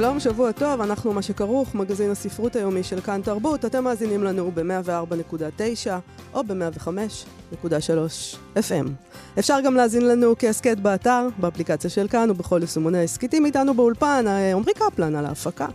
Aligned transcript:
שלום, 0.00 0.20
שבוע 0.20 0.52
טוב, 0.52 0.80
אנחנו 0.80 1.12
מה 1.12 1.22
שכרוך, 1.22 1.74
מגזין 1.74 2.10
הספרות 2.10 2.56
היומי 2.56 2.82
של 2.82 3.00
כאן 3.00 3.20
תרבות. 3.24 3.64
אתם 3.64 3.84
מאזינים 3.84 4.24
לנו 4.24 4.50
ב-104.9 4.54 5.90
או 6.34 6.44
ב-105.3 6.44 7.68
FM. 8.56 8.88
אפשר 9.38 9.60
גם 9.64 9.74
להאזין 9.74 10.08
לנו 10.08 10.34
כהסכת 10.38 10.78
באתר, 10.78 11.28
באפליקציה 11.38 11.90
של 11.90 12.08
כאן 12.08 12.30
ובכל 12.30 12.58
יישומוני 12.60 12.98
ההסכתים 12.98 13.46
איתנו 13.46 13.74
באולפן, 13.74 14.24
אה, 14.28 14.52
עמרי 14.52 14.72
קפלן 14.74 15.16
על 15.16 15.26
ההפקה, 15.26 15.66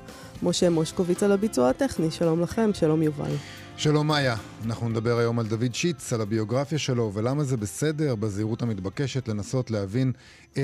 משה 0.43 0.69
מושקוביץ 0.69 1.23
על 1.23 1.31
הביצוע 1.31 1.69
הטכני. 1.69 2.11
שלום 2.11 2.41
לכם, 2.41 2.69
שלום 2.73 3.01
יובל. 3.01 3.31
שלום 3.79 4.07
מאיה, 4.07 4.35
אנחנו 4.65 4.89
נדבר 4.89 5.17
היום 5.17 5.39
על 5.39 5.47
דוד 5.47 5.73
שיץ, 5.73 6.13
על 6.13 6.21
הביוגרפיה 6.21 6.77
שלו, 6.77 7.11
ולמה 7.13 7.43
זה 7.43 7.57
בסדר, 7.57 8.15
בזהירות 8.15 8.61
המתבקשת, 8.61 9.27
לנסות 9.27 9.71
להבין 9.71 10.11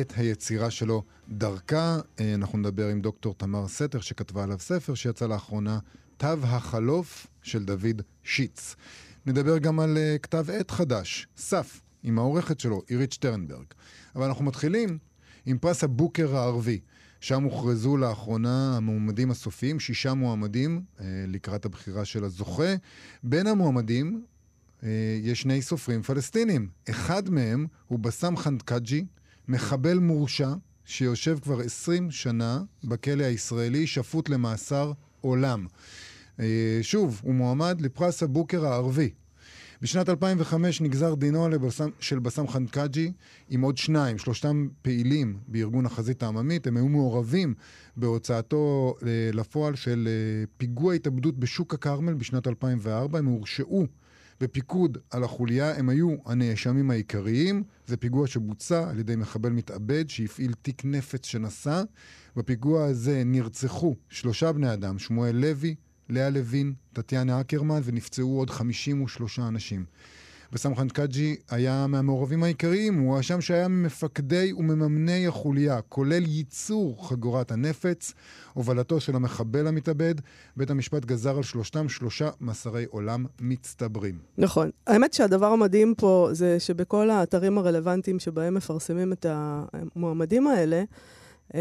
את 0.02 0.14
היצירה 0.18 0.72
שלו 0.72 1.04
דרכה. 1.30 2.00
אה, 2.20 2.34
אנחנו 2.34 2.58
נדבר 2.58 2.88
עם 2.88 3.02
דוקטור 3.02 3.34
תמר 3.38 3.68
סתר, 3.68 4.00
שכתבה 4.02 4.44
עליו 4.44 4.60
ספר 4.60 4.94
שיצא 4.94 5.28
לאחרונה, 5.28 5.80
תו 6.18 6.28
החלוף 6.44 7.28
של 7.42 7.66
דוד 7.66 8.02
שיץ. 8.24 8.76
נדבר 9.26 9.58
גם 9.58 9.80
על 9.80 9.98
uh, 9.98 10.20
כתב 10.20 10.46
עת 10.50 10.72
חדש, 10.72 11.28
סף, 11.38 11.82
עם 12.04 12.20
העורכת 12.20 12.60
שלו, 12.60 12.82
עירית 12.88 13.12
שטרנברג. 13.12 13.66
אבל 14.16 14.26
אנחנו 14.26 14.46
מתחילים 14.46 14.98
עם 15.46 15.58
פרס 15.58 15.84
הבוקר 15.84 16.38
הערבי. 16.38 16.80
שם 17.26 17.44
הוכרזו 17.44 17.98
לאחרונה 17.98 18.78
המועמדים 18.78 19.32
הסופיים, 19.32 19.80
שישה 19.80 20.14
מועמדים 20.14 20.82
אה, 21.00 21.06
לקראת 21.28 21.66
הבחירה 21.66 22.06
של 22.06 22.24
הזוכה. 22.24 22.76
בין 23.24 23.48
המועמדים 23.48 24.24
אה, 24.84 24.90
יש 25.24 25.42
שני 25.42 25.62
סופרים 25.62 26.02
פלסטינים. 26.02 26.68
אחד 26.90 27.30
מהם 27.30 27.68
הוא 27.88 28.00
בסאם 28.00 28.38
חנדקג'י, 28.38 29.06
מחבל 29.48 29.98
מורשע, 29.98 30.54
שיושב 30.86 31.40
כבר 31.40 31.60
20 31.62 32.12
שנה 32.12 32.62
בכלא 32.84 33.24
הישראלי, 33.24 33.88
שפוט 33.88 34.30
למאסר 34.30 34.92
עולם. 35.22 35.66
אה, 36.40 36.80
שוב, 36.82 37.22
הוא 37.24 37.34
מועמד 37.36 37.82
לפרס 37.82 38.24
הבוקר 38.24 38.66
הערבי. 38.66 39.10
בשנת 39.86 40.10
2005 40.10 40.82
נגזר 40.82 41.16
דינו 41.16 41.50
לבסם, 41.50 41.90
של 42.00 42.20
בסאם 42.20 42.48
חנקאג'י 42.48 43.12
עם 43.50 43.62
עוד 43.62 43.78
שניים, 43.78 44.18
שלושתם 44.18 44.68
פעילים 44.82 45.38
בארגון 45.48 45.86
החזית 45.86 46.24
העממית. 46.24 46.68
הם 46.68 46.78
היו 46.78 46.88
מעורבים 46.88 47.54
בהוצאתו 47.98 48.96
אה, 49.04 49.30
לפועל 49.34 49.76
של 49.76 50.08
אה, 50.08 50.46
פיגוע 50.58 50.94
התאבדות 50.94 51.40
בשוק 51.40 51.74
הכרמל 51.74 52.14
בשנת 52.14 52.48
2004. 52.48 53.20
הם 53.20 53.26
הורשעו 53.26 53.88
בפיקוד 54.42 54.98
על 55.12 55.24
החוליה, 55.24 55.76
הם 55.78 55.90
היו 55.90 56.16
הנאשמים 56.26 56.92
העיקריים. 56.92 57.64
זה 57.88 57.98
פיגוע 57.98 58.28
שבוצע 58.28 58.90
על 58.90 59.00
ידי 59.00 59.16
מחבל 59.16 59.50
מתאבד 59.50 60.10
שהפעיל 60.10 60.54
תיק 60.62 60.86
נפץ 60.86 61.26
שנשא. 61.26 61.84
בפיגוע 62.36 62.86
הזה 62.86 63.24
נרצחו 63.26 63.96
שלושה 64.10 64.52
בני 64.52 64.74
אדם, 64.74 65.00
שמואל 65.00 65.36
לוי, 65.36 65.76
לאה 66.10 66.30
לוין, 66.30 66.74
טטיאנה 66.94 67.42
אקרמן, 67.42 67.82
ונפצעו 67.84 68.38
עוד 68.38 68.50
53 68.50 69.40
אנשים. 69.40 69.86
וסמחן 70.54 70.90
קאג'י 70.90 71.36
היה 71.50 71.88
מהמעורבים 71.88 72.44
העיקריים, 72.44 73.00
הוא 73.00 73.14
הואשם 73.14 73.42
שהיה 73.42 73.68
ממפקדי 73.68 74.54
ומממני 74.54 75.28
החוליה, 75.28 75.82
כולל 75.82 76.24
ייצור 76.28 77.10
חגורת 77.10 77.52
הנפץ, 77.52 78.14
הובלתו 78.54 79.00
של 79.00 79.16
המחבל 79.16 79.68
המתאבד. 79.68 80.16
בית 80.58 80.70
המשפט 80.70 81.06
גזר 81.06 81.38
על 81.38 81.44
שלושתם 81.44 81.90
שלושה 81.90 82.30
מאסרי 82.42 82.86
עולם 82.90 83.26
מצטברים. 83.42 84.16
נכון. 84.38 84.70
האמת 84.88 85.14
שהדבר 85.14 85.52
המדהים 85.52 85.94
פה 85.98 86.30
זה 86.32 86.60
שבכל 86.60 87.10
האתרים 87.10 87.58
הרלוונטיים 87.58 88.20
שבהם 88.20 88.54
מפרסמים 88.54 89.14
את 89.14 89.26
המועמדים 89.30 90.48
האלה, 90.48 90.84
אמ, 91.54 91.60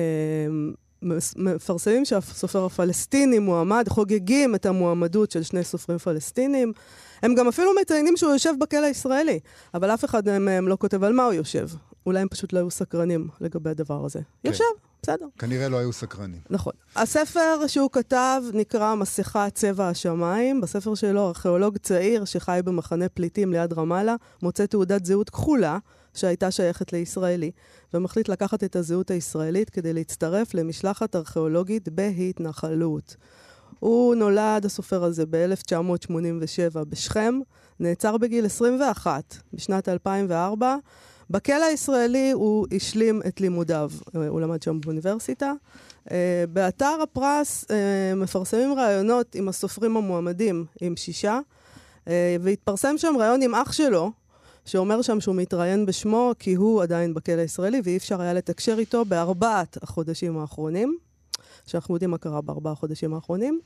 מפרסמים 1.36 2.04
שהסופר 2.04 2.64
הפלסטיני 2.64 3.38
מועמד, 3.38 3.88
חוגגים 3.88 4.54
את 4.54 4.66
המועמדות 4.66 5.30
של 5.30 5.42
שני 5.42 5.64
סופרים 5.64 5.98
פלסטינים. 5.98 6.72
הם 7.22 7.34
גם 7.34 7.48
אפילו 7.48 7.70
מציינים 7.80 8.16
שהוא 8.16 8.32
יושב 8.32 8.52
בכלא 8.60 8.86
הישראלי, 8.86 9.40
אבל 9.74 9.90
אף 9.90 10.04
אחד 10.04 10.38
מהם 10.38 10.68
לא 10.68 10.76
כותב 10.80 11.04
על 11.04 11.12
מה 11.12 11.24
הוא 11.24 11.32
יושב. 11.32 11.68
אולי 12.06 12.20
הם 12.20 12.28
פשוט 12.28 12.52
לא 12.52 12.58
היו 12.58 12.70
סקרנים 12.70 13.28
לגבי 13.40 13.70
הדבר 13.70 14.04
הזה. 14.04 14.20
כן. 14.42 14.48
יושב, 14.48 14.64
בסדר. 15.02 15.26
כנראה 15.38 15.68
לא 15.68 15.76
היו 15.76 15.92
סקרנים. 15.92 16.40
נכון. 16.50 16.72
הספר 16.96 17.66
שהוא 17.66 17.90
כתב 17.92 18.42
נקרא 18.52 18.94
מסכה 18.94 19.50
צבע 19.50 19.88
השמיים. 19.88 20.60
בספר 20.60 20.94
שלו, 20.94 21.28
ארכיאולוג 21.28 21.78
צעיר 21.78 22.24
שחי 22.24 22.60
במחנה 22.64 23.08
פליטים 23.08 23.52
ליד 23.52 23.72
רמאללה, 23.72 24.14
מוצא 24.42 24.66
תעודת 24.66 25.04
זהות 25.04 25.30
כחולה. 25.30 25.78
שהייתה 26.16 26.50
שייכת 26.50 26.92
לישראלי, 26.92 27.50
ומחליט 27.94 28.28
לקחת 28.28 28.64
את 28.64 28.76
הזהות 28.76 29.10
הישראלית 29.10 29.70
כדי 29.70 29.92
להצטרף 29.92 30.54
למשלחת 30.54 31.16
ארכיאולוגית 31.16 31.88
בהתנחלות. 31.88 33.16
הוא 33.80 34.14
נולד, 34.14 34.64
הסופר 34.64 35.04
הזה, 35.04 35.24
ב-1987 35.30 36.84
בשכם, 36.88 37.40
נעצר 37.80 38.16
בגיל 38.16 38.46
21 38.46 39.36
בשנת 39.52 39.88
2004. 39.88 40.76
בכלא 41.30 41.64
הישראלי 41.64 42.30
הוא 42.30 42.66
השלים 42.76 43.22
את 43.28 43.40
לימודיו, 43.40 43.90
הוא 44.28 44.40
למד 44.40 44.62
שם 44.62 44.80
באוניברסיטה. 44.80 45.52
Uh, 46.08 46.10
באתר 46.48 46.98
הפרס 47.02 47.64
uh, 47.64 47.68
מפרסמים 48.16 48.74
ראיונות 48.74 49.34
עם 49.34 49.48
הסופרים 49.48 49.96
המועמדים, 49.96 50.64
עם 50.80 50.96
שישה, 50.96 51.40
והתפרסם 52.40 52.98
שם 52.98 53.14
ראיון 53.18 53.42
עם 53.42 53.54
אח 53.54 53.72
שלו, 53.72 54.10
שאומר 54.64 55.02
שם 55.02 55.20
שהוא 55.20 55.34
מתראיין 55.34 55.86
בשמו 55.86 56.32
כי 56.38 56.54
הוא 56.54 56.82
עדיין 56.82 57.14
בכלא 57.14 57.40
הישראלי 57.40 57.80
ואי 57.84 57.96
אפשר 57.96 58.20
היה 58.20 58.32
לתקשר 58.32 58.78
איתו 58.78 59.04
בארבעת 59.04 59.82
החודשים 59.82 60.38
האחרונים, 60.38 60.98
שאנחנו 61.66 61.94
יודעים 61.94 62.10
מה 62.10 62.18
קרה 62.18 62.40
בארבעה 62.40 62.72
החודשים 62.72 63.14
האחרונים. 63.14 63.60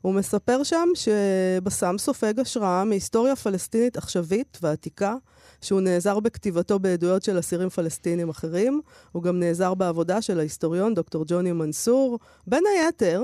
הוא 0.00 0.14
מספר 0.14 0.62
שם 0.62 0.88
שבסם 0.94 1.98
סופג 1.98 2.40
השראה 2.40 2.84
מהיסטוריה 2.84 3.36
פלסטינית 3.36 3.96
עכשווית 3.96 4.58
ועתיקה, 4.62 5.16
שהוא 5.60 5.80
נעזר 5.80 6.20
בכתיבתו 6.20 6.78
בעדויות 6.78 7.22
של 7.22 7.38
אסירים 7.38 7.68
פלסטינים 7.68 8.28
אחרים. 8.28 8.80
הוא 9.12 9.22
גם 9.22 9.40
נעזר 9.40 9.74
בעבודה 9.74 10.22
של 10.22 10.38
ההיסטוריון 10.38 10.94
דוקטור 10.94 11.24
ג'וני 11.26 11.52
מנסור. 11.52 12.18
בין 12.46 12.64
היתר, 12.66 13.22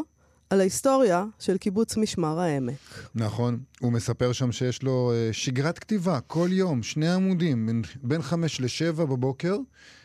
על 0.50 0.60
ההיסטוריה 0.60 1.24
של 1.38 1.58
קיבוץ 1.58 1.96
משמר 1.96 2.40
העמק. 2.40 2.74
נכון, 3.14 3.60
הוא 3.80 3.92
מספר 3.92 4.32
שם 4.32 4.52
שיש 4.52 4.82
לו 4.82 5.12
uh, 5.12 5.32
שגרת 5.32 5.78
כתיבה 5.78 6.20
כל 6.20 6.48
יום, 6.52 6.82
שני 6.82 7.08
עמודים, 7.08 7.66
בין, 7.66 7.82
בין 8.02 8.22
חמש 8.22 8.60
לשבע 8.60 9.04
בבוקר, 9.04 9.56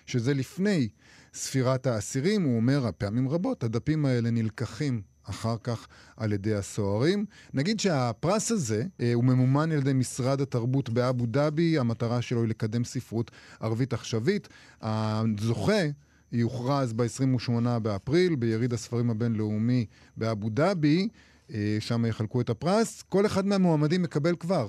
שזה 0.05 0.34
לפני 0.34 0.88
ספירת 1.34 1.88
האסירים. 1.88 2.44
הוא 2.44 2.55
אומר, 2.55 2.89
פעמים 2.97 3.29
רבות 3.29 3.63
הדפים 3.63 4.05
האלה 4.05 4.31
נלקחים 4.31 5.01
אחר 5.23 5.55
כך 5.63 5.88
על 6.17 6.34
ידי 6.34 6.55
הסוהרים. 6.55 7.25
נגיד 7.53 7.79
שהפרס 7.79 8.51
הזה 8.51 8.84
אה, 9.01 9.13
הוא 9.13 9.23
ממומן 9.23 9.72
על 9.72 9.78
ידי 9.78 9.94
משרד 9.94 10.41
התרבות 10.41 10.89
באבו 10.89 11.25
דאבי, 11.25 11.79
המטרה 11.79 12.22
שלו 12.22 12.41
היא 12.41 12.50
לקדם 12.50 12.84
ספרות 12.84 13.31
ערבית 13.59 13.94
עכשווית. 13.94 14.47
הזוכה 14.81 15.81
יוכרז 16.31 16.93
ב-28 16.93 17.79
באפריל 17.81 18.35
ביריד 18.35 18.73
הספרים 18.73 19.09
הבינלאומי 19.09 19.85
באבו 20.17 20.49
דאבי, 20.49 21.07
אה, 21.53 21.77
שם 21.79 22.05
יחלקו 22.05 22.41
את 22.41 22.49
הפרס. 22.49 23.01
כל 23.01 23.25
אחד 23.25 23.45
מהמועמדים 23.45 24.01
מקבל 24.01 24.35
כבר, 24.35 24.67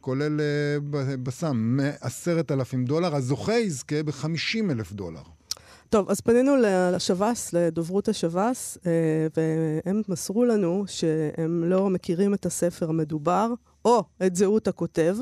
כולל 0.00 0.40
אה, 0.40 1.16
בסם, 1.22 1.78
עשרת 2.00 2.52
אלפים 2.52 2.84
דולר. 2.84 3.14
הזוכה 3.14 3.54
יזכה 3.54 4.02
ב-50 4.02 4.70
אלף 4.70 4.92
דולר. 4.92 5.22
טוב, 5.90 6.10
אז 6.10 6.20
פנינו 6.20 6.52
לשב"ס, 6.92 7.52
לדוברות 7.52 8.08
השב"ס, 8.08 8.78
אה, 8.86 9.26
והם 9.36 10.02
מסרו 10.08 10.44
לנו 10.44 10.84
שהם 10.86 11.64
לא 11.64 11.90
מכירים 11.90 12.34
את 12.34 12.46
הספר 12.46 12.88
המדובר, 12.88 13.52
או 13.84 14.04
את 14.26 14.36
זהות 14.36 14.68
הכותב, 14.68 15.16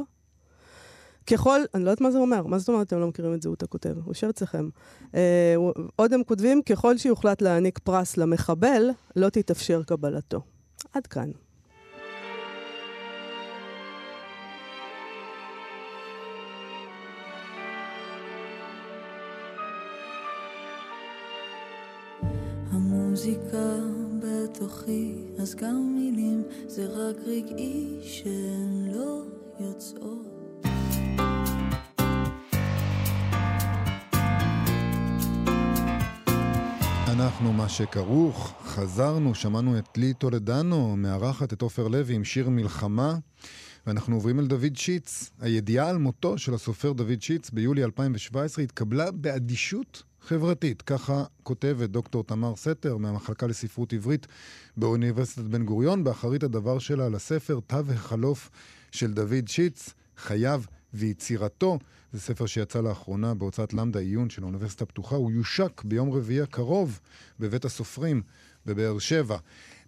ככל, 1.26 1.61
אני 1.75 1.84
לא 1.84 1.90
יודעת 1.90 2.00
מה 2.00 2.11
זה 2.11 2.19
אומר, 2.19 2.46
מה 2.46 2.58
זאת 2.58 2.69
אומרת 2.69 2.87
אתם 2.87 3.00
לא 3.00 3.08
מכירים 3.08 3.34
את 3.34 3.43
זהות 3.43 3.62
הכותב? 3.62 3.94
הוא 3.96 4.08
יושב 4.08 4.28
אצלכם. 4.28 4.69
אה, 5.14 5.55
עוד 5.96 6.12
הם 6.12 6.23
כותבים, 6.25 6.62
ככל 6.62 6.99
שיוחלט 6.99 7.43
להעניק 7.43 7.78
פרס 7.78 8.17
למחבל, 8.17 8.90
לא 9.17 9.28
תתאפשר 9.28 9.82
קבלתו. 9.82 10.40
עד 10.93 11.06
כאן. 11.06 11.31
המוזיקה 22.70 23.76
בתוכי, 24.19 25.14
אז 25.38 25.55
גם 25.55 25.94
מילים 25.96 26.43
זה 26.67 26.87
רק 26.87 27.17
רגעי 27.26 27.99
שהם 28.02 28.87
לא 28.87 29.23
יוצאות. 29.61 30.35
אנחנו 37.16 37.52
מה 37.52 37.68
שכרוך, 37.68 38.54
חזרנו, 38.64 39.34
שמענו 39.34 39.78
את 39.78 39.98
לי 39.98 40.14
טולדנו, 40.14 40.96
מארחת 40.96 41.52
את 41.52 41.62
עופר 41.62 41.88
לוי 41.88 42.14
עם 42.14 42.24
שיר 42.24 42.48
מלחמה, 42.48 43.18
ואנחנו 43.86 44.14
עוברים 44.16 44.40
אל 44.40 44.46
דוד 44.46 44.76
שיץ. 44.76 45.30
הידיעה 45.40 45.88
על 45.88 45.98
מותו 45.98 46.38
של 46.38 46.54
הסופר 46.54 46.92
דוד 46.92 47.22
שיץ 47.22 47.50
ביולי 47.50 47.84
2017 47.84 48.64
התקבלה 48.64 49.10
באדישות 49.10 50.02
חברתית, 50.20 50.82
ככה 50.82 51.24
כותבת 51.42 51.90
דוקטור 51.90 52.24
תמר 52.24 52.56
סתר 52.56 52.96
מהמחלקה 52.96 53.46
לספרות 53.46 53.92
עברית 53.92 54.26
באוניברסיטת 54.76 55.44
בן 55.44 55.64
גוריון, 55.64 56.04
באחרית 56.04 56.42
הדבר 56.42 56.78
שלה 56.78 57.08
לספר 57.08 57.60
תו 57.66 57.76
החלוף 57.94 58.50
של 58.92 59.12
דוד 59.12 59.48
שיץ, 59.48 59.94
חייו 60.16 60.62
ויצירתו. 60.96 61.78
זה 62.12 62.20
ספר 62.20 62.46
שיצא 62.46 62.81
לאחרונה 62.81 63.34
בהוצאת 63.34 63.75
למדה 63.75 64.00
עיון 64.00 64.31
של 64.31 64.43
האוניברסיטה 64.43 64.84
הפתוחה. 64.84 65.16
הוא 65.16 65.32
יושק 65.32 65.82
ביום 65.84 66.12
רביעי 66.12 66.40
הקרוב 66.40 67.00
בבית 67.40 67.64
הסופרים 67.64 68.22
בבאר 68.66 68.98
שבע. 68.98 69.38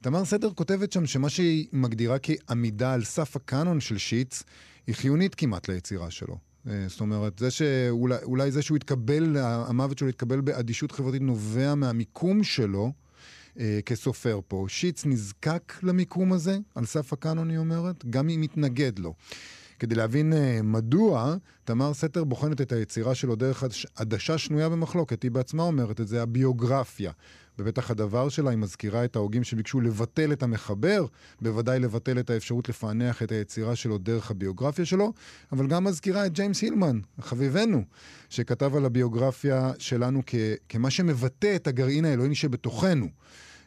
תמר 0.00 0.24
סתר 0.24 0.50
כותבת 0.54 0.92
שם 0.92 1.06
שמה 1.06 1.28
שהיא 1.28 1.66
מגדירה 1.72 2.16
כעמידה 2.18 2.92
על 2.92 3.04
סף 3.04 3.36
הקאנון 3.36 3.80
של 3.80 3.98
שיץ, 3.98 4.42
היא 4.86 4.94
חיונית 4.94 5.34
כמעט 5.34 5.68
ליצירה 5.68 6.10
שלו. 6.10 6.38
אה, 6.68 6.84
זאת 6.88 7.00
אומרת, 7.00 7.38
זה 7.38 7.50
שאולי 7.50 8.50
זה 8.50 8.62
שהוא 8.62 8.76
התקבל, 8.76 9.36
המוות 9.40 9.98
שלו 9.98 10.08
התקבל 10.08 10.40
באדישות 10.40 10.92
חברתית 10.92 11.22
נובע 11.22 11.74
מהמיקום 11.74 12.44
שלו 12.44 12.92
אה, 13.58 13.80
כסופר 13.86 14.40
פה. 14.48 14.66
שיץ 14.68 15.06
נזקק 15.06 15.72
למיקום 15.82 16.32
הזה, 16.32 16.58
על 16.74 16.86
סף 16.86 17.12
הקאנון 17.12 17.50
היא 17.50 17.58
אומרת, 17.58 18.04
גם 18.10 18.28
אם 18.28 18.40
מתנגד 18.40 18.98
לו. 18.98 19.14
כדי 19.78 19.94
להבין 19.94 20.32
uh, 20.32 20.62
מדוע, 20.62 21.34
תמר 21.64 21.94
סתר 21.94 22.24
בוחנת 22.24 22.60
את 22.60 22.72
היצירה 22.72 23.14
שלו 23.14 23.36
דרך 23.36 23.64
עדשה 23.96 24.38
שנויה 24.38 24.68
במחלוקת. 24.68 25.22
היא 25.22 25.30
בעצמה 25.30 25.62
אומרת 25.62 26.00
את 26.00 26.08
זה, 26.08 26.22
הביוגרפיה. 26.22 27.12
בפתח 27.58 27.90
הדבר 27.90 28.28
שלה 28.28 28.50
היא 28.50 28.58
מזכירה 28.58 29.04
את 29.04 29.16
ההוגים 29.16 29.44
שביקשו 29.44 29.80
לבטל 29.80 30.32
את 30.32 30.42
המחבר, 30.42 31.06
בוודאי 31.40 31.80
לבטל 31.80 32.18
את 32.18 32.30
האפשרות 32.30 32.68
לפענח 32.68 33.22
את 33.22 33.32
היצירה 33.32 33.76
שלו 33.76 33.98
דרך 33.98 34.30
הביוגרפיה 34.30 34.84
שלו, 34.84 35.12
אבל 35.52 35.66
גם 35.66 35.84
מזכירה 35.84 36.26
את 36.26 36.32
ג'יימס 36.32 36.62
הילמן, 36.62 37.00
חביבנו, 37.20 37.84
שכתב 38.28 38.76
על 38.76 38.84
הביוגרפיה 38.84 39.72
שלנו 39.78 40.22
כ- 40.26 40.34
כמה 40.68 40.90
שמבטא 40.90 41.56
את 41.56 41.66
הגרעין 41.66 42.04
האלוהיני 42.04 42.34
שבתוכנו. 42.34 43.08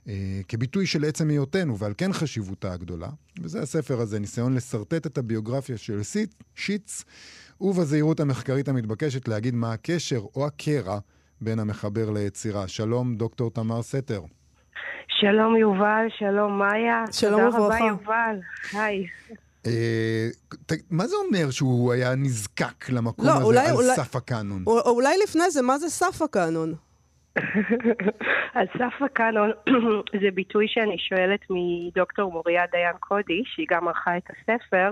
אה, 0.08 0.42
כביטוי 0.48 0.86
של 0.86 1.06
עצם 1.06 1.30
היותנו, 1.30 1.78
ועל 1.78 1.94
כן 1.98 2.14
חשיבותה 2.14 2.74
הגדולה. 2.74 3.10
וזה 3.42 3.62
הספר 3.62 4.00
הזה, 4.00 4.20
ניסיון 4.20 4.56
לשרטט 4.56 5.06
את 5.06 5.18
הביוגרפיה 5.18 5.78
של 5.78 6.04
סיט, 6.04 6.34
שיץ, 6.56 7.04
ובזהירות 7.62 8.20
המחקרית 8.20 8.68
המתבקשת 8.68 9.28
להגיד 9.28 9.56
מה 9.56 9.74
הקשר 9.74 10.22
או 10.36 10.46
הקרע 10.46 11.00
בין 11.42 11.60
המחבר 11.60 12.10
ליצירה. 12.10 12.68
שלום, 12.68 13.16
דוקטור 13.16 13.52
תמר 13.52 13.82
סתר. 13.82 14.22
שלום 15.08 15.56
יובל, 15.56 16.06
שלום 16.20 16.60
מאיה. 16.60 17.04
שלום 17.12 17.42
וברכה. 17.42 17.58
תודה 17.58 17.76
רבה 17.76 17.88
יובל, 17.88 18.40
היי. 18.74 19.08
אה, 19.66 20.28
מה 20.90 21.08
זה 21.08 21.16
אומר 21.16 21.52
שהוא 21.52 21.92
היה 21.92 22.16
נזקק 22.16 22.90
למקום 22.90 23.26
לא, 23.26 23.32
הזה 23.32 23.62
על 23.62 23.96
סף 23.96 24.16
הקאנון? 24.16 24.64
אולי 24.68 25.18
לפני 25.24 25.52
זה, 25.52 25.62
מה 25.62 25.78
זה 25.78 25.90
סף 25.90 26.22
הקאנון? 26.22 26.76
על 28.54 28.68
סף 28.78 29.02
הקאנון 29.02 29.52
זה 30.22 30.32
ביטוי 30.34 30.68
שאני 30.68 30.98
שואלת 30.98 31.40
מדוקטור 31.50 32.32
מוריה 32.32 32.64
דיין 32.72 32.96
קודי, 33.00 33.44
שהיא 33.46 33.68
גם 33.70 33.88
ערכה 33.88 34.18
את 34.18 34.30
הספר, 34.30 34.92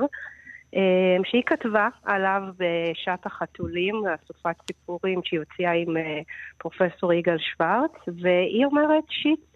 אה, 0.76 1.18
שהיא 1.26 1.44
כתבה 1.46 1.88
עליו 2.04 2.42
בשעת 2.58 3.26
החתולים, 3.26 3.96
אסופת 4.24 4.56
סיפורים 4.68 5.20
שהיא 5.24 5.40
הוציאה 5.40 5.72
עם 5.72 5.98
אה, 5.98 6.20
פרופסור 6.58 7.14
יגאל 7.14 7.38
שוורץ, 7.38 8.18
והיא 8.22 8.66
אומרת 8.66 9.04
שיט 9.10 9.49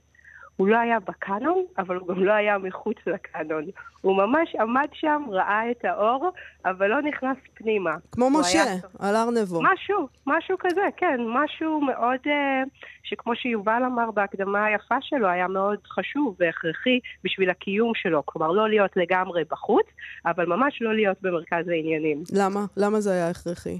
הוא 0.58 0.68
לא 0.68 0.78
היה 0.78 1.00
בקאנון, 1.00 1.64
אבל 1.78 1.96
הוא 1.96 2.08
גם 2.08 2.24
לא 2.24 2.32
היה 2.32 2.58
מחוץ 2.58 2.98
לקאנון. 3.08 3.66
הוא 4.02 4.18
ממש 4.18 4.56
עמד 4.60 4.88
שם, 4.94 5.24
ראה 5.30 5.72
את 5.72 5.86
האור, 5.86 6.32
אבל 6.66 6.88
לא 6.88 7.02
נכנס 7.02 7.38
פנימה. 7.54 7.92
כמו 8.12 8.30
משה, 8.30 8.64
היה... 8.64 8.76
על 9.00 9.16
הר 9.16 9.30
נבו. 9.30 9.62
משהו, 9.64 10.08
משהו 10.28 10.58
כזה, 10.60 10.82
כן. 10.98 11.18
משהו 11.28 11.82
מאוד, 11.82 12.20
uh, 12.26 12.70
שכמו 13.04 13.36
שיובל 13.36 13.84
אמר 13.86 14.12
בהקדמה 14.12 14.66
היפה 14.66 14.96
שלו, 15.02 15.28
היה 15.28 15.48
מאוד 15.48 15.80
חשוב 15.88 16.36
והכרחי 16.40 17.00
בשביל 17.24 17.50
הקיום 17.50 17.92
שלו. 17.96 18.22
כלומר, 18.26 18.52
לא 18.52 18.70
להיות 18.70 18.92
לגמרי 18.96 19.44
בחוץ, 19.52 19.86
אבל 20.26 20.46
ממש 20.46 20.82
לא 20.82 20.96
להיות 20.96 21.18
במרכז 21.22 21.68
העניינים. 21.68 22.24
למה? 22.34 22.66
למה 22.78 23.02
זה 23.02 23.12
היה 23.12 23.30
הכרחי? 23.30 23.80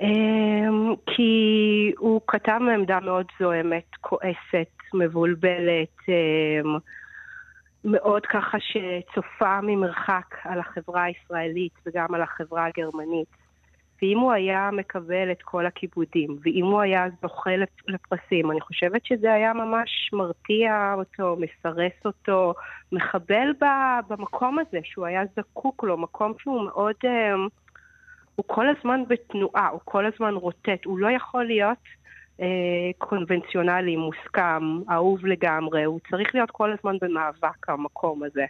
אמ, 0.00 0.94
כי 1.06 1.92
הוא 1.98 2.20
כתב 2.26 2.58
מעמדה 2.60 3.00
מאוד 3.00 3.26
זוהמת, 3.40 3.96
כועסת, 4.00 4.72
מבולבלת, 4.94 5.96
אמ, 6.08 6.76
מאוד 7.84 8.26
ככה 8.26 8.58
שצופה 8.60 9.60
ממרחק 9.60 10.34
על 10.44 10.60
החברה 10.60 11.02
הישראלית 11.02 11.72
וגם 11.86 12.14
על 12.14 12.22
החברה 12.22 12.66
הגרמנית. 12.66 13.28
ואם 14.02 14.18
הוא 14.18 14.32
היה 14.32 14.70
מקבל 14.72 15.32
את 15.32 15.42
כל 15.42 15.66
הכיבודים, 15.66 16.38
ואם 16.42 16.64
הוא 16.64 16.80
היה 16.80 17.06
זוכה 17.22 17.50
לפרסים, 17.88 18.50
אני 18.50 18.60
חושבת 18.60 19.06
שזה 19.06 19.32
היה 19.32 19.52
ממש 19.52 20.10
מרתיע 20.12 20.94
אותו, 20.96 21.36
מסרס 21.36 22.04
אותו, 22.04 22.54
מחבל 22.92 23.52
במקום 24.08 24.58
הזה 24.58 24.78
שהוא 24.84 25.06
היה 25.06 25.22
זקוק 25.36 25.84
לו, 25.84 25.96
מקום 25.96 26.32
שהוא 26.38 26.64
מאוד... 26.64 26.94
אמ, 27.04 27.48
הוא 28.42 28.54
כל 28.54 28.66
הזמן 28.68 29.00
בתנועה, 29.08 29.68
הוא 29.68 29.80
כל 29.84 30.04
הזמן 30.06 30.34
רוטט, 30.34 30.84
הוא 30.84 30.98
לא 30.98 31.08
יכול 31.16 31.44
להיות 31.44 31.78
אה, 32.40 32.46
קונבנציונלי, 32.98 33.96
מוסכם, 33.96 34.90
אהוב 34.90 35.26
לגמרי, 35.26 35.84
הוא 35.84 36.00
צריך 36.10 36.34
להיות 36.34 36.50
כל 36.50 36.72
הזמן 36.72 36.96
במאבק, 37.00 37.68
המקום 37.68 38.22
הזה. 38.22 38.44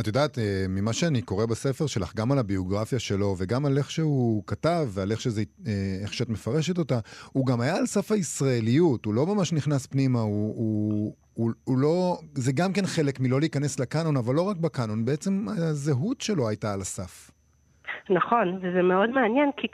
את 0.00 0.06
יודעת, 0.06 0.38
אה, 0.38 0.64
ממה 0.68 0.92
שאני 0.92 1.22
קורא 1.22 1.46
בספר 1.46 1.86
שלך, 1.86 2.14
גם 2.14 2.32
על 2.32 2.38
הביוגרפיה 2.38 2.98
שלו 2.98 3.34
וגם 3.38 3.66
על 3.66 3.78
איך 3.78 3.90
שהוא 3.90 4.42
כתב 4.46 4.88
ועל 4.90 5.10
איך, 5.10 5.20
שזה, 5.20 5.42
אה, 5.66 5.72
איך 6.02 6.14
שאת 6.14 6.28
מפרשת 6.28 6.78
אותה, 6.78 6.98
הוא 7.32 7.46
גם 7.46 7.60
היה 7.60 7.76
על 7.76 7.86
סף 7.86 8.12
הישראליות, 8.12 9.04
הוא 9.04 9.14
לא 9.14 9.26
ממש 9.26 9.52
נכנס 9.52 9.86
פנימה, 9.86 10.20
הוא, 10.20 10.54
הוא, 10.56 11.14
הוא, 11.34 11.50
הוא 11.64 11.78
לא... 11.78 12.18
זה 12.34 12.52
גם 12.52 12.72
כן 12.72 12.86
חלק 12.86 13.20
מלא 13.20 13.40
להיכנס 13.40 13.80
לקאנון, 13.80 14.16
אבל 14.16 14.34
לא 14.34 14.42
רק 14.42 14.56
בקאנון, 14.56 15.04
בעצם 15.04 15.46
הזהות 15.48 16.20
שלו 16.20 16.48
הייתה 16.48 16.72
על 16.72 16.80
הסף. 16.80 17.30
נכון, 18.10 18.58
וזה 18.62 18.82
מאוד 18.82 19.10
מעניין, 19.10 19.50
כי 19.56 19.66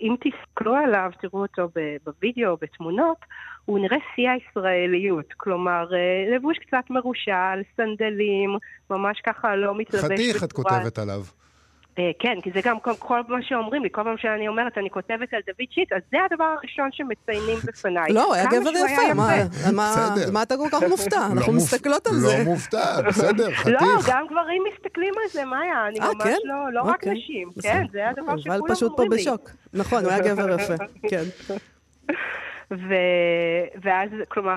אם 0.00 0.14
תסתכלו 0.20 0.74
עליו, 0.74 1.10
תראו 1.20 1.42
אותו 1.42 1.68
בווידאו, 2.04 2.56
בתמונות, 2.60 3.18
הוא 3.64 3.78
נראה 3.78 3.96
שיא 4.14 4.30
הישראליות. 4.30 5.32
כלומר, 5.36 5.94
אה, 5.94 6.36
לבוש 6.36 6.58
קצת 6.58 6.90
מרושל, 6.90 7.62
סנדלים, 7.76 8.56
ממש 8.90 9.20
ככה 9.26 9.56
לא 9.56 9.78
מתלבש 9.78 10.04
בצורה... 10.04 10.16
חתיך 10.16 10.44
את 10.44 10.52
כותבת 10.52 10.98
עליו. 10.98 11.20
אה, 11.98 12.10
כן, 12.18 12.38
כי 12.42 12.50
זה 12.54 12.60
גם 12.64 12.80
כל, 12.80 12.92
כל 12.98 13.20
מה 13.28 13.38
שאומרים 13.42 13.82
לי, 13.82 13.88
כל 13.92 14.02
פעם 14.04 14.16
שאני 14.18 14.48
אומרת, 14.48 14.78
אני 14.78 14.90
כותבת 14.90 15.34
על 15.34 15.40
דוד 15.46 15.66
שיט, 15.70 15.92
אז 15.92 16.02
זה 16.10 16.18
הדבר 16.30 16.44
הראשון 16.44 16.88
שמציינים 16.92 17.58
בפניי. 17.68 18.12
לא, 18.12 18.24
הוא 18.24 18.34
היה 18.34 18.44
גבר 18.46 18.70
יפה, 18.70 19.14
מה 20.32 20.42
אתה 20.42 20.56
כל 20.56 20.68
כך 20.72 20.82
מופתע? 20.88 21.18
לא 21.18 21.32
אנחנו 21.32 21.52
מסתכלות 21.52 22.06
על 22.06 22.14
זה. 22.14 22.38
לא 22.38 22.44
מופתע, 22.44 23.00
בסדר, 23.02 23.50
חתיך. 23.58 23.82
לא, 23.82 23.88
גם 24.06 24.26
גברים 24.30 24.62
מסתכלים 24.72 25.14
על 25.22 25.30
זה, 25.32 25.44
מאיה, 25.44 25.86
אני 25.88 26.00
אה, 26.00 26.12
ממש 26.14 26.24
כן? 26.24 26.36
לא, 26.44 26.72
לא 26.72 26.82
רק 26.82 26.94
אוקיי. 26.94 27.14
נשים, 27.14 27.50
כן, 27.62 27.84
זה 27.92 28.08
הדבר 28.08 28.36
שכולם 28.38 28.54
אומרים 28.54 28.66
לי. 28.68 28.74
פשוט 28.74 28.92
פה 28.96 29.04
בשוק. 29.10 29.50
נכון, 29.74 30.04
הוא 30.04 30.12
היה 30.12 30.20
גבר 30.20 30.60
יפה, 30.60 30.74
כן. 31.10 31.22
ו... 32.70 32.94
ואז, 33.82 34.10
כלומר, 34.28 34.56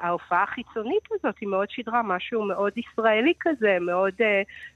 ההופעה 0.00 0.42
החיצונית 0.42 1.08
הזאת 1.12 1.34
היא 1.40 1.48
מאוד 1.48 1.70
שידרה 1.70 2.02
משהו 2.02 2.44
מאוד 2.44 2.72
ישראלי 2.76 3.32
כזה, 3.40 3.78
מאוד 3.80 4.12
uh, 4.18 4.24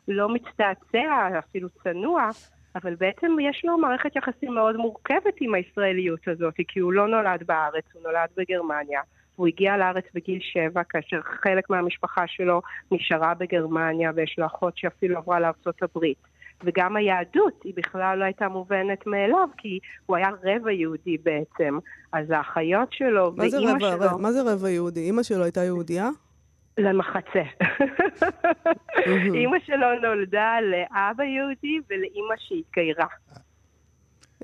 לא 0.08 0.28
מצטעצע, 0.28 1.38
אפילו 1.38 1.68
צנוע, 1.82 2.28
אבל 2.74 2.94
בעצם 2.94 3.36
יש 3.40 3.64
לו 3.64 3.78
מערכת 3.78 4.16
יחסים 4.16 4.54
מאוד 4.54 4.76
מורכבת 4.76 5.34
עם 5.40 5.54
הישראליות 5.54 6.28
הזאת, 6.28 6.54
כי 6.68 6.80
הוא 6.80 6.92
לא 6.92 7.08
נולד 7.08 7.42
בארץ, 7.46 7.84
הוא 7.92 8.02
נולד 8.02 8.28
בגרמניה. 8.36 9.00
הוא 9.36 9.46
הגיע 9.46 9.76
לארץ 9.76 10.04
בגיל 10.14 10.38
שבע, 10.40 10.82
כאשר 10.88 11.20
חלק 11.22 11.70
מהמשפחה 11.70 12.26
שלו 12.26 12.62
נשארה 12.90 13.34
בגרמניה, 13.34 14.10
ויש 14.14 14.34
לו 14.38 14.46
אחות 14.46 14.78
שאפילו 14.78 15.18
עברה 15.18 15.40
לארצות 15.40 15.82
הברית. 15.82 16.31
וגם 16.64 16.96
היהדות 16.96 17.62
היא 17.64 17.74
בכלל 17.76 18.18
לא 18.18 18.24
הייתה 18.24 18.48
מובנת 18.48 19.06
מאליו, 19.06 19.48
כי 19.58 19.78
הוא 20.06 20.16
היה 20.16 20.28
רבע 20.44 20.72
יהודי 20.72 21.16
בעצם. 21.18 21.78
אז 22.12 22.30
האחיות 22.30 22.92
שלו 22.92 23.32
ואימא 23.36 23.78
שלו... 23.80 24.18
מה 24.18 24.32
זה 24.32 24.52
רבע 24.52 24.70
יהודי? 24.70 25.00
אימא 25.00 25.22
שלו 25.22 25.42
הייתה 25.42 25.64
יהודייה? 25.64 26.08
למחצה. 26.78 27.42
אימא 29.34 29.58
שלו 29.66 29.86
נולדה 30.02 30.56
לאבא 30.62 31.24
יהודי 31.24 31.80
ולאימא 31.90 32.34
שהתגיירה. 32.38 33.06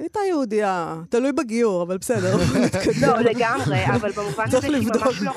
הייתה 0.00 0.20
יהודייה, 0.28 0.94
תלוי 1.10 1.32
בגיור, 1.32 1.82
אבל 1.82 1.96
בסדר. 1.98 2.36
לא, 3.06 3.18
לגמרי, 3.18 3.86
אבל 3.96 4.10
במובן 4.10 4.44
הזה 4.46 4.60
שהיא 4.60 4.88
ממש 4.88 5.22
לא... 5.22 5.32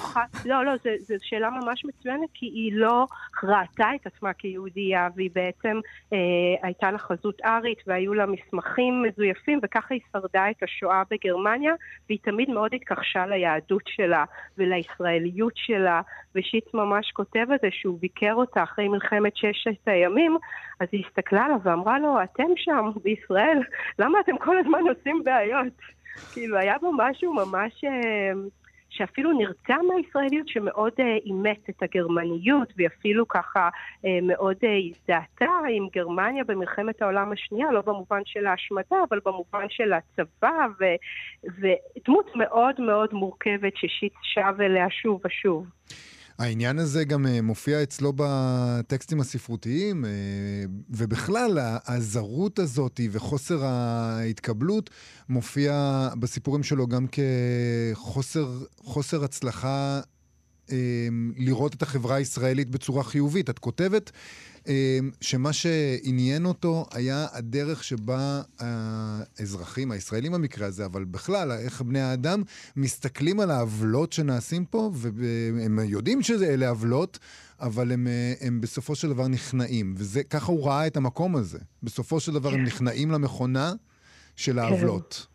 לא, 0.46 0.66
לא, 0.66 0.72
זו 1.00 1.16
שאלה 1.22 1.50
ממש 1.50 1.86
מצוינת, 1.86 2.30
כי 2.34 2.46
היא 2.46 2.72
לא 2.76 3.06
ראתה 3.44 3.90
את 3.96 4.08
עצמה 4.08 4.34
כיהודייה, 4.34 5.08
והיא 5.16 5.30
בעצם 5.36 5.80
אה, 6.14 6.18
הייתה 6.64 6.92
לה 6.92 6.98
חזות 6.98 7.42
ארית, 7.46 7.78
והיו 7.88 8.14
לה 8.14 8.26
מסמכים 8.26 9.04
מזויפים, 9.04 9.60
וככה 9.64 9.94
היא 9.94 10.02
שרדה 10.14 10.50
את 10.50 10.64
השואה 10.64 11.04
בגרמניה, 11.12 11.74
והיא 12.10 12.20
תמיד 12.22 12.50
מאוד 12.50 12.74
התכחשה 12.74 13.26
ליהדות 13.26 13.84
שלה 13.86 14.24
ולישראליות 14.58 15.54
שלה, 15.56 16.02
ושיץ 16.36 16.66
ממש 16.74 17.12
כותב 17.12 17.46
את 17.56 17.60
זה 17.62 17.68
שהוא 17.72 18.00
ביקר 18.00 18.34
אותה 18.34 18.64
אחרי 18.64 18.88
מלחמת 18.88 19.36
ששת 19.36 19.88
הימים, 19.88 20.38
אז 20.80 20.88
היא 20.92 21.04
הסתכלה 21.06 21.46
עליו 21.46 21.58
ואמרה 21.64 22.00
לו, 22.00 22.24
אתם 22.24 22.44
שם, 22.56 22.90
בישראל, 23.04 23.60
למה 24.00 24.20
אתם 24.20 24.38
כל 24.38 24.51
הזמן 24.60 24.80
עושים 24.90 25.24
בעיות? 25.24 25.74
כאילו, 26.34 26.58
היה 26.58 26.78
בו 26.78 26.92
משהו 26.98 27.34
ממש... 27.34 27.84
אה, 27.84 28.32
שאפילו 28.92 29.32
נרצה 29.32 29.76
מהישראליות 29.88 30.48
שמאוד 30.48 30.94
אה, 31.00 31.18
אימץ 31.26 31.60
את 31.70 31.84
הגרמניות, 31.84 32.74
והיא 32.78 32.88
אפילו 32.88 33.28
ככה 33.28 33.70
אה, 34.06 34.20
מאוד 34.22 34.58
הזדהתה 34.64 35.52
עם 35.70 35.88
גרמניה 35.96 36.44
במלחמת 36.44 37.02
העולם 37.02 37.32
השנייה, 37.32 37.72
לא 37.72 37.82
במובן 37.82 38.22
של 38.26 38.48
ההשמדה, 38.48 38.98
אבל 39.10 39.20
במובן 39.26 39.66
של 39.70 39.94
הצבא, 39.94 40.68
ודמות 41.44 42.36
מאוד 42.36 42.82
מאוד 42.82 43.14
מורכבת 43.14 43.74
ששיט 43.76 44.14
שב 44.22 44.62
אליה 44.62 44.90
שוב 44.90 45.22
ושוב. 45.26 45.66
העניין 46.42 46.80
הזה 46.80 47.04
גם 47.04 47.28
אה, 47.28 47.42
מופיע 47.42 47.84
אצלו 47.84 48.14
בטקסטים 48.16 49.20
הספרותיים, 49.20 50.06
אה, 50.06 50.10
ובכלל, 50.90 51.60
הזרות 51.88 52.60
הזאת 52.60 53.00
וחוסר 53.12 53.66
ההתקבלות 53.66 54.90
מופיע 55.30 56.08
בסיפורים 56.20 56.64
שלו 56.64 56.88
גם 56.88 57.06
כחוסר 57.92 59.24
הצלחה 59.24 60.02
אה, 60.72 60.78
לראות 61.38 61.74
את 61.74 61.82
החברה 61.82 62.16
הישראלית 62.16 62.70
בצורה 62.70 63.04
חיובית. 63.04 63.50
את 63.50 63.60
כותבת 63.60 64.12
שמה 65.22 65.54
שעניין 65.54 66.46
אותו 66.46 66.86
היה 66.92 67.28
הדרך 67.32 67.84
שבה 67.84 68.42
האזרחים, 68.60 69.92
הישראלים 69.92 70.32
במקרה 70.32 70.68
הזה, 70.68 70.86
אבל 70.86 71.04
בכלל, 71.04 71.52
איך 71.52 71.82
בני 71.82 72.02
האדם 72.02 72.44
מסתכלים 72.76 73.40
על 73.40 73.52
העוולות 73.52 74.14
שנעשים 74.14 74.66
פה, 74.66 74.92
והם 74.94 75.80
יודעים 75.84 76.22
שאלה 76.22 76.70
עוולות, 76.70 77.20
אבל 77.60 77.92
הם, 77.92 78.08
הם 78.42 78.62
בסופו 78.62 78.96
של 78.96 79.10
דבר 79.10 79.28
נכנעים. 79.28 79.96
וככה 79.98 80.52
הוא 80.52 80.66
ראה 80.68 80.88
את 80.88 80.98
המקום 80.98 81.36
הזה. 81.36 81.60
בסופו 81.84 82.20
של 82.20 82.34
דבר 82.34 82.54
הם 82.54 82.64
נכנעים 82.64 83.12
למכונה 83.12 83.74
של 84.36 84.60
העוולות. 84.60 85.28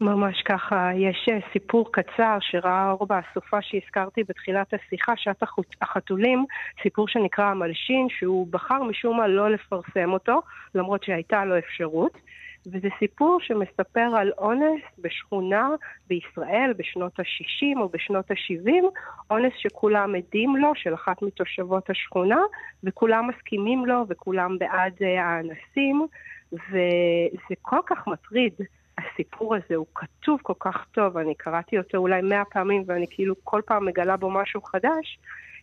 ממש 0.00 0.42
ככה, 0.42 0.90
יש 0.94 1.28
אה, 1.32 1.38
סיפור 1.52 1.92
קצר 1.92 2.38
שראה 2.40 2.90
אור 2.90 3.06
באסופה 3.06 3.62
שהזכרתי 3.62 4.24
בתחילת 4.28 4.74
השיחה, 4.74 5.12
שעת 5.16 5.42
החתולים, 5.82 6.44
סיפור 6.82 7.08
שנקרא 7.08 7.44
המלשין, 7.44 8.06
שהוא 8.18 8.46
בחר 8.50 8.82
משום 8.82 9.16
מה 9.16 9.28
לא 9.28 9.50
לפרסם 9.50 10.12
אותו, 10.12 10.42
למרות 10.74 11.04
שהייתה 11.04 11.44
לו 11.44 11.58
אפשרות. 11.58 12.18
וזה 12.66 12.88
סיפור 12.98 13.38
שמספר 13.40 14.16
על 14.16 14.32
אונס 14.38 14.82
בשכונה 14.98 15.68
בישראל 16.08 16.72
בשנות 16.76 17.20
ה-60 17.20 17.80
או 17.80 17.88
בשנות 17.88 18.30
ה-70, 18.30 18.84
אונס 19.30 19.52
שכולם 19.56 20.14
עדים 20.14 20.56
לו, 20.56 20.72
של 20.74 20.94
אחת 20.94 21.22
מתושבות 21.22 21.90
השכונה, 21.90 22.40
וכולם 22.84 23.28
מסכימים 23.28 23.86
לו 23.86 24.04
וכולם 24.08 24.58
בעד 24.58 24.92
אה, 25.02 25.24
האנסים, 25.24 26.06
וזה 26.52 27.54
כל 27.62 27.80
כך 27.86 28.06
מטריד. 28.06 28.52
הסיפור 28.98 29.54
הזה 29.54 29.74
הוא 29.74 29.86
כתוב 29.94 30.40
כל 30.42 30.52
כך 30.60 30.86
טוב, 30.92 31.16
אני 31.16 31.34
קראתי 31.34 31.78
אותו 31.78 31.98
אולי 31.98 32.22
מאה 32.22 32.44
פעמים 32.44 32.82
ואני 32.86 33.06
כאילו 33.10 33.34
כל 33.44 33.60
פעם 33.66 33.86
מגלה 33.86 34.16
בו 34.16 34.30
משהו 34.30 34.62
חדש, 34.62 35.18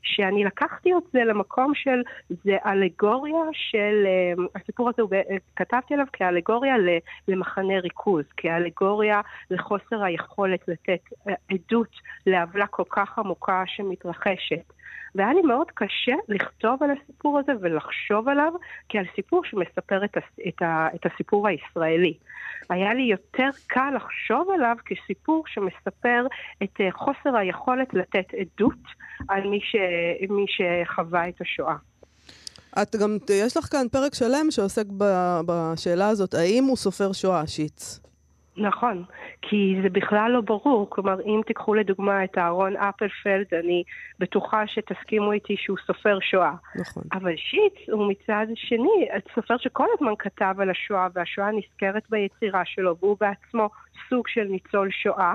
שאני 0.05 0.43
לקחתי 0.43 0.93
את 0.93 1.03
זה 1.13 1.19
למקום 1.19 1.71
של, 1.75 2.01
זה 2.29 2.57
אלגוריה 2.65 3.43
של, 3.51 4.05
אמ, 4.07 4.47
הסיפור 4.55 4.89
הזה, 4.89 5.01
כתבתי 5.55 5.93
עליו 5.93 6.05
כאלגוריה 6.13 6.75
למחנה 7.27 7.79
ריכוז, 7.79 8.25
כאלגוריה 8.37 9.21
לחוסר 9.51 10.03
היכולת 10.03 10.67
לתת 10.67 10.99
אה, 11.27 11.33
עדות 11.49 11.91
לעוולה 12.25 12.67
כל 12.67 12.83
כך 12.89 13.19
עמוקה 13.19 13.63
שמתרחשת. 13.65 14.75
והיה 15.15 15.34
לי 15.34 15.41
מאוד 15.41 15.67
קשה 15.74 16.15
לכתוב 16.29 16.84
על 16.84 16.89
הסיפור 16.91 17.39
הזה 17.39 17.51
ולחשוב 17.62 18.29
עליו 18.29 18.53
כעל 18.89 19.05
סיפור 19.15 19.41
שמספר 19.45 20.05
את, 20.05 20.17
הס, 20.17 20.39
את, 20.48 20.62
ה, 20.62 20.88
את 20.95 21.05
הסיפור 21.05 21.48
הישראלי. 21.48 22.13
היה 22.69 22.93
לי 22.93 23.01
יותר 23.01 23.50
קל 23.67 23.91
לחשוב 23.95 24.50
עליו 24.53 24.75
כסיפור 24.86 25.43
שמספר 25.48 26.27
את 26.63 26.81
אה, 26.81 26.91
חוסר 26.91 27.38
היכולת 27.38 27.93
לתת 27.93 28.25
עדות 28.34 28.84
על 29.29 29.48
מי, 29.48 29.60
ש, 29.62 29.75
מי 30.29 30.45
שחווה 30.48 31.29
את 31.29 31.41
השואה. 31.41 31.75
את 32.81 32.95
גם, 32.95 33.17
יש 33.29 33.57
לך 33.57 33.65
כאן 33.65 33.88
פרק 33.91 34.13
שלם 34.13 34.51
שעוסק 34.51 34.86
בשאלה 35.45 36.10
הזאת, 36.10 36.34
האם 36.34 36.63
הוא 36.63 36.77
סופר 36.77 37.13
שואה, 37.13 37.48
שיץ? 37.48 38.00
נכון, 38.57 39.03
כי 39.41 39.75
זה 39.83 39.89
בכלל 39.89 40.31
לא 40.31 40.41
ברור. 40.41 40.89
כלומר, 40.89 41.21
אם 41.21 41.41
תיקחו 41.47 41.74
לדוגמה 41.74 42.24
את 42.24 42.38
אהרון 42.38 42.77
אפלפלד, 42.77 43.45
אני 43.53 43.83
בטוחה 44.19 44.67
שתסכימו 44.67 45.31
איתי 45.31 45.55
שהוא 45.57 45.77
סופר 45.88 46.17
שואה. 46.21 46.53
נכון. 46.75 47.03
אבל 47.13 47.35
שיץ 47.38 47.89
הוא 47.91 48.12
מצד 48.12 48.45
שני 48.55 49.07
סופר 49.35 49.57
שכל 49.57 49.88
הזמן 49.97 50.13
כתב 50.19 50.55
על 50.59 50.69
השואה, 50.69 51.07
והשואה 51.13 51.51
נזכרת 51.51 52.03
ביצירה 52.09 52.62
שלו, 52.65 52.95
והוא 53.00 53.17
בעצמו 53.19 53.69
סוג 54.09 54.27
של 54.27 54.43
ניצול 54.43 54.89
שואה. 54.91 55.33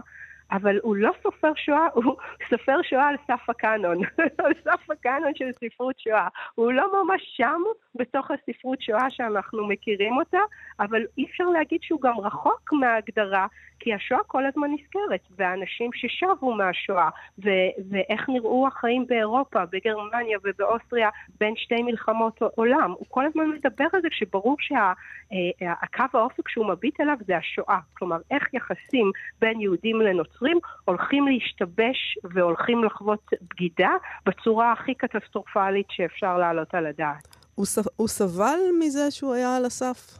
אבל 0.53 0.79
הוא 0.83 0.97
לא 0.97 1.11
סופר 1.23 1.53
שואה, 1.57 1.87
הוא 1.95 2.17
סופר 2.51 2.83
שואה 2.83 3.09
על 3.09 3.17
סף 3.27 3.51
הקאנון, 3.51 3.99
על 4.45 4.53
סף 4.65 4.91
הקאנון 4.91 5.33
של 5.35 5.51
ספרות 5.65 5.99
שואה. 5.99 6.29
הוא 6.55 6.73
לא 6.73 7.05
ממש 7.05 7.23
שם 7.37 7.63
בתוך 7.95 8.31
הספרות 8.31 8.83
שואה 8.83 9.11
שאנחנו 9.11 9.67
מכירים 9.67 10.17
אותה, 10.17 10.39
אבל 10.81 11.03
אי 11.19 11.25
אפשר 11.25 11.45
להגיד 11.45 11.83
שהוא 11.83 12.01
גם 12.01 12.21
רחוק 12.21 12.73
מההגדרה 12.73 13.47
כי 13.81 13.95
השואה 13.95 14.21
כל 14.27 14.47
הזמן 14.47 14.69
נזכרת, 14.73 15.21
והאנשים 15.37 15.91
ששבו 15.95 16.55
מהשואה, 16.55 17.09
ו- 17.45 17.71
ואיך 17.91 18.29
נראו 18.29 18.67
החיים 18.67 19.07
באירופה, 19.07 19.65
בגרמניה 19.73 20.39
ובאוסטריה 20.45 21.09
בין 21.41 21.55
שתי 21.57 21.83
מלחמות 21.83 22.43
עולם. 22.55 22.91
הוא 22.91 23.07
כל 23.09 23.27
הזמן 23.27 23.49
מדבר 23.49 23.87
על 23.93 24.03
זה 24.03 24.09
כשברור 24.11 24.57
שהקו 24.61 25.97
שה- 25.97 26.03
אה, 26.03 26.21
האופק 26.21 26.49
שהוא 26.49 26.67
מביט 26.67 27.01
אליו 27.01 27.17
זה 27.27 27.37
השואה. 27.37 27.79
כלומר, 27.95 28.17
איך 28.31 28.55
יחסים 28.55 29.11
בין 29.41 29.61
יהודים 29.61 30.01
לנוצרים 30.01 30.40
הולכים 30.85 31.29
להשתבש 31.29 32.19
והולכים 32.25 32.85
לחוות 32.85 33.31
בגידה 33.51 33.91
בצורה 34.27 34.73
הכי 34.73 34.95
קטסטרופלית 34.95 35.87
שאפשר 35.91 36.39
להעלות 36.39 36.75
על 36.75 36.87
הדעת. 36.87 37.37
הוא, 37.55 37.67
ס... 37.67 37.79
הוא 37.97 38.09
סבל 38.09 38.59
מזה 38.81 39.11
שהוא 39.11 39.35
היה 39.35 39.57
על 39.57 39.65
הסף? 39.65 40.19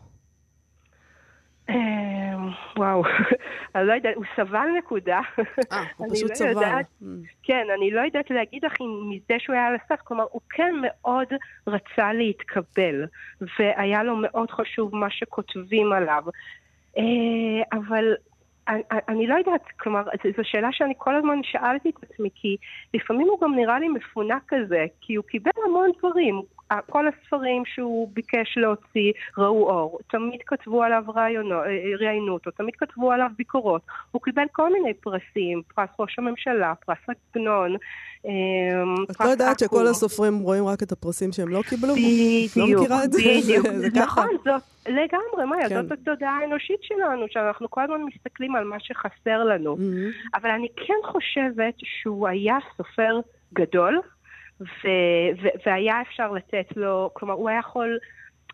אמ, 1.69 2.49
וואו, 2.77 3.03
אני 3.75 3.87
לא 3.87 3.93
יודעת, 3.93 4.17
הוא 4.17 4.25
סבל 4.37 4.67
נקודה. 4.79 5.21
אה, 5.73 5.83
הוא 5.97 6.15
פשוט 6.15 6.31
לא 6.31 6.35
סבל. 6.35 6.49
יודעת, 6.49 6.87
mm. 7.03 7.05
כן, 7.43 7.67
אני 7.79 7.91
לא 7.91 8.01
יודעת 8.01 8.31
להגיד 8.31 8.65
לך 8.65 8.73
אם 8.81 9.11
מזה 9.11 9.35
שהוא 9.39 9.55
היה 9.55 9.67
על 9.67 9.75
הסף, 9.75 10.01
כלומר, 10.05 10.25
הוא 10.31 10.41
כן 10.51 10.75
מאוד 10.83 11.29
רצה 11.67 12.13
להתקבל, 12.13 13.07
והיה 13.59 14.03
לו 14.03 14.17
מאוד 14.17 14.51
חשוב 14.51 14.97
מה 14.97 15.11
שכותבים 15.11 15.93
עליו. 15.93 16.23
אה, 16.99 17.79
אבל 17.79 18.15
אני, 18.71 18.83
אני 19.09 19.27
לא 19.27 19.35
יודעת, 19.35 19.65
כלומר, 19.81 20.03
זו 20.37 20.43
שאלה 20.43 20.69
שאני 20.73 20.95
כל 20.99 21.17
הזמן 21.17 21.43
שאלתי 21.43 21.91
את 21.91 22.03
עצמי, 22.03 22.29
כי 22.35 22.57
לפעמים 22.95 23.29
הוא 23.29 23.41
גם 23.41 23.55
נראה 23.55 23.79
לי 23.79 23.89
מפונק 23.89 24.43
כזה, 24.49 24.87
כי 25.01 25.15
הוא 25.15 25.25
קיבל 25.25 25.51
המון 25.67 25.91
דברים, 25.99 26.43
כל 26.91 27.05
הספרים 27.09 27.63
שהוא 27.65 28.09
ביקש 28.13 28.59
להוציא 28.59 29.13
ראו 29.39 29.71
אור, 29.71 29.99
תמיד 30.11 30.41
כתבו 30.47 30.83
עליו 30.83 31.05
רעיונות, 31.15 31.65
אה, 31.67 31.97
ראיינו 32.01 32.33
אותו, 32.33 32.51
תמיד 32.51 32.77
כתבו 32.77 33.13
עליו 33.13 33.31
ביקורות. 33.37 33.83
הוא 34.11 34.23
קיבל 34.23 34.45
כל 34.53 34.73
מיני 34.73 34.95
פרסים, 34.95 35.63
פרס 35.75 35.89
ראש 35.99 36.19
הממשלה, 36.19 36.75
פרס 36.87 36.99
עגנון, 37.35 37.77
אמ, 38.25 38.95
את 39.11 39.21
לא 39.21 39.29
יודעת 39.29 39.59
שכל 39.59 39.87
הסופרים 39.87 40.39
רואים 40.39 40.67
רק 40.67 40.83
את 40.83 40.93
הפרסים 40.93 41.33
שהם 41.33 41.49
לא 41.49 41.63
קיבלו? 41.69 41.95
בדיוק, 41.95 42.57
לא 42.57 42.81
מכירה 42.81 43.05
את 43.05 43.13
זה? 43.13 43.19
בדיוק. 43.43 43.67
ככה. 43.97 44.21
נכון, 44.21 44.37
זאת 44.45 44.63
לגמרי, 44.87 45.45
מאיה, 45.51 45.69
כן. 45.69 45.83
זאת 45.83 45.93
התודעה 45.93 46.39
האנושית 46.39 46.83
שלנו, 46.83 47.27
שאנחנו 47.31 47.71
כל 47.71 47.81
הזמן 47.81 48.03
מסתכלים 48.03 48.57
על 48.57 48.65
מה 48.65 48.77
שחסר 48.81 49.45
לנו. 49.45 49.77
Mm-hmm. 49.77 50.39
אבל 50.39 50.51
אני 50.51 50.69
כן 50.77 50.95
חושבת 51.05 51.75
שהוא 51.79 52.29
היה 52.29 52.57
סופר 52.77 53.21
גדול, 53.55 54.01
ו- 54.61 55.43
ו- 55.43 55.59
והיה 55.67 55.95
אפשר 56.03 56.33
לתת 56.33 56.77
לו, 56.77 57.11
כלומר, 57.13 57.35
הוא 57.35 57.49
היה 57.49 57.59
יכול... 57.59 57.99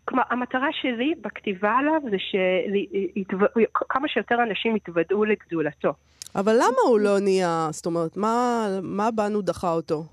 כלומר, 0.05 0.23
המטרה 0.29 0.67
שלי 0.81 1.13
בכתיבה 1.21 1.71
עליו 1.71 2.01
זה 2.11 2.17
שכמה 2.19 4.07
שיותר 4.07 4.35
אנשים 4.43 4.75
יתוודעו 4.75 5.25
לגדולתו. 5.25 5.93
אבל 6.35 6.53
למה 6.53 6.81
הוא 6.87 6.99
לא 6.99 7.19
נהיה, 7.19 7.67
זאת 7.71 7.85
אומרת, 7.85 8.17
מה, 8.17 8.67
מה 8.81 9.11
בנו 9.11 9.41
דחה 9.41 9.71
אותו? 9.71 10.03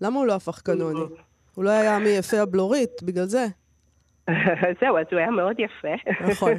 למה 0.00 0.18
הוא 0.18 0.26
לא 0.26 0.34
הפך 0.34 0.60
קנוני? 0.60 1.00
הוא 1.54 1.64
לא 1.64 1.70
היה 1.70 1.98
מיפי 1.98 2.38
הבלורית, 2.38 3.02
בגלל 3.02 3.24
זה. 3.24 3.46
זהו, 4.80 4.98
אז 4.98 5.06
הוא 5.10 5.18
היה 5.18 5.30
מאוד 5.30 5.56
יפה. 5.58 6.10
נכון. 6.30 6.52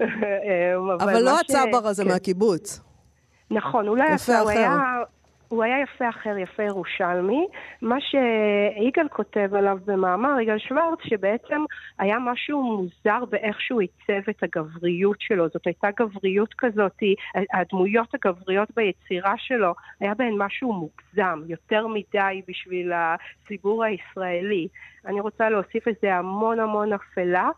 אבל 1.00 1.22
לא 1.22 1.40
הצבר 1.40 1.86
הזה 1.86 2.04
כן. 2.04 2.10
מהקיבוץ. 2.10 2.80
נכון, 3.50 3.88
אולי 3.88 4.08
הוא 4.40 4.50
היה... 4.50 4.78
הוא 5.48 5.62
היה 5.62 5.80
יפה 5.80 6.08
אחר, 6.08 6.38
יפה 6.38 6.62
ירושלמי. 6.62 7.46
מה 7.82 7.96
שיגאל 8.00 9.08
כותב 9.08 9.54
עליו 9.54 9.78
במאמר, 9.84 10.40
יגאל 10.40 10.58
שוורץ, 10.58 10.98
שבעצם 11.02 11.64
היה 11.98 12.18
משהו 12.18 12.62
מוזר 12.62 13.24
באיך 13.30 13.60
שהוא 13.60 13.80
עיצב 13.80 14.30
את 14.30 14.42
הגבריות 14.42 15.20
שלו. 15.20 15.48
זאת 15.48 15.66
הייתה 15.66 15.88
גבריות 16.00 16.54
כזאת, 16.58 17.02
הדמויות 17.52 18.14
הגבריות 18.14 18.68
ביצירה 18.76 19.34
שלו, 19.36 19.74
היה 20.00 20.14
בהן 20.14 20.34
משהו 20.38 20.72
מוגזם, 20.72 21.42
יותר 21.46 21.86
מדי 21.86 22.42
בשביל 22.48 22.92
הציבור 22.92 23.84
הישראלי. 23.84 24.68
אני 25.06 25.20
רוצה 25.20 25.50
להוסיף 25.50 25.86
לזה 25.86 26.14
המון 26.14 26.60
המון 26.60 26.92
אפלה 26.92 27.48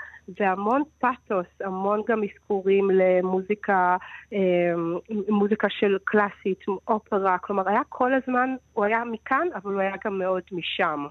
והמון 0.41 0.83
פאתוס, 0.99 1.47
המון 1.61 2.03
גם 2.09 2.21
אזכורים 2.25 2.91
למוזיקה, 2.91 3.97
אמ, 4.33 4.99
מוזיקה 5.29 5.67
של 5.71 5.97
קלאסית, 6.05 6.61
אופרה, 6.89 7.39
כלומר 7.39 7.69
היה 7.69 7.81
כל 7.89 8.11
הזמן, 8.15 8.51
הוא 8.73 8.85
היה 8.85 9.03
מכאן, 9.13 9.47
אבל 9.55 9.73
הוא 9.73 9.81
היה 9.81 9.95
גם 10.05 10.19
מאוד 10.19 10.43
משם. 10.53 11.07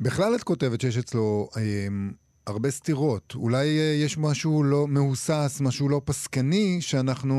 בכלל 0.00 0.34
את 0.34 0.42
כותבת 0.42 0.80
שיש 0.80 0.98
אצלו 0.98 1.48
אמ, 1.56 2.10
הרבה 2.48 2.70
סתירות. 2.70 3.34
אולי 3.34 3.78
אה, 3.78 4.04
יש 4.04 4.18
משהו 4.18 4.62
לא 4.62 4.86
מהוסס, 4.88 5.60
משהו 5.60 5.88
לא 5.88 6.00
פסקני, 6.04 6.80
שאנחנו 6.80 7.36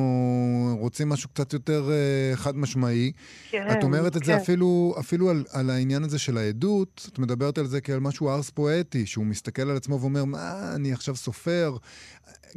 רוצים 0.80 1.10
משהו 1.10 1.30
קצת 1.30 1.54
יותר 1.54 1.89
uh, 1.89 2.38
חד 2.38 2.58
משמעי. 2.58 3.12
כן, 3.50 3.68
את 3.72 3.84
אומרת 3.84 4.18
את 4.18 4.22
כן. 4.22 4.25
זה 4.25 4.38
אפילו, 4.38 4.96
אפילו 5.00 5.30
על, 5.30 5.44
על 5.54 5.70
העניין 5.70 6.04
הזה 6.04 6.20
של 6.20 6.38
העדות, 6.38 7.10
את 7.13 7.20
מדברת 7.20 7.58
על 7.58 7.66
זה 7.66 7.82
כעל 7.82 8.00
משהו 8.00 8.30
ארס 8.30 8.50
פואטי, 8.50 9.06
שהוא 9.06 9.25
מסתכל 9.25 9.62
על 9.62 9.78
עצמו 9.78 10.00
ואומר, 10.01 10.25
מה, 10.25 10.72
אני 10.75 10.94
עכשיו 10.94 11.16
סופר. 11.16 11.78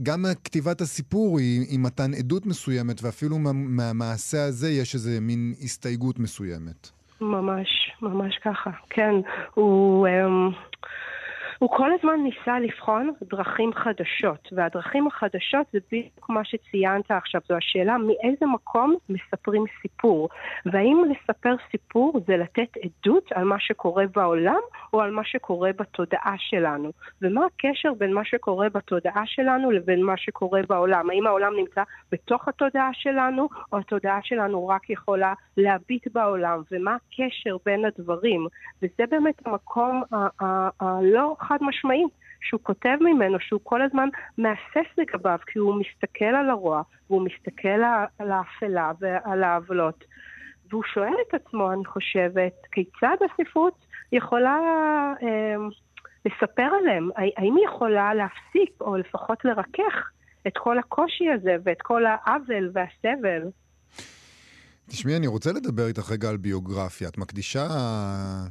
גם 0.02 0.24
כתיבת 0.44 0.80
הסיפור 0.80 1.38
היא, 1.38 1.60
היא 1.70 1.78
מתן 1.78 2.14
עדות 2.14 2.46
מסוימת, 2.46 3.02
ואפילו 3.02 3.38
מה, 3.38 3.52
מהמעשה 3.52 4.44
הזה 4.44 4.70
יש 4.70 4.94
איזה 4.94 5.18
מין 5.20 5.54
הסתייגות 5.62 6.18
מסוימת. 6.18 6.90
ממש, 7.20 7.68
ממש 8.02 8.38
ככה, 8.44 8.70
כן. 8.90 9.14
הוא... 9.54 10.08
Um... 10.08 10.71
הוא 11.62 11.70
כל 11.70 11.90
הזמן 11.92 12.20
ניסה 12.22 12.58
לבחון 12.58 13.12
דרכים 13.22 13.72
חדשות, 13.72 14.48
והדרכים 14.52 15.06
החדשות 15.06 15.66
זה 15.72 15.78
בדיוק 15.92 16.30
מה 16.30 16.44
שציינת 16.44 17.10
עכשיו, 17.10 17.40
זו 17.48 17.54
השאלה 17.54 17.96
מאיזה 17.98 18.46
מקום 18.46 18.94
מספרים 19.08 19.64
סיפור, 19.82 20.28
והאם 20.66 21.04
לספר 21.10 21.54
סיפור 21.70 22.20
זה 22.26 22.36
לתת 22.36 22.76
עדות 22.82 23.32
על 23.32 23.44
מה 23.44 23.56
שקורה 23.58 24.04
בעולם 24.14 24.60
או 24.92 25.00
על 25.00 25.10
מה 25.10 25.24
שקורה 25.24 25.70
בתודעה 25.78 26.34
שלנו, 26.38 26.92
ומה 27.22 27.40
הקשר 27.46 27.92
בין 27.98 28.12
מה 28.12 28.24
שקורה 28.24 28.68
בתודעה 28.68 29.22
שלנו 29.26 29.70
לבין 29.70 30.02
מה 30.02 30.16
שקורה 30.16 30.60
בעולם, 30.68 31.10
האם 31.10 31.26
העולם 31.26 31.52
נמצא 31.56 31.82
בתוך 32.12 32.48
התודעה 32.48 32.90
שלנו 32.92 33.48
או 33.72 33.78
התודעה 33.78 34.18
שלנו 34.22 34.68
רק 34.68 34.90
יכולה 34.90 35.34
להביט 35.56 36.08
בעולם, 36.14 36.62
ומה 36.72 36.96
הקשר 36.96 37.56
בין 37.66 37.84
הדברים, 37.84 38.46
וזה 38.82 39.04
באמת 39.10 39.46
המקום 39.46 40.02
הלא 40.80 41.36
חד 41.52 41.58
משמעי 41.60 42.04
שהוא 42.40 42.60
כותב 42.62 42.96
ממנו, 43.00 43.36
שהוא 43.40 43.60
כל 43.62 43.82
הזמן 43.82 44.08
מהסס 44.38 44.88
לגביו, 44.98 45.38
כי 45.46 45.58
הוא 45.58 45.74
מסתכל 45.80 46.24
על 46.24 46.50
הרוע, 46.50 46.82
והוא 47.10 47.22
מסתכל 47.22 47.82
על 48.18 48.30
האפלה 48.32 48.92
ועל 49.00 49.44
העוולות. 49.44 50.04
והוא 50.70 50.82
שואל 50.94 51.14
את 51.28 51.34
עצמו, 51.34 51.72
אני 51.72 51.84
חושבת, 51.84 52.52
כיצד 52.72 53.16
הספרות 53.30 53.86
יכולה 54.12 54.58
אה, 55.22 55.54
לספר 56.24 56.68
עליהם? 56.80 57.10
האם 57.16 57.56
היא 57.56 57.64
יכולה 57.64 58.14
להפסיק, 58.14 58.80
או 58.80 58.96
לפחות 58.96 59.44
לרכך, 59.44 60.10
את 60.46 60.52
כל 60.58 60.78
הקושי 60.78 61.30
הזה 61.30 61.56
ואת 61.64 61.82
כל 61.82 62.02
העוול 62.06 62.70
והסבל? 62.72 63.42
תשמעי, 64.88 65.16
אני 65.16 65.26
רוצה 65.26 65.52
לדבר 65.52 65.86
איתך 65.86 66.10
רגע 66.10 66.28
על 66.28 66.36
ביוגרפיה. 66.36 67.08
את 67.08 67.18
מקדישה 67.18 67.66
אה, 67.70 68.46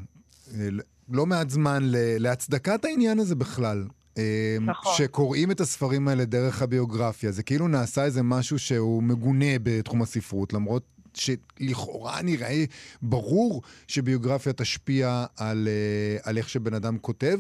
לא 1.10 1.26
מעט 1.26 1.50
זמן 1.50 1.84
להצדקת 2.20 2.86
העניין 2.86 3.20
הזה 3.20 3.36
בכלל. 3.36 3.88
אה, 4.18 4.58
נכון. 4.62 4.94
שקוראים 4.98 5.52
את 5.52 5.62
הספרים 5.62 6.08
האלה 6.08 6.26
דרך 6.26 6.62
הביוגרפיה. 6.62 7.32
זה 7.32 7.44
כאילו 7.44 7.68
נעשה 7.68 8.04
איזה 8.04 8.24
משהו 8.24 8.60
שהוא 8.60 9.04
מגונה 9.04 9.60
בתחום 9.64 10.02
הספרות, 10.02 10.54
למרות 10.54 10.84
שלכאורה 11.14 12.22
נראה 12.22 12.64
ברור 13.02 13.62
שביוגרפיה 13.88 14.54
תשפיע 14.54 15.26
על, 15.38 15.68
אה, 15.68 16.18
על 16.24 16.38
איך 16.38 16.50
שבן 16.50 16.74
אדם 16.74 16.98
כותב. 16.98 17.40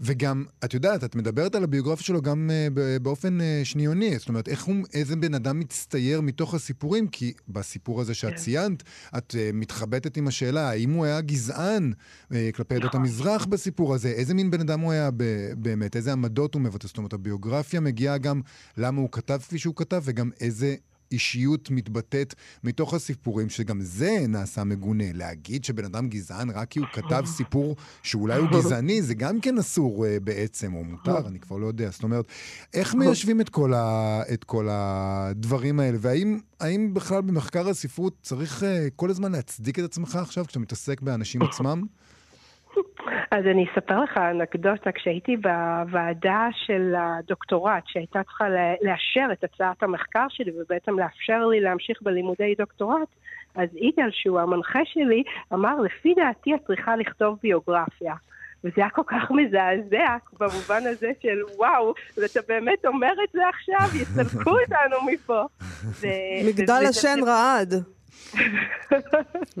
וגם, 0.00 0.44
את 0.64 0.74
יודעת, 0.74 1.04
את 1.04 1.14
מדברת 1.14 1.54
על 1.54 1.64
הביוגרפיה 1.64 2.04
שלו 2.04 2.22
גם 2.22 2.50
אה, 2.52 2.98
באופן 2.98 3.40
אה, 3.40 3.60
שניוני. 3.64 4.18
זאת 4.18 4.28
אומרת, 4.28 4.48
איך 4.48 4.64
הוא, 4.64 4.76
איזה 4.94 5.16
בן 5.16 5.34
אדם 5.34 5.58
מצטייר 5.58 6.20
מתוך 6.20 6.54
הסיפורים, 6.54 7.08
כי 7.08 7.32
בסיפור 7.48 8.00
הזה 8.00 8.14
שאת 8.14 8.30
כן. 8.30 8.36
ציינת, 8.36 8.82
את 9.18 9.34
מתחבטת 9.52 10.16
עם 10.16 10.28
השאלה, 10.28 10.70
האם 10.70 10.90
הוא 10.90 11.04
היה 11.04 11.20
גזען 11.20 11.92
כלפי 12.54 12.74
עדות 12.74 12.88
נכון. 12.88 13.00
המזרח 13.00 13.44
בסיפור 13.44 13.94
הזה? 13.94 14.08
איזה 14.08 14.34
מין 14.34 14.50
בן 14.50 14.60
אדם 14.60 14.80
הוא 14.80 14.92
היה 14.92 15.10
באמת? 15.56 15.96
איזה 15.96 16.12
עמדות 16.12 16.54
הוא 16.54 16.62
מבטא? 16.62 16.86
זאת 16.86 16.96
אומרת, 16.96 17.12
הביוגרפיה 17.12 17.80
מגיעה 17.80 18.18
גם 18.18 18.40
למה 18.76 19.00
הוא 19.00 19.08
כתב 19.12 19.38
כפי 19.42 19.58
שהוא 19.58 19.74
כתב, 19.76 20.02
וגם 20.04 20.30
איזה 20.40 20.74
אישיות 21.14 21.70
מתבטאת 21.70 22.34
מתוך 22.64 22.94
הסיפורים, 22.94 23.48
שגם 23.48 23.80
זה 23.80 24.24
נעשה 24.28 24.64
מגונה. 24.64 25.04
להגיד 25.14 25.64
שבן 25.64 25.84
אדם 25.84 26.08
גזען 26.08 26.50
רק 26.50 26.68
כי 26.68 26.78
הוא 26.78 26.86
כתב 26.92 27.22
סיפור 27.26 27.76
שאולי 28.02 28.38
הוא 28.38 28.48
גזעני, 28.48 29.02
זה 29.02 29.14
גם 29.14 29.40
כן 29.40 29.58
אסור 29.58 30.06
uh, 30.06 30.20
בעצם, 30.24 30.74
או 30.74 30.84
מותר, 30.84 31.28
אני 31.28 31.38
כבר 31.38 31.56
לא 31.56 31.66
יודע. 31.66 31.90
זאת 31.90 32.02
אומרת, 32.02 32.24
איך 32.74 32.94
מיישבים 32.94 33.40
את 33.40 33.48
כל, 33.48 33.74
ה, 33.74 34.22
את 34.32 34.44
כל 34.44 34.68
הדברים 34.70 35.80
האלה? 35.80 35.98
והאם 36.00 36.94
בכלל 36.94 37.22
במחקר 37.22 37.68
הספרות 37.68 38.16
צריך 38.22 38.62
uh, 38.62 38.66
כל 38.96 39.10
הזמן 39.10 39.32
להצדיק 39.32 39.78
את 39.78 39.84
עצמך 39.84 40.16
עכשיו, 40.16 40.44
כשאתה 40.46 40.58
מתעסק 40.58 41.00
באנשים 41.00 41.42
עצמם? 41.42 41.86
אז 43.30 43.46
אני 43.46 43.66
אספר 43.72 44.00
לך 44.00 44.16
אנקדוטה, 44.16 44.92
כשהייתי 44.92 45.36
בוועדה 45.36 46.48
של 46.66 46.94
הדוקטורט, 46.98 47.82
שהייתה 47.86 48.22
צריכה 48.22 48.44
לאשר 48.82 49.26
את 49.32 49.44
הצעת 49.44 49.82
המחקר 49.82 50.26
שלי 50.28 50.52
ובעצם 50.60 50.98
לאפשר 50.98 51.46
לי 51.46 51.60
להמשיך 51.60 52.02
בלימודי 52.02 52.54
דוקטורט, 52.58 53.08
אז 53.54 53.68
יגאל, 53.74 54.10
שהוא 54.12 54.40
המנחה 54.40 54.80
שלי, 54.84 55.22
אמר, 55.52 55.80
לפי 55.80 56.14
דעתי 56.14 56.54
את 56.54 56.60
צריכה 56.66 56.96
לכתוב 56.96 57.38
ביוגרפיה. 57.42 58.14
וזה 58.64 58.74
היה 58.76 58.90
כל 58.90 59.02
כך 59.06 59.30
מזעזע, 59.30 60.16
במובן 60.40 60.86
הזה 60.86 61.10
של 61.22 61.42
וואו, 61.56 61.94
ואתה 62.16 62.40
באמת 62.48 62.86
אומר 62.86 63.12
את 63.24 63.28
זה 63.32 63.48
עכשיו, 63.48 64.00
יסלקו 64.02 64.50
אותנו 64.50 65.12
מפה. 65.12 65.42
מגדל 66.46 66.82
השן 66.88 67.18
רעד. 67.26 67.93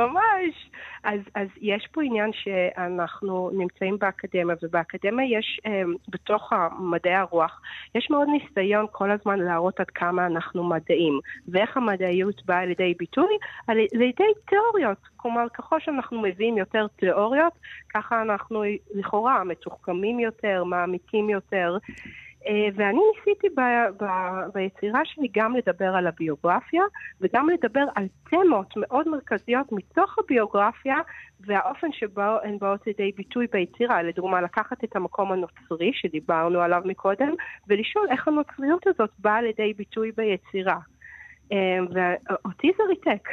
ממש. 0.00 0.70
אז, 1.04 1.20
אז 1.34 1.48
יש 1.60 1.88
פה 1.92 2.02
עניין 2.02 2.30
שאנחנו 2.32 3.50
נמצאים 3.52 3.98
באקדמיה, 3.98 4.56
ובאקדמיה 4.62 5.38
יש, 5.38 5.60
um, 5.66 5.70
בתוך 6.08 6.52
מדעי 6.78 7.14
הרוח, 7.14 7.60
יש 7.94 8.10
מאוד 8.10 8.28
ניסיון 8.28 8.86
כל 8.92 9.10
הזמן 9.10 9.38
להראות 9.38 9.80
עד 9.80 9.90
כמה 9.90 10.26
אנחנו 10.26 10.68
מדעים, 10.68 11.20
ואיך 11.48 11.76
המדעיות 11.76 12.46
באה 12.46 12.66
לידי 12.66 12.94
ביטוי? 12.98 13.36
על 13.66 13.78
ידי 13.78 14.32
תיאוריות. 14.48 14.98
כלומר, 15.16 15.48
ככל 15.54 15.80
שאנחנו 15.80 16.22
מביאים 16.22 16.58
יותר 16.58 16.86
תיאוריות, 16.96 17.52
ככה 17.94 18.22
אנחנו 18.22 18.64
לכאורה 18.94 19.44
מתוחכמים 19.44 20.20
יותר, 20.20 20.64
מעמיקים 20.64 21.30
יותר. 21.30 21.78
אה, 22.48 22.68
ואני 22.74 22.98
ניסיתי 23.16 23.48
ב, 23.48 23.60
ב, 24.02 24.06
ביצירה 24.54 25.00
שלי 25.04 25.28
גם 25.32 25.56
לדבר 25.56 25.96
על 25.96 26.06
הביוגרפיה 26.06 26.82
וגם 27.20 27.48
לדבר 27.48 27.84
על 27.94 28.04
תמות 28.30 28.74
מאוד 28.76 29.08
מרכזיות 29.08 29.72
מתוך 29.72 30.18
הביוגרפיה 30.18 30.96
והאופן 31.40 31.92
שבו 31.92 32.22
הן 32.42 32.58
באות 32.58 32.86
לידי 32.86 33.12
ביטוי 33.16 33.46
ביצירה. 33.52 34.02
לדוגמה, 34.02 34.40
לקחת 34.40 34.84
את 34.84 34.96
המקום 34.96 35.32
הנוצרי 35.32 35.90
שדיברנו 35.94 36.60
עליו 36.60 36.82
מקודם 36.84 37.34
ולשאול 37.68 38.06
איך 38.10 38.28
הנוצריות 38.28 38.86
הזאת 38.86 39.10
באה 39.18 39.42
לידי 39.42 39.72
ביטוי 39.74 40.12
ביצירה. 40.16 40.78
אה, 41.52 41.78
ואותי 41.90 42.72
זה 42.76 42.82
ריתק. 42.88 43.28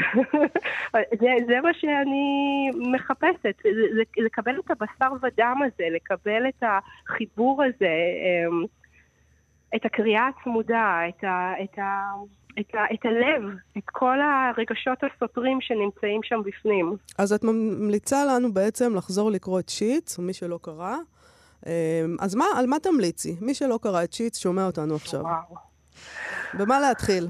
זה, 1.21 1.27
זה 1.47 1.61
מה 1.61 1.73
שאני 1.73 2.69
מחפשת, 2.91 3.61
לקבל 4.17 4.59
את 4.59 4.71
הבשר 4.71 5.13
ודם 5.21 5.57
הזה, 5.65 5.83
לקבל 5.91 6.47
את 6.47 6.63
החיבור 6.63 7.63
הזה. 7.63 7.95
את 9.75 9.85
הקריאה 9.85 10.27
הצמודה, 10.27 10.99
את, 11.09 11.23
ה, 11.23 11.53
את, 11.63 11.79
ה, 11.79 12.11
את, 12.59 12.75
ה, 12.75 12.93
את 12.93 13.05
הלב, 13.05 13.55
את 13.77 13.83
כל 13.85 14.17
הרגשות 14.21 14.97
הסותרים 15.03 15.61
שנמצאים 15.61 16.21
שם 16.23 16.41
בפנים. 16.45 16.95
אז 17.17 17.33
את 17.33 17.43
ממליצה 17.43 18.25
לנו 18.25 18.53
בעצם 18.53 18.95
לחזור 18.95 19.31
לקרוא 19.31 19.59
את 19.59 19.69
שיטס, 19.69 20.19
מי 20.19 20.33
שלא 20.33 20.59
קרא. 20.61 20.95
אמ, 21.65 21.71
אז 22.19 22.35
מה, 22.35 22.45
על 22.57 22.65
מה 22.65 22.79
תמליצי? 22.79 23.35
מי 23.41 23.53
שלא 23.53 23.79
קרא 23.81 24.03
את 24.03 24.13
שיטס 24.13 24.37
שומע 24.37 24.65
אותנו 24.65 24.95
עכשיו. 24.95 25.21
וואו. 25.21 25.75
במה 26.53 26.79
להתחיל? 26.79 27.27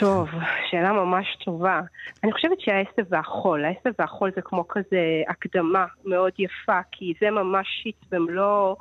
טוב, 0.00 0.28
שאלה 0.70 0.92
ממש 0.92 1.26
טובה. 1.44 1.80
אני 2.24 2.32
חושבת 2.32 2.60
שהעשב 2.60 3.02
והחול, 3.08 3.64
העשב 3.64 3.90
והחול 3.98 4.30
זה 4.36 4.40
כמו 4.44 4.68
כזה 4.68 5.22
הקדמה 5.28 5.86
מאוד 6.04 6.32
יפה, 6.38 6.80
כי 6.92 7.12
זה 7.20 7.30
ממש 7.30 7.66
שיט 7.82 7.96
במלוא 8.10 8.74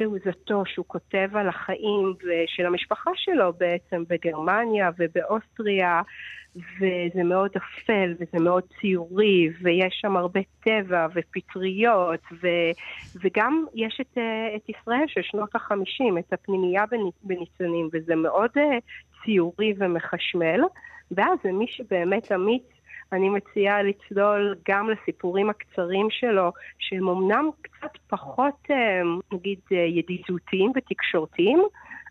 תעוזתו 0.00 0.62
שהוא 0.66 0.84
כותב 0.88 1.28
על 1.34 1.48
החיים 1.48 2.14
של 2.46 2.66
המשפחה 2.66 3.10
שלו 3.14 3.52
בעצם 3.52 4.04
בגרמניה 4.08 4.90
ובאוסטריה, 4.98 6.02
וזה 6.56 7.22
מאוד 7.24 7.50
אפל 7.56 8.14
וזה 8.14 8.44
מאוד 8.44 8.62
ציורי, 8.80 9.48
ויש 9.62 9.98
שם 10.00 10.16
הרבה 10.16 10.40
טבע 10.64 11.06
ופטריות, 11.14 12.20
ו, 12.42 12.48
וגם 13.22 13.64
יש 13.74 13.98
את, 14.00 14.18
אה, 14.18 14.56
את 14.56 14.68
ישראל 14.68 15.04
של 15.06 15.22
שנות 15.22 15.54
החמישים, 15.54 16.18
את 16.18 16.32
הפנימייה 16.32 16.84
בניצנים, 17.22 17.88
וזה 17.92 18.16
מאוד 18.16 18.50
אה, 18.56 18.78
ציורי 19.24 19.74
ומחשמל. 19.78 20.60
ואז 21.10 21.38
למי 21.44 21.66
שבאמת 21.68 22.32
אמיץ 22.32 22.62
אני 23.12 23.28
מציעה 23.28 23.82
לצלול 23.82 24.54
גם 24.68 24.90
לסיפורים 24.90 25.50
הקצרים 25.50 26.06
שלו, 26.10 26.52
שהם 26.78 27.08
אמנם 27.08 27.50
קצת 27.62 27.98
פחות, 28.08 28.54
אה, 28.70 29.02
נגיד, 29.32 29.58
ידידותיים 29.70 30.72
ותקשורתיים, 30.76 31.62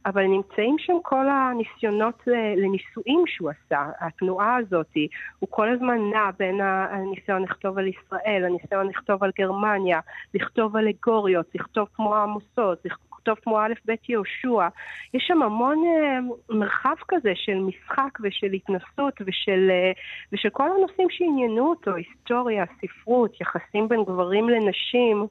אבל 0.05 0.23
נמצאים 0.23 0.75
שם 0.79 0.93
כל 1.03 1.25
הניסיונות 1.29 2.23
לנישואים 2.57 3.23
שהוא 3.27 3.49
עשה, 3.49 3.89
התנועה 3.99 4.55
הזאת, 4.55 4.93
הוא 5.39 5.47
כל 5.51 5.69
הזמן 5.69 5.97
נע 6.13 6.29
בין 6.39 6.62
הניסיון 6.62 7.43
לכתוב 7.43 7.77
על 7.77 7.88
ישראל, 7.88 8.45
הניסיון 8.45 8.88
לכתוב 8.88 9.23
על 9.23 9.31
גרמניה, 9.39 9.99
לכתוב 10.33 10.75
אלגוריות, 10.75 11.45
לכתוב 11.55 11.88
כמו 11.95 12.15
העמוסות, 12.15 12.85
לכתוב 12.85 13.08
כמו 13.43 13.59
א' 13.59 13.73
ב' 13.85 13.93
יהושע. 14.09 14.67
יש 15.13 15.23
שם 15.27 15.41
המון 15.41 15.77
uh, 15.77 16.53
מרחב 16.55 16.95
כזה 17.07 17.31
של 17.35 17.55
משחק 17.55 18.19
ושל 18.23 18.53
התנסות 18.53 19.13
ושל, 19.25 19.69
uh, 19.69 19.99
ושל 20.33 20.49
כל 20.49 20.67
הנושאים 20.77 21.07
שעניינו 21.09 21.69
אותו, 21.69 21.91
היסטוריה, 21.95 22.65
ספרות, 22.81 23.41
יחסים 23.41 23.87
בין 23.87 24.03
גברים 24.03 24.49
לנשים. 24.49 25.27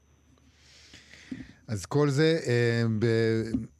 אז 1.68 1.86
כל 1.86 2.08
זה 2.08 2.38
אה, 2.46 2.82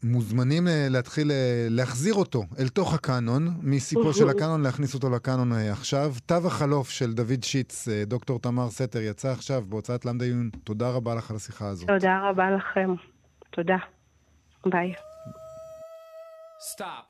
מוזמנים 0.03 0.69
אה, 0.69 0.87
להתחיל 0.91 1.31
אה, 1.31 1.67
להחזיר 1.71 2.15
אותו 2.15 2.43
אל 2.59 2.69
תוך 2.69 2.95
הקאנון, 2.95 3.49
מסיפו 3.63 4.13
של 4.13 4.29
הקאנון 4.29 4.63
להכניס 4.63 4.95
אותו 4.95 5.11
לקאנון 5.11 5.53
אה, 5.53 5.73
עכשיו. 5.73 6.13
תו 6.27 6.47
החלוף 6.47 6.91
של 6.91 7.13
דוד 7.13 7.43
שיץ, 7.43 7.89
אה, 7.89 8.03
דוקטור 8.07 8.39
תמר 8.39 8.69
סתר, 8.71 9.01
יצא 9.01 9.29
עכשיו 9.29 9.63
בהוצאת 9.69 10.05
למדה 10.05 10.25
עיון. 10.25 10.51
תודה 10.65 10.91
רבה 10.91 11.15
לך 11.15 11.31
על 11.31 11.37
השיחה 11.37 11.69
הזאת. 11.69 11.89
תודה 11.89 12.21
רבה 12.31 12.51
לכם. 12.51 12.95
תודה. 13.51 13.77
Bai. 14.65 14.97
Stop. 16.59 17.08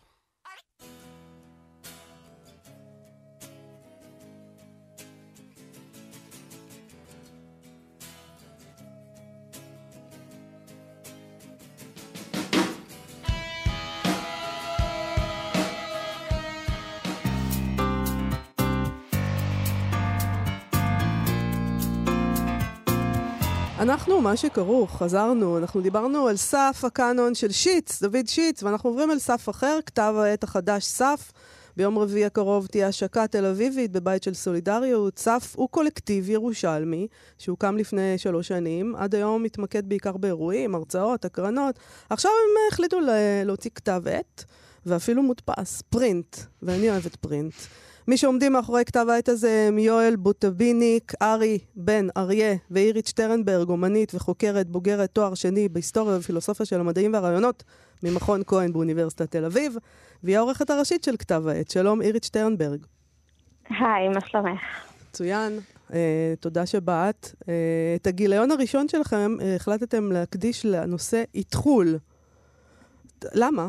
אנחנו, 23.79 24.21
מה 24.21 24.37
שכרוך, 24.37 25.03
חזרנו, 25.03 25.59
אנחנו 25.59 25.81
דיברנו 25.81 26.29
על 26.29 26.37
סף 26.37 26.81
הקאנון 26.85 27.35
של 27.35 27.53
שיץ, 27.53 28.03
דוד 28.03 28.27
שיץ, 28.27 28.63
ואנחנו 28.63 28.91
עוברים 28.91 29.11
אל 29.11 29.19
סף 29.19 29.49
אחר, 29.49 29.79
כתב 29.87 30.15
העת 30.19 30.45
החדש 30.45 30.85
סף. 30.85 31.33
ביום 31.77 31.99
רביעי 31.99 32.25
הקרוב 32.25 32.67
תהיה 32.67 32.89
השקה 32.89 33.27
תל 33.27 33.45
אביבית 33.47 33.93
בבית 33.93 34.23
של 34.23 34.35
סולידריות. 34.35 35.19
סף 35.19 35.55
הוא 35.57 35.69
קולקטיב 35.69 36.31
ירושלמי 36.31 37.07
שהוקם 37.39 37.77
לפני 37.77 38.19
שלוש 38.19 38.49
שנים. 38.49 38.97
עד 38.97 39.15
היום 39.15 39.43
מתמקד 39.43 39.89
בעיקר 39.89 40.17
באירועים, 40.17 40.75
הרצאות, 40.75 41.25
הקרנות. 41.25 41.79
עכשיו 42.11 42.31
הם 42.31 42.73
החליטו 42.73 42.99
להוציא 43.45 43.71
כתב 43.75 44.03
עת, 44.07 44.45
ואפילו 44.87 45.23
מודפס, 45.23 45.83
פרינט, 45.83 46.37
ואני 46.63 46.91
אוהבת 46.91 47.17
פרינט. 47.17 47.55
מי 48.09 48.17
שעומדים 48.17 48.53
מאחורי 48.53 48.85
כתב 48.85 49.07
העת 49.11 49.29
הזה 49.29 49.65
הם 49.69 49.79
יואל 49.79 50.17
בוטביניק, 50.17 51.13
ארי 51.23 51.59
בן 51.75 52.07
אריה 52.17 52.57
ואירית 52.71 53.07
שטרנברג, 53.07 53.69
אומנית 53.69 54.15
וחוקרת 54.15 54.69
בוגרת 54.69 55.11
תואר 55.11 55.35
שני 55.35 55.69
בהיסטוריה 55.69 56.17
ובפילוסופיה 56.17 56.67
של 56.67 56.81
המדעים 56.81 57.13
והרעיונות 57.13 57.65
ממכון 58.03 58.43
כהן 58.47 58.73
באוניברסיטת 58.73 59.31
תל 59.31 59.45
אביב, 59.45 59.77
והיא 60.23 60.37
העורכת 60.37 60.71
הראשית 60.71 61.05
של 61.05 61.17
כתב 61.17 61.45
העת. 61.49 61.71
שלום, 61.71 62.03
אירית 62.03 62.25
שטרנברג. 62.25 62.87
היי, 63.71 64.09
מה 64.15 64.21
שלומך? 64.27 64.61
מצוין, 65.11 65.59
uh, 65.89 65.93
תודה 66.41 66.67
שבאת. 66.67 67.27
Uh, 67.35 67.47
את 67.97 68.07
הגיליון 68.07 68.51
הראשון 68.51 68.89
שלכם 68.89 69.37
uh, 69.39 69.43
החלטתם 69.57 70.13
להקדיש 70.13 70.67
לנושא 70.67 71.23
איתחול. 71.35 71.99
למה? 73.35 73.69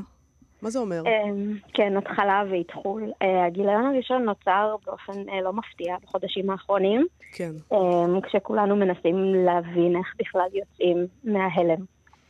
מה 0.61 0.69
זה 0.69 0.79
אומר? 0.79 1.01
אמ, 1.05 1.57
כן, 1.73 1.97
התחלה 1.97 2.43
ואיתחול. 2.49 3.03
אה, 3.21 3.45
הגיליון 3.45 3.85
הראשון 3.85 4.23
נוצר 4.23 4.75
באופן 4.85 5.29
אה, 5.29 5.41
לא 5.41 5.53
מפתיע 5.53 5.95
בחודשים 6.03 6.49
האחרונים. 6.49 7.07
כן. 7.31 7.51
אמ, 7.71 8.21
כשכולנו 8.21 8.75
מנסים 8.75 9.33
להבין 9.45 9.95
איך 9.95 10.13
בכלל 10.19 10.47
יוצאים 10.53 11.07
מההלם 11.23 11.83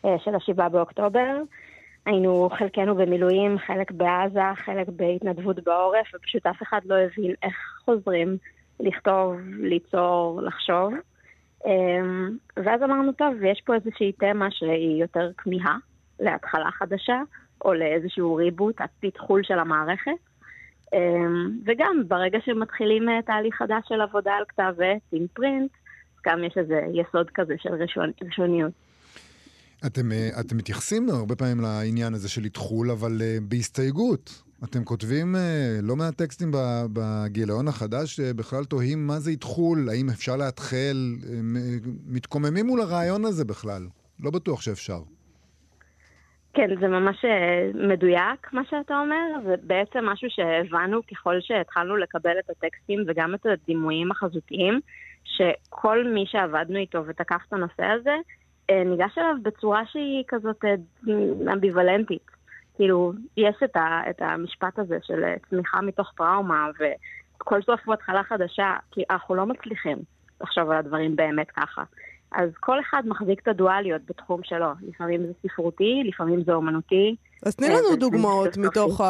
אה, 0.06 0.16
של 0.24 0.36
השבעה 0.36 0.70
באוקטובר. 0.70 1.38
היינו 2.06 2.50
חלקנו 2.58 2.96
במילואים, 2.96 3.58
חלק 3.58 3.92
בעזה, 3.92 4.40
חלק 4.56 4.88
בהתנדבות 4.88 5.64
בעורף, 5.64 6.08
ופשוט 6.16 6.46
אף 6.46 6.62
אחד 6.64 6.80
לא 6.86 6.96
הבין 6.96 7.34
איך 7.44 7.56
חוזרים 7.86 8.38
לכתוב, 8.80 9.36
ליצור, 9.60 10.42
לחשוב. 10.42 10.94
אמ, 11.66 12.38
ואז 12.58 12.84
אמרנו, 12.84 13.12
טוב, 13.12 13.44
יש 13.44 13.62
פה 13.66 13.76
איזושהי 13.76 14.12
תמה 14.12 14.48
שהיא 14.52 15.02
יותר 15.02 15.32
כמיהה 15.38 15.78
להתחלה 16.20 16.72
חדשה. 16.72 17.22
או 17.66 17.74
לאיזשהו 17.74 18.36
ריבוט, 18.36 18.76
הפיתחול 18.82 19.44
של 19.44 19.60
המערכת. 19.60 20.12
אמ, 20.94 21.60
וגם 21.66 22.04
ברגע 22.08 22.38
שמתחילים 22.46 23.10
אה, 23.10 23.22
תהליך 23.26 23.56
חדש 23.56 23.84
של 23.88 24.02
עבודה 24.02 24.32
על 24.32 24.44
כתב 24.48 24.74
עת 24.82 25.02
עם 25.12 25.26
פרינט, 25.34 25.72
גם 26.26 26.44
יש 26.44 26.54
איזה 26.58 26.82
יסוד 26.94 27.30
כזה 27.34 27.54
של 27.58 27.74
ראשון, 27.74 28.12
ראשוניות. 28.24 28.72
אתם, 29.86 30.12
אה, 30.12 30.30
אתם 30.40 30.58
מתייחסים 30.58 31.10
הרבה 31.10 31.36
פעמים 31.36 31.60
לעניין 31.62 32.14
הזה 32.14 32.30
של 32.30 32.44
איתחול, 32.44 32.92
אבל 32.92 33.12
uh, 33.20 33.44
בהסתייגות. 33.50 34.44
אתם 34.64 34.84
כותבים 34.84 35.36
uh, 35.36 35.40
לא 35.82 35.96
מעט 35.96 36.16
טקסטים 36.16 36.52
בגיליון 36.94 37.68
החדש, 37.68 38.20
בכלל 38.20 38.66
תוהים 38.66 39.08
מה 39.08 39.20
זה 39.20 39.32
איתחול, 39.32 39.90
האם 39.90 40.10
אפשר 40.10 40.38
להתחל, 40.38 41.16
מתקוממים 42.08 42.66
מול 42.66 42.82
הרעיון 42.82 43.26
הזה 43.26 43.46
בכלל. 43.46 43.88
לא 44.20 44.32
בטוח 44.32 44.62
שאפשר. 44.62 45.00
כן, 46.60 46.80
זה 46.80 46.88
ממש 46.88 47.26
אה, 47.26 47.72
מדויק 47.74 48.54
מה 48.54 48.62
שאתה 48.70 49.00
אומר, 49.00 49.26
זה 49.46 49.56
בעצם 49.64 50.06
משהו 50.06 50.30
שהבנו 50.30 51.02
ככל 51.12 51.42
שהתחלנו 51.42 51.98
לקבל 51.98 52.40
את 52.40 52.50
הטקסטים 52.50 53.04
וגם 53.08 53.36
את 53.36 53.46
הדימויים 53.46 54.12
החזותיים, 54.12 54.80
שכל 55.24 56.04
מי 56.14 56.26
שעבדנו 56.28 56.78
איתו 56.78 57.04
ותקף 57.08 57.42
את 57.48 57.54
הנושא 57.54 57.86
הזה, 57.86 58.16
אה, 58.70 58.84
ניגש 58.84 59.18
אליו 59.18 59.36
בצורה 59.42 59.86
שהיא 59.86 60.24
כזאת 60.28 60.66
אה, 60.66 60.76
אמביוולנטית. 61.54 62.28
כאילו, 62.76 63.14
יש 63.38 63.56
את, 63.64 63.76
ה, 63.76 64.02
את 64.10 64.22
המשפט 64.22 64.80
הזה 64.80 64.98
של 65.04 65.24
צמיחה 65.50 65.82
מתוך 65.82 66.14
טראומה, 66.18 66.68
וכל 66.80 67.62
סוף 67.62 67.80
הוא 67.86 67.94
התחלה 67.94 68.24
חדשה, 68.24 68.76
כי 68.92 69.04
אנחנו 69.10 69.36
לא 69.36 69.46
מצליחים 69.46 69.98
לחשוב 70.42 70.70
על 70.70 70.78
הדברים 70.78 71.16
באמת 71.16 71.52
ככה. 71.52 71.84
אז 72.32 72.50
כל 72.60 72.80
אחד 72.80 73.04
מחזיק 73.06 73.40
את 73.42 73.48
הדואליות 73.48 74.02
בתחום 74.10 74.42
שלו. 74.44 74.68
לפעמים 74.82 75.26
זה 75.26 75.34
ספרותי, 75.44 76.04
לפעמים 76.06 76.44
זה 76.44 76.54
אומנותי. 76.54 77.16
אז 77.46 77.56
תני 77.56 77.68
לנו 77.68 77.96
דוגמאות 78.00 78.58
מתוך 78.58 79.02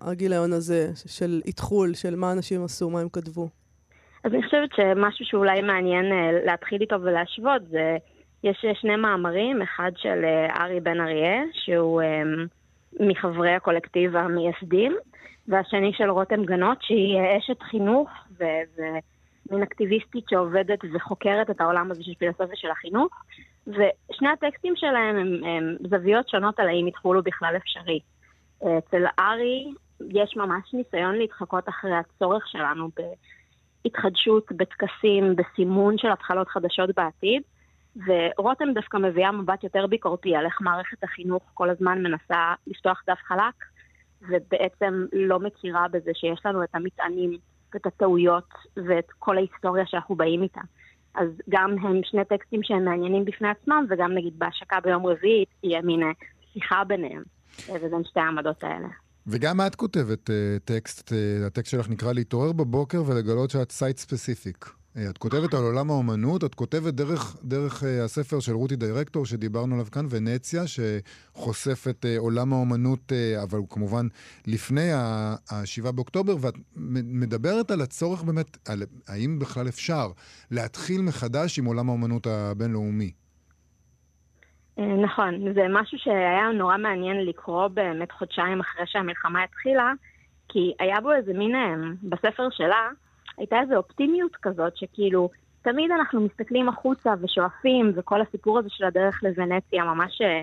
הגיליון 0.00 0.52
הזה 0.52 0.90
של 1.06 1.40
איתחול, 1.46 1.94
של 1.94 2.16
מה 2.16 2.32
אנשים 2.32 2.64
עשו, 2.64 2.90
מה 2.90 3.00
הם 3.00 3.08
כתבו. 3.12 3.48
אז 4.24 4.34
אני 4.34 4.42
חושבת 4.42 4.68
שמשהו 4.76 5.24
שאולי 5.24 5.62
מעניין 5.62 6.12
אה, 6.12 6.44
להתחיל 6.46 6.80
איתו 6.80 6.96
ולהשוות 7.02 7.62
זה, 7.70 7.96
יש 8.44 8.64
שני 8.80 8.96
מאמרים, 8.96 9.62
אחד 9.62 9.90
של 9.96 10.24
אה, 10.24 10.64
ארי 10.64 10.80
בן 10.80 11.00
אריה, 11.00 11.42
שהוא 11.52 12.02
אה, 12.02 12.22
מחברי 13.00 13.54
הקולקטיב 13.54 14.16
המייסדים, 14.16 14.96
והשני 15.48 15.92
של 15.92 16.10
רותם 16.10 16.44
גנות, 16.44 16.78
שהיא 16.80 17.18
אשת 17.38 17.62
חינוך 17.62 18.08
ו- 18.40 18.82
מין 19.52 19.62
אקטיביסטית 19.62 20.24
שעובדת 20.30 20.78
וחוקרת 20.94 21.50
את 21.50 21.60
העולם 21.60 21.90
הזה 21.90 22.02
של 22.02 22.14
פילוסופיה 22.18 22.56
של 22.56 22.70
החינוך, 22.70 23.24
ושני 23.66 24.28
הטקסטים 24.28 24.76
שלהם 24.76 25.16
הם, 25.16 25.44
הם 25.44 25.76
זוויות 25.90 26.28
שונות 26.28 26.60
על 26.60 26.68
האם 26.68 26.88
יתחולו 26.88 27.22
בכלל 27.22 27.56
אפשרי. 27.56 28.00
אצל 28.58 29.04
ארי 29.18 29.72
יש 30.10 30.36
ממש 30.36 30.74
ניסיון 30.74 31.14
להתחקות 31.14 31.68
אחרי 31.68 31.94
הצורך 31.94 32.48
שלנו 32.48 32.88
בהתחדשות, 33.84 34.52
בטקסים, 34.52 35.36
בסימון 35.36 35.98
של 35.98 36.10
התחלות 36.12 36.48
חדשות 36.48 36.90
בעתיד, 36.96 37.42
ורותם 38.06 38.72
דווקא 38.74 38.96
מביאה 38.96 39.32
מבט 39.32 39.64
יותר 39.64 39.86
ביקורתי 39.86 40.36
על 40.36 40.44
איך 40.46 40.60
מערכת 40.60 41.04
החינוך 41.04 41.42
כל 41.54 41.70
הזמן 41.70 42.02
מנסה 42.02 42.54
לפתוח 42.66 43.02
דף 43.06 43.18
חלק, 43.26 43.54
ובעצם 44.22 45.06
לא 45.12 45.40
מכירה 45.40 45.88
בזה 45.88 46.10
שיש 46.14 46.46
לנו 46.46 46.62
את 46.62 46.74
המטענים 46.74 47.38
ואת 47.74 47.86
הטעויות 47.86 48.48
ואת 48.76 49.06
כל 49.18 49.36
ההיסטוריה 49.36 49.86
שאנחנו 49.86 50.16
באים 50.16 50.42
איתה. 50.42 50.60
אז 51.14 51.28
גם 51.48 51.76
הם 51.82 52.00
שני 52.04 52.24
טקסטים 52.24 52.60
שהם 52.62 52.84
מעניינים 52.84 53.24
בפני 53.24 53.48
עצמם, 53.48 53.86
וגם 53.90 54.14
נגיד 54.14 54.38
בהשקה 54.38 54.80
ביום 54.80 55.06
רביעי 55.06 55.44
תהיה 55.60 55.82
מין 55.82 56.00
שיחה 56.52 56.84
ביניהם, 56.84 57.22
ובין 57.68 58.04
שתי 58.04 58.20
העמדות 58.20 58.64
האלה. 58.64 58.88
וגם 59.26 59.60
את 59.66 59.74
כותבת 59.74 60.30
אה, 60.30 60.32
טקסט, 60.64 61.12
אה, 61.12 61.46
הטקסט 61.46 61.70
שלך 61.70 61.88
נקרא 61.88 62.12
להתעורר 62.12 62.52
בבוקר 62.52 63.02
ולגלות 63.06 63.50
שאת 63.50 63.72
site 63.72 63.96
specific. 63.96 64.81
אה, 64.96 65.00
את 65.10 65.18
כותבת 65.18 65.54
על 65.54 65.62
עולם 65.62 65.90
האומנות, 65.90 66.44
את 66.44 66.54
כותבת 66.54 66.94
דרך, 66.94 67.36
דרך 67.44 67.82
אה, 67.82 67.86
הספר 68.04 68.40
של 68.40 68.52
רותי 68.52 68.76
דירקטור 68.76 69.26
שדיברנו 69.26 69.74
עליו 69.74 69.86
כאן, 69.92 70.06
ונציה, 70.10 70.62
שחושף 70.66 71.88
את 71.90 72.04
אה, 72.04 72.20
עולם 72.20 72.52
האומנות, 72.52 73.12
אה, 73.12 73.42
אבל 73.42 73.58
כמובן 73.70 74.06
לפני 74.46 74.92
ה-7 74.92 75.92
באוקטובר, 75.92 76.36
ואת 76.40 76.54
מדברת 77.04 77.70
על 77.70 77.80
הצורך 77.80 78.22
באמת, 78.22 78.68
על 78.68 78.82
האם 79.08 79.38
בכלל 79.38 79.68
אפשר 79.68 80.06
להתחיל 80.50 81.02
מחדש 81.02 81.58
עם 81.58 81.64
עולם 81.64 81.88
האומנות 81.88 82.26
הבינלאומי. 82.26 83.12
אה, 84.78 84.96
נכון, 85.04 85.54
זה 85.54 85.66
משהו 85.70 85.98
שהיה 85.98 86.52
נורא 86.54 86.76
מעניין 86.76 87.26
לקרוא 87.26 87.68
באמת 87.68 88.12
חודשיים 88.12 88.60
אחרי 88.60 88.86
שהמלחמה 88.86 89.44
התחילה, 89.44 89.92
כי 90.48 90.72
היה 90.80 91.00
בו 91.00 91.12
איזה 91.12 91.32
מין, 91.32 91.54
אה, 91.54 91.74
בספר 92.02 92.48
שלה, 92.50 92.88
הייתה 93.38 93.60
איזו 93.60 93.76
אופטימיות 93.76 94.36
כזאת, 94.42 94.76
שכאילו, 94.76 95.30
תמיד 95.62 95.90
אנחנו 95.90 96.20
מסתכלים 96.20 96.68
החוצה 96.68 97.14
ושואפים, 97.20 97.92
וכל 97.94 98.20
הסיפור 98.20 98.58
הזה 98.58 98.68
של 98.70 98.84
הדרך 98.84 99.22
לוונציה 99.22 99.84
ממש 99.84 100.20
אה, 100.20 100.42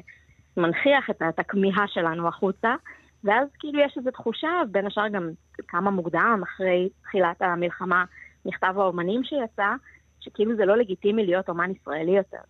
מנכיח 0.58 1.10
את, 1.10 1.22
את 1.30 1.40
הכמיהה 1.40 1.88
שלנו 1.88 2.28
החוצה, 2.28 2.76
ואז 3.24 3.48
כאילו 3.60 3.80
יש 3.80 3.98
איזו 3.98 4.12
תחושה, 4.12 4.50
בין 4.72 4.88
השאר 4.88 5.08
גם 5.08 5.30
כמה 5.68 5.92
מוקדם, 5.92 6.42
אחרי 6.44 6.90
תחילת 7.04 7.42
המלחמה, 7.42 8.06
מכתב 8.46 8.74
האומנים 8.76 9.24
שיצא, 9.24 9.74
שכאילו 10.20 10.56
זה 10.56 10.66
לא 10.66 10.78
לגיטימי 10.78 11.26
להיות 11.26 11.50
אומן 11.50 11.72
ישראלי 11.72 12.18
יותר. 12.18 12.42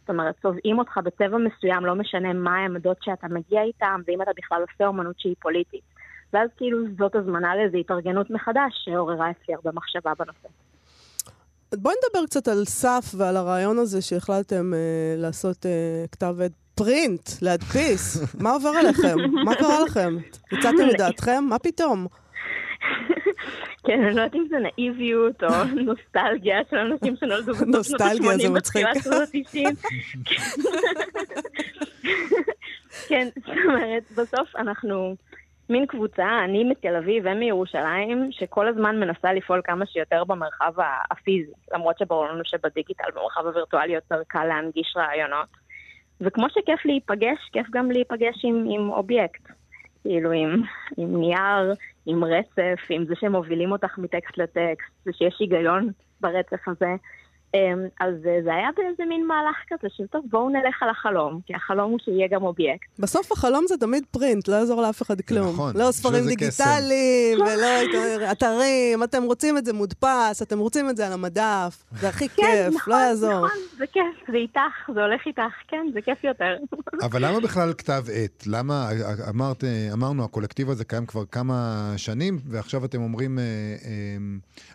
זאת 0.00 0.10
אומרת, 0.10 0.34
צובעים 0.42 0.78
אותך 0.78 0.98
בצבע 1.04 1.38
מסוים, 1.38 1.84
לא 1.86 1.94
משנה 1.94 2.32
מה 2.32 2.56
העמדות 2.56 2.96
שאתה 3.00 3.26
מגיע 3.28 3.62
איתן, 3.62 4.00
ואם 4.06 4.22
אתה 4.22 4.30
בכלל 4.36 4.62
עושה 4.62 4.86
אומנות 4.86 5.20
שהיא 5.20 5.34
פוליטית. 5.40 5.91
ואז 6.32 6.48
כאילו 6.56 6.78
זאת 6.98 7.14
הזמנה 7.14 7.56
לאיזו 7.56 7.76
התארגנות 7.76 8.30
מחדש 8.30 8.72
שעוררה 8.84 9.30
אצלי 9.30 9.54
הרבה 9.54 9.70
מחשבה 9.74 10.12
בנושא. 10.18 10.48
בואי 11.74 11.94
נדבר 11.94 12.26
קצת 12.26 12.48
על 12.48 12.64
סף 12.64 13.14
ועל 13.16 13.36
הרעיון 13.36 13.78
הזה 13.78 14.02
שהחלטתם 14.02 14.74
אה, 14.74 15.14
לעשות 15.16 15.66
אה, 15.66 16.04
כתב 16.12 16.34
עת 16.44 16.52
פרינט, 16.74 17.28
להדפיס. 17.42 18.34
מה 18.42 18.52
עובר 18.52 18.68
עליכם? 18.68 19.16
מה 19.44 19.54
קרה 19.54 19.84
לכם? 19.84 20.16
יצאתם 20.52 20.86
לדעתכם? 20.94 21.44
מה 21.48 21.58
פתאום? 21.58 22.06
כן, 23.84 23.92
אני 23.92 24.14
לא 24.14 24.20
יודעת 24.20 24.34
אם 24.34 24.46
זה 24.50 24.56
נאיביות 24.58 25.42
או 25.42 25.48
נוסטלגיה 25.84 26.60
של 26.70 26.76
אנשים 26.76 27.16
שנולדו 27.16 27.52
בסוף 27.52 27.82
שנות 27.82 28.00
ה-80 28.00 28.22
נוסטלגיה 28.22 28.38
זה 28.38 28.48
מצחיק. 28.48 28.86
כן, 33.08 33.28
זאת 33.36 33.48
אומרת, 33.66 34.02
בסוף 34.16 34.56
אנחנו 34.56 35.16
מין 35.72 35.86
קבוצה, 35.86 36.44
אני 36.44 36.64
מתל 36.64 36.96
אביב 36.96 37.24
ומירושלים, 37.26 38.28
שכל 38.30 38.68
הזמן 38.68 39.00
מנסה 39.00 39.32
לפעול 39.32 39.60
כמה 39.64 39.86
שיותר 39.86 40.24
במרחב 40.24 40.72
הפיזי, 41.10 41.52
למרות 41.72 41.98
שברור 41.98 42.26
לנו 42.26 42.44
שבדיגיטל, 42.44 43.10
במרחב 43.14 43.46
הווירטואלי 43.46 43.92
יותר 43.92 44.22
קל 44.26 44.44
להנגיש 44.44 44.94
רעיונות. 44.96 45.48
וכמו 46.20 46.46
שכיף 46.50 46.84
להיפגש, 46.84 47.38
כיף 47.52 47.66
גם 47.70 47.90
להיפגש 47.90 48.44
עם, 48.44 48.64
עם 48.70 48.90
אובייקט. 48.90 49.42
כאילו 50.02 50.32
עם, 50.32 50.62
עם 50.96 51.20
נייר, 51.20 51.74
עם 52.06 52.24
רצף, 52.24 52.80
עם 52.88 53.04
זה 53.04 53.14
שמובילים 53.20 53.72
אותך 53.72 53.98
מטקסט 53.98 54.38
לטקסט, 54.38 55.06
ושיש 55.06 55.36
היגיון 55.40 55.90
ברצף 56.20 56.68
הזה. 56.68 56.94
אמ, 57.54 57.86
אז 58.00 58.14
זה 58.44 58.54
היה 58.54 58.68
באיזה 58.76 59.02
מין 59.08 59.26
מהלך 59.26 59.56
כזה 59.68 59.88
של 59.96 60.06
טוב, 60.06 60.24
בואו 60.30 60.48
נלך 60.48 60.82
על 60.82 60.88
החלום, 60.90 61.40
כי 61.46 61.54
החלום 61.54 61.90
הוא 61.90 61.98
שיהיה 62.04 62.28
גם 62.30 62.42
אובייקט. 62.42 62.86
בסוף 62.98 63.32
החלום 63.32 63.64
זה 63.68 63.74
תמיד 63.76 64.04
print, 64.10 64.48
לא 64.48 64.54
יעזור 64.54 64.82
לאף 64.82 65.02
אחד 65.02 65.20
כלום. 65.20 65.52
נכון. 65.52 65.76
לא 65.76 65.92
ספרים 65.92 66.26
דיגיטליים, 66.26 67.40
ולא 67.40 68.32
אתרים, 68.32 69.02
אתם 69.02 69.22
רוצים 69.22 69.58
את 69.58 69.64
זה 69.64 69.72
מודפס, 69.72 70.42
אתם 70.42 70.58
רוצים 70.58 70.90
את 70.90 70.96
זה 70.96 71.06
על 71.06 71.12
המדף, 71.12 71.84
זה 72.00 72.08
הכי 72.08 72.28
כן, 72.28 72.42
כיף, 72.42 72.74
נכון, 72.74 72.92
לא 72.92 72.98
יעזור. 72.98 73.46
נכון, 73.46 73.58
זה 73.78 73.84
כיף, 73.86 74.30
זה 74.30 74.36
איתך, 74.36 74.90
זה 74.94 75.00
הולך 75.00 75.20
איתך, 75.26 75.52
כן, 75.68 75.86
זה 75.94 76.00
כיף 76.00 76.24
יותר. 76.24 76.56
אבל 77.06 77.26
למה 77.26 77.40
בכלל 77.40 77.72
כתב 77.72 78.04
עת? 78.12 78.44
למה, 78.46 78.88
אמרת, 79.28 79.64
אמרנו, 79.92 80.24
הקולקטיב 80.24 80.70
הזה 80.70 80.84
קיים 80.84 81.06
כבר 81.06 81.24
כמה 81.24 81.92
שנים, 81.96 82.38
ועכשיו 82.48 82.84
אתם 82.84 83.02
אומרים, 83.02 83.38
אה, 83.38 83.44
אה, 83.44 84.16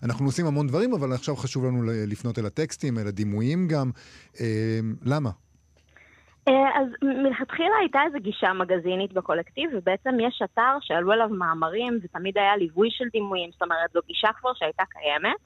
אנחנו 0.04 0.26
עושים 0.26 0.46
המון 0.46 0.68
דברים, 0.68 0.94
אבל 0.94 1.14
עכשיו 1.14 1.36
חשוב 1.36 1.66
לנו 1.66 1.84
לפנות 1.86 2.40
אל 2.40 2.46
הטקסטים, 2.68 2.98
אל 2.98 3.08
הדימויים 3.08 3.68
גם. 3.68 3.92
אה, 4.40 4.80
למה? 5.06 5.30
אז 6.48 6.88
מלכתחילה 7.02 7.76
הייתה 7.80 8.00
איזו 8.06 8.18
גישה 8.20 8.54
מגזינית 8.54 9.14
בקולקטיב, 9.14 9.70
ובעצם 9.74 10.10
יש 10.20 10.42
אתר 10.44 10.78
שעלו 10.82 11.12
עליו 11.12 11.30
מאמרים, 11.30 12.00
ותמיד 12.04 12.38
היה 12.38 12.58
ליווי 12.58 12.90
של 12.92 13.06
דימויים, 13.12 13.50
זאת 13.52 13.62
אומרת, 13.62 13.92
זו 13.94 14.00
גישה 14.08 14.28
כבר 14.40 14.54
שהייתה 14.54 14.84
קיימת. 14.90 15.40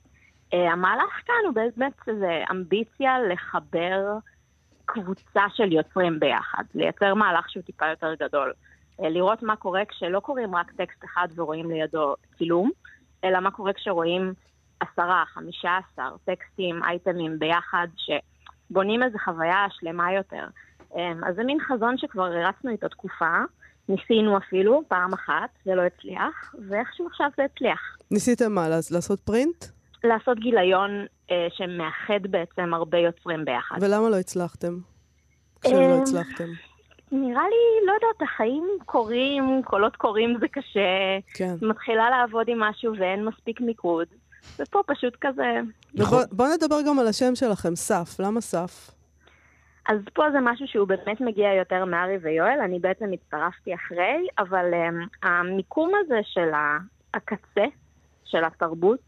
המהלך 0.72 1.22
כאן 1.26 1.36
הוא 1.46 1.54
באמת 1.54 1.94
איזו 2.08 2.26
אמביציה 2.52 3.20
לחבר 3.20 4.18
קבוצה 4.86 5.42
של 5.56 5.74
יוצרים 5.74 6.20
ביחד, 6.20 6.64
לייצר 6.76 7.14
מהלך 7.14 7.50
שהוא 7.50 7.64
טיפה 7.64 7.88
יותר 7.88 8.14
גדול. 8.20 8.54
לראות 9.00 9.44
מה 9.44 9.56
קורה 9.56 9.86
כשלא 9.86 10.20
קוראים 10.20 10.56
רק 10.56 10.72
טקסט 10.72 11.04
אחד 11.04 11.28
ורואים 11.36 11.72
לידו 11.72 12.16
צילום, 12.38 12.72
אלא 13.24 13.40
מה 13.40 13.52
קורה 13.52 13.74
כשרואים 13.74 14.34
עשרה, 14.82 15.24
חמישה 15.28 15.78
עשר 15.78 16.16
טקסטים, 16.26 16.84
אייטמים 16.84 17.40
ביחד, 17.40 17.88
שבונים 17.98 19.04
איזו 19.04 19.18
חוויה 19.26 19.66
שלמה 19.70 20.14
יותר. 20.14 20.46
אמ, 20.96 21.24
אז 21.24 21.36
זה 21.36 21.44
מין 21.44 21.58
חזון 21.60 21.98
שכבר 21.98 22.24
הרצנו 22.24 22.72
איתו 22.72 22.88
תקופה, 22.88 23.38
ניסינו 23.90 24.38
אפילו 24.38 24.84
פעם 24.88 25.14
אחת, 25.14 25.50
זה 25.66 25.76
לא 25.76 25.82
הצליח, 25.82 26.56
ואיכשהו 26.70 27.08
עכשיו 27.08 27.28
זה 27.38 27.44
הצליח. 27.44 27.98
ניסיתם 28.12 28.52
מה, 28.52 28.68
לעשות 28.92 29.20
פרינט? 29.20 29.66
לעשות 30.04 30.40
גיליון 30.40 31.06
אה, 31.32 31.48
שמאחד 31.50 32.28
בעצם 32.32 32.74
הרבה 32.74 32.98
יוצרים 32.98 33.46
ביחד. 33.46 33.76
ולמה 33.82 34.10
לא 34.10 34.16
הצלחתם? 34.16 34.78
כשלא 35.62 35.96
אמ, 35.96 36.02
הצלחתם. 36.02 36.50
נראה 37.12 37.44
לי, 37.50 37.88
לא 37.88 37.94
יודעת, 37.94 38.22
החיים 38.22 38.68
קורים, 38.86 39.62
קולות 39.66 39.96
קורים 39.96 40.38
זה 40.40 40.48
קשה. 40.48 41.20
כן. 41.34 41.56
מתחילה 41.62 42.10
לעבוד 42.10 42.50
עם 42.50 42.60
משהו 42.60 42.94
ואין 43.00 43.26
מספיק 43.26 43.62
מיקוד. 43.62 44.08
ופה 44.60 44.82
פשוט 44.88 45.18
כזה... 45.22 45.60
ובוא, 45.96 46.24
בוא 46.32 46.48
נדבר 46.48 46.78
גם 46.88 47.00
על 47.00 47.08
השם 47.08 47.36
שלכם, 47.36 47.76
סף. 47.76 48.20
למה 48.20 48.42
סף? 48.42 48.92
אז 49.90 49.98
פה 50.14 50.32
זה 50.32 50.38
משהו 50.42 50.68
שהוא 50.68 50.88
באמת 50.88 51.22
מגיע 51.22 51.54
יותר 51.54 51.86
מארי 51.86 52.18
ויואל, 52.22 52.60
אני 52.66 52.80
בעצם 52.80 53.06
הצטרפתי 53.14 53.76
אחרי, 53.76 54.28
אבל 54.40 54.66
um, 54.74 55.28
המיקום 55.28 55.92
הזה 56.00 56.20
של 56.24 56.50
הקצה, 57.14 57.66
של 58.26 58.44
התרבות, 58.44 59.00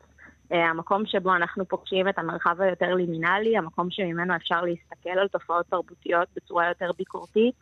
uh, 0.51 0.55
המקום 0.55 1.05
שבו 1.05 1.35
אנחנו 1.35 1.65
פוגשים 1.65 2.09
את 2.09 2.19
המרחב 2.19 2.61
היותר 2.61 2.93
לימינלי, 2.95 3.57
המקום 3.57 3.87
שממנו 3.91 4.35
אפשר 4.35 4.61
להסתכל 4.61 5.19
על 5.19 5.27
תופעות 5.27 5.65
תרבותיות 5.65 6.27
בצורה 6.35 6.67
יותר 6.67 6.91
ביקורתית, 6.97 7.55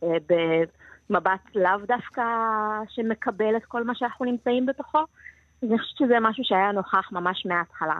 uh, 0.00 0.06
במבט 1.10 1.40
לאו 1.54 1.78
דווקא 1.86 2.22
שמקבל 2.88 3.56
את 3.56 3.64
כל 3.64 3.84
מה 3.84 3.94
שאנחנו 3.94 4.24
נמצאים 4.24 4.66
בתוכו. 4.66 5.04
אני 5.62 5.78
חושבת 5.78 5.96
שזה 5.98 6.14
משהו 6.20 6.44
שהיה 6.44 6.72
נוכח 6.72 7.12
ממש 7.12 7.46
מההתחלה, 7.46 7.98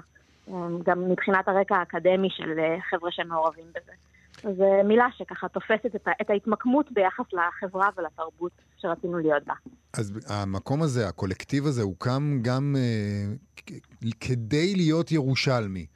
גם 0.85 1.11
מבחינת 1.11 1.49
הרקע 1.49 1.77
האקדמי 1.77 2.29
של 2.31 2.51
חבר'ה 2.90 3.12
שמעורבים 3.12 3.66
בזה. 3.71 3.92
זו 4.42 4.64
מילה 4.85 5.07
שככה 5.18 5.49
תופסת 5.49 5.87
את, 5.97 6.09
את 6.21 6.31
ההתמקמות 6.31 6.92
ביחס 6.92 7.25
לחברה 7.33 7.88
ולתרבות 7.97 8.53
שרצינו 8.79 9.18
להיות 9.18 9.42
בה. 9.47 9.55
אז 9.92 10.12
המקום 10.29 10.83
הזה, 10.83 11.09
הקולקטיב 11.09 11.66
הזה, 11.66 11.83
הוקם 11.83 12.38
גם 12.42 12.77
uh, 12.77 13.73
כדי 14.21 14.75
להיות 14.77 15.12
ירושלמי. 15.12 15.87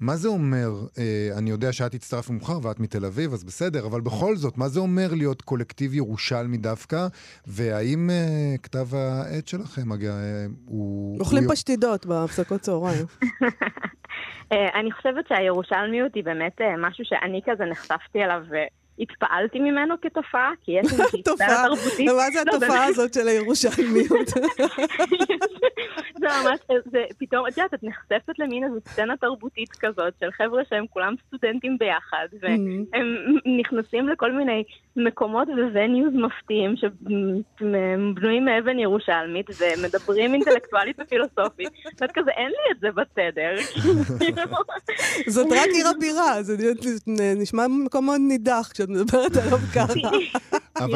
מה 0.00 0.16
זה 0.16 0.28
אומר, 0.28 0.68
אה, 0.98 1.38
אני 1.38 1.50
יודע 1.50 1.72
שאת 1.72 1.94
הצטרפת 1.94 2.30
מאוחר 2.30 2.58
ואת 2.62 2.80
מתל 2.80 3.04
אביב, 3.04 3.32
אז 3.32 3.44
בסדר, 3.44 3.86
אבל 3.86 4.00
בכל 4.00 4.36
זאת, 4.36 4.58
מה 4.58 4.68
זה 4.68 4.80
אומר 4.80 5.08
להיות 5.12 5.42
קולקטיב 5.42 5.94
ירושלמי 5.94 6.56
דווקא? 6.56 7.06
והאם 7.46 8.10
אה, 8.10 8.54
כתב 8.62 8.86
העת 8.94 9.48
שלכם, 9.48 9.92
אגב, 9.92 10.10
אה, 10.10 10.46
הוא... 10.66 11.20
אוכלים 11.20 11.44
הוא... 11.44 11.52
פשטידות 11.52 12.06
בהפסקות 12.06 12.60
צהריים. 12.60 13.06
אני 14.80 14.92
חושבת 14.92 15.28
שהירושלמיות 15.28 16.14
היא 16.14 16.24
באמת 16.24 16.60
משהו 16.78 17.04
שאני 17.04 17.40
כזה 17.46 17.64
נחשפתי 17.64 18.24
אליו 18.24 18.42
התפעלתי 19.00 19.58
ממנו 19.58 19.94
כתופעה, 20.02 20.50
כי 20.64 20.72
יש 20.72 20.92
איזושהי 20.92 21.22
תופעה 21.22 21.64
תרבותית. 21.68 22.10
ומה 22.10 22.30
זה 22.30 22.44
לא, 22.46 22.56
התופעה 22.56 22.84
הזאת 22.84 23.14
של 23.14 23.28
הירושלמיות? 23.28 24.28
זה 26.20 26.26
ממש, 26.26 26.60
זה 26.84 27.04
פתאום, 27.18 27.46
את 27.46 27.56
יודעת, 27.56 27.74
את 27.74 27.82
נחשפת 27.82 28.38
למין 28.38 28.64
איזו 28.64 28.76
סצנה 28.88 29.16
תרבותית 29.16 29.70
כזאת 29.80 30.14
של 30.20 30.30
חבר'ה 30.30 30.62
שהם 30.70 30.84
כולם 30.90 31.14
סטודנטים 31.26 31.78
ביחד, 31.78 32.26
והם 32.42 32.86
נכנסים 33.58 34.08
לכל 34.08 34.32
מיני 34.32 34.64
מקומות 34.96 35.48
ווניוז 35.72 36.12
מפתיעים 36.14 36.74
שבנויים 36.76 38.44
מאבן 38.44 38.78
ירושלמית, 38.78 39.46
ומדברים 39.58 40.34
אינטלקטואלית 40.34 40.96
ופילוסופית. 41.00 41.68
ואת 42.00 42.12
כזה, 42.12 42.30
אין 42.30 42.48
לי 42.48 42.72
את 42.72 42.80
זה 42.80 42.88
בסדר. 42.90 43.54
זאת 45.34 45.46
רק 45.52 45.68
עיר 45.72 45.88
הבירה, 45.88 46.42
זה 46.42 46.72
נשמע 47.36 47.66
מקום 47.68 48.06
מאוד 48.06 48.20
נידח 48.20 48.70
כשאת 48.88 48.96
מדברת 48.96 49.36
עליו 49.36 49.58
ככה. 49.74 50.08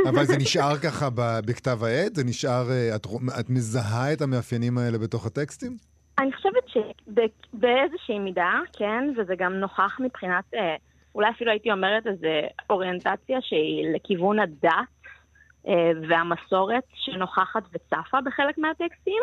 אבל 0.08 0.24
זה 0.24 0.36
נשאר 0.38 0.76
ככה 0.76 1.08
בכתב 1.46 1.84
העת? 1.84 2.14
זה 2.14 2.24
נשאר, 2.24 2.70
אה, 2.70 2.96
את, 2.96 3.06
את 3.40 3.50
מזהה 3.50 4.12
את 4.12 4.22
המאפיינים 4.22 4.78
האלה 4.78 4.98
בתוך 4.98 5.26
הטקסטים? 5.26 5.76
אני 6.18 6.32
חושבת 6.32 6.68
שבאיזושהי 6.68 8.18
מידה, 8.18 8.52
כן, 8.72 9.12
וזה 9.16 9.34
גם 9.38 9.52
נוכח 9.52 10.00
מבחינת, 10.00 10.44
אה, 10.54 10.76
אולי 11.14 11.30
אפילו 11.30 11.50
הייתי 11.50 11.72
אומרת 11.72 12.06
איזו 12.06 12.28
אוריינטציה 12.70 13.38
שהיא 13.40 13.94
לכיוון 13.94 14.38
הדת 14.38 14.70
אה, 15.68 15.90
והמסורת 16.08 16.84
שנוכחת 16.94 17.62
וצפה 17.72 18.18
בחלק 18.20 18.58
מהטקסטים. 18.58 19.22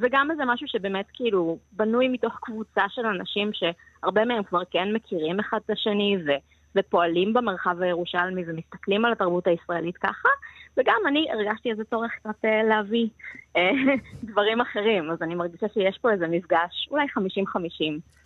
וגם 0.00 0.30
איזה 0.30 0.42
משהו 0.46 0.68
שבאמת 0.68 1.06
כאילו 1.14 1.58
בנוי 1.72 2.08
מתוך 2.08 2.38
קבוצה 2.40 2.82
של 2.88 3.06
אנשים 3.06 3.50
שהרבה 3.52 4.24
מהם 4.24 4.42
כבר 4.42 4.62
כן 4.70 4.92
מכירים 4.92 5.40
אחד 5.40 5.58
את 5.66 5.70
השני, 5.70 6.16
ו... 6.26 6.30
ופועלים 6.76 7.32
במרחב 7.32 7.82
הירושלמי 7.82 8.42
ומסתכלים 8.46 9.04
על 9.04 9.12
התרבות 9.12 9.46
הישראלית 9.46 9.96
ככה, 9.96 10.28
וגם 10.76 10.96
אני 11.08 11.26
הרגשתי 11.32 11.70
איזה 11.70 11.84
צורך 11.84 12.12
קצת 12.20 12.44
אה, 12.44 12.62
להביא 12.62 13.08
אה, 13.56 13.70
דברים 14.30 14.60
אחרים, 14.60 15.10
אז 15.10 15.22
אני 15.22 15.34
מרגישה 15.34 15.66
שיש 15.74 15.98
פה 15.98 16.12
איזה 16.12 16.26
מפגש, 16.26 16.88
אולי 16.90 17.04
50-50 17.04 17.20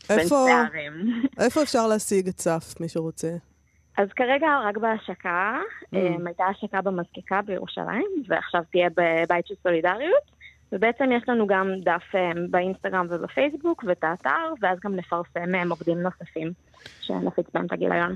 בין 0.08 0.26
שתי 0.26 0.34
הערים. 0.34 0.92
איפה 1.44 1.62
אפשר 1.62 1.86
להשיג 1.86 2.28
את 2.28 2.38
סף, 2.38 2.80
מי 2.80 2.88
שרוצה? 2.88 3.30
אז 3.98 4.08
כרגע 4.16 4.46
רק 4.64 4.76
בהשקה, 4.76 5.60
mm. 5.60 5.96
אה, 5.96 6.16
הייתה 6.26 6.44
השקה 6.44 6.80
במזקקה 6.80 7.42
בירושלים, 7.42 8.22
ועכשיו 8.28 8.62
תהיה 8.72 8.88
בבית 8.90 9.46
של 9.46 9.54
סולידריות. 9.62 10.39
ובעצם 10.72 11.04
יש 11.12 11.22
לנו 11.28 11.46
גם 11.46 11.70
דף 11.84 12.02
באינסטגרם 12.50 13.06
ובפייסבוק 13.10 13.84
ואת 13.86 14.04
האתר, 14.04 14.52
ואז 14.60 14.78
גם 14.84 14.96
נפרסם 14.96 15.68
מוקדים 15.68 15.98
נוספים 16.02 16.52
שנפיץ 17.00 17.46
בהם 17.54 17.66
את 17.66 17.72
הגיליון. 17.72 18.14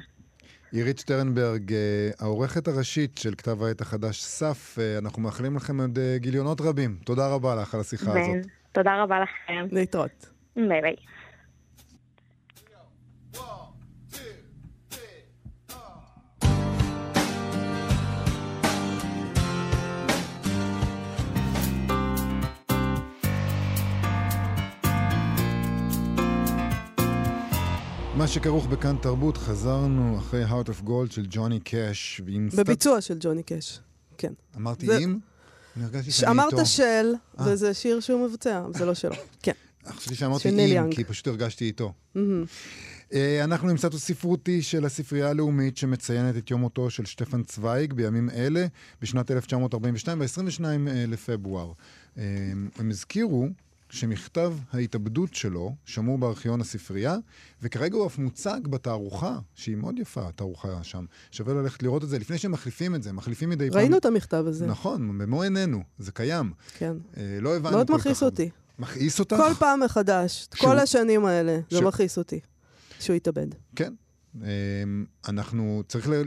עירית 0.74 0.98
שטרנברג, 0.98 1.72
אה, 1.72 2.10
העורכת 2.20 2.68
הראשית 2.68 3.18
של 3.18 3.34
כתב 3.34 3.62
העת 3.62 3.80
החדש 3.80 4.20
סף, 4.20 4.78
אה, 4.78 4.98
אנחנו 4.98 5.22
מאחלים 5.22 5.56
לכם 5.56 5.80
עוד 5.80 5.98
אה, 5.98 6.16
גיליונות 6.18 6.60
רבים. 6.60 6.96
תודה 7.04 7.34
רבה 7.34 7.54
לך 7.54 7.74
על 7.74 7.80
השיחה 7.80 8.10
הזאת. 8.10 8.46
תודה 8.72 9.02
רבה 9.02 9.20
לכם. 9.20 9.66
להתראות. 9.72 10.30
ביי 10.56 10.80
ביי. 10.80 10.96
מה 28.24 28.28
שכרוך 28.28 28.66
בכאן 28.66 28.96
תרבות, 29.02 29.37
חזרנו 29.37 30.18
אחרי 30.18 30.44
Heart 30.44 30.66
of 30.68 30.87
Gold 30.87 31.12
של 31.12 31.26
ג'וני 31.30 31.60
קאש. 31.60 32.20
בביצוע 32.56 33.00
סט... 33.00 33.06
של 33.06 33.16
ג'וני 33.20 33.42
קאש, 33.42 33.80
כן. 34.18 34.32
אמרתי 34.56 34.87
זה... 34.87 34.98
אם? 34.98 35.18
אני 35.76 35.84
הרגשתי 35.84 36.10
שאני 36.10 36.32
איתו. 36.32 36.56
אמרת 36.56 36.66
של, 36.66 37.12
아. 37.14 37.40
אה. 37.40 37.46
וזה 37.48 37.74
שיר 37.74 38.00
שהוא 38.00 38.28
מבצע, 38.28 38.62
זה 38.74 38.84
לא 38.84 38.94
שלו. 38.94 39.14
כן. 39.42 39.52
חשבתי 39.87 40.14
שאמרתי 40.14 40.48
אם, 40.48 40.58
יאנג. 40.58 40.94
כי 40.94 41.04
פשוט 41.04 41.26
הרגשתי 41.26 41.64
איתו. 41.64 41.92
Uh, 42.14 43.14
אנחנו 43.44 43.68
עם 43.68 43.76
סטטוס 43.76 44.04
ספרותי 44.04 44.62
של 44.62 44.84
הספרייה 44.84 45.30
הלאומית 45.30 45.76
שמציינת 45.76 46.37
את 46.37 46.50
יום 46.50 46.60
מותו 46.60 46.90
של 46.90 47.04
שטפן 47.04 47.42
צוויג 47.42 47.92
בימים 47.92 48.30
אלה, 48.30 48.66
בשנת 49.02 49.30
1942, 49.30 50.18
ב-22 50.18 50.60
uh, 50.60 50.90
לפברואר. 51.08 51.72
Uh, 52.16 52.18
הם 52.78 52.90
הזכירו 52.90 53.48
שמכתב 53.94 54.54
ההתאבדות 54.72 55.35
שלו 55.35 55.74
שמור 55.85 56.18
בארכיון 56.18 56.61
הספרייה, 56.61 57.16
וכרגע 57.62 57.96
הוא 57.96 58.07
אף 58.07 58.18
מוצג 58.18 58.61
בתערוכה, 58.64 59.38
שהיא 59.54 59.76
מאוד 59.76 59.98
יפה, 59.98 60.28
התערוכה 60.28 60.83
שם. 60.83 61.04
שווה 61.30 61.54
ללכת 61.54 61.83
לראות 61.83 62.04
את 62.04 62.09
זה 62.09 62.18
לפני 62.18 62.38
שהם 62.38 62.52
מחליפים 62.52 62.94
את 62.94 63.02
זה, 63.02 63.12
מחליפים 63.12 63.50
מדי 63.50 63.70
פעם. 63.70 63.78
ראינו 63.78 63.96
את 63.96 64.04
המכתב 64.04 64.44
הזה. 64.46 64.66
נכון, 64.66 65.18
במו 65.18 65.42
עינינו, 65.42 65.83
זה 65.98 66.12
קיים. 66.12 66.52
כן. 66.78 66.96
אה, 67.16 67.38
לא 67.40 67.57
הבנו 67.57 67.76
מאוד 67.76 67.90
מכעיס 67.90 68.22
אותי. 68.22 68.50
מכעיס 68.78 69.20
אותך? 69.20 69.37
כל 69.37 69.54
פעם 69.54 69.80
מחדש, 69.80 70.46
שהוא... 70.54 70.70
כל 70.70 70.78
השנים 70.78 71.24
האלה, 71.24 71.59
ש... 71.70 71.74
זה 71.74 71.80
מכעיס 71.80 72.18
אותי. 72.18 72.40
שהוא 73.00 73.16
יתאבד. 73.16 73.46
כן. 73.76 73.94
אמ, 74.42 75.04
אנחנו, 75.28 75.83
צריך, 75.88 76.09
ל... 76.09 76.24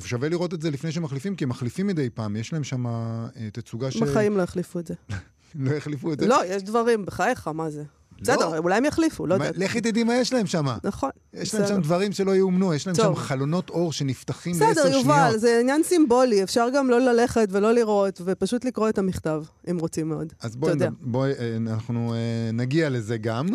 שווה 0.00 0.28
לראות 0.28 0.54
את 0.54 0.62
זה 0.62 0.70
לפני 0.70 0.92
שמחליפים, 0.92 1.36
כי 1.36 1.44
מחליפים 1.44 1.86
מדי 1.86 2.10
פעם, 2.10 2.36
יש 2.36 2.52
להם 2.52 2.64
שם 2.64 2.86
אה, 2.86 3.28
תצוגה 3.52 3.90
ש... 3.90 3.96
בחיים 3.96 4.36
לא 4.36 4.42
יחליפו 4.42 4.78
את 4.78 4.86
זה. 4.86 4.94
לא 5.64 5.74
יחליפו 5.74 6.12
את 6.12 6.20
זה? 6.20 6.26
לא, 6.26 6.42
יש 6.46 6.62
דברים, 6.62 7.06
בחייך, 7.06 7.48
מה 7.48 7.70
זה? 7.70 7.82
בסדר, 8.20 8.48
לא. 8.48 8.58
אולי 8.58 8.76
הם 8.76 8.84
יחליפו, 8.84 9.26
לא 9.26 9.34
יודעת. 9.34 9.58
לכי 9.58 9.80
תדעי 9.80 10.04
מה 10.04 10.14
יש 10.14 10.32
להם 10.32 10.46
שם. 10.46 10.66
נכון. 10.84 11.10
יש 11.34 11.54
להם 11.54 11.66
שם 11.66 11.80
דברים 11.80 12.12
שלא 12.12 12.36
יאומנו, 12.36 12.74
יש 12.74 12.86
להם 12.86 12.96
שם 12.96 13.14
חלונות 13.14 13.70
אור 13.70 13.92
שנפתחים 13.92 14.52
בעשר 14.52 14.72
שניות. 14.72 14.86
בסדר, 14.86 14.96
יובל, 14.96 15.36
זה 15.36 15.58
עניין 15.60 15.82
סימבולי, 15.82 16.42
אפשר 16.42 16.66
גם 16.74 16.90
לא 16.90 17.00
ללכת 17.00 17.48
ולא 17.50 17.72
לראות, 17.72 18.20
ופשוט 18.24 18.64
לקרוא 18.64 18.88
את 18.88 18.98
המכתב, 18.98 19.42
אם 19.70 19.78
רוצים 19.78 20.08
מאוד. 20.08 20.32
אז 20.40 20.56
בואי, 21.00 21.32
אה, 21.32 21.56
אנחנו 21.56 22.14
אה, 22.14 22.50
נגיע 22.52 22.90
לזה 22.90 23.18
גם. 23.18 23.46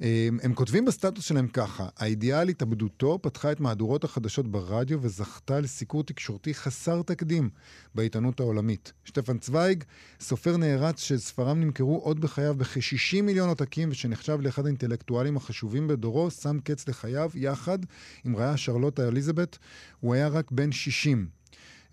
הם, 0.00 0.38
הם 0.42 0.54
כותבים 0.54 0.84
בסטטוס 0.84 1.24
שלהם 1.24 1.48
ככה, 1.48 1.88
הידיעה 1.98 2.40
על 2.40 2.48
התאבדותו 2.48 3.18
פתחה 3.22 3.52
את 3.52 3.60
מהדורות 3.60 4.04
החדשות 4.04 4.50
ברדיו 4.50 4.98
וזכתה 5.02 5.60
לסיקור 5.60 6.04
תקשורתי 6.04 6.54
חסר 6.54 7.02
תקדים 7.02 7.50
בעיתונות 7.94 8.40
העולמית. 8.40 8.92
שטפן 9.04 9.38
צוויג, 9.38 9.84
סופר 10.20 10.56
נערץ 10.56 11.00
שספריו 11.00 11.54
נמכרו 11.54 11.98
עוד 11.98 12.20
בחייו 12.20 12.54
בכ-60 12.54 13.22
מיליון 13.22 13.48
עותקים 13.48 13.88
ושנחשב 13.90 14.38
לאחד 14.40 14.66
האינטלקטואלים 14.66 15.36
החשובים 15.36 15.88
בדורו, 15.88 16.30
שם 16.30 16.58
קץ 16.64 16.88
לחייו 16.88 17.30
יחד 17.34 17.78
עם 18.24 18.36
רעיה 18.36 18.56
שרלוטה 18.56 19.08
אליזבת. 19.08 19.58
הוא 20.00 20.14
היה 20.14 20.28
רק 20.28 20.50
בן 20.50 20.72
60. 20.72 21.37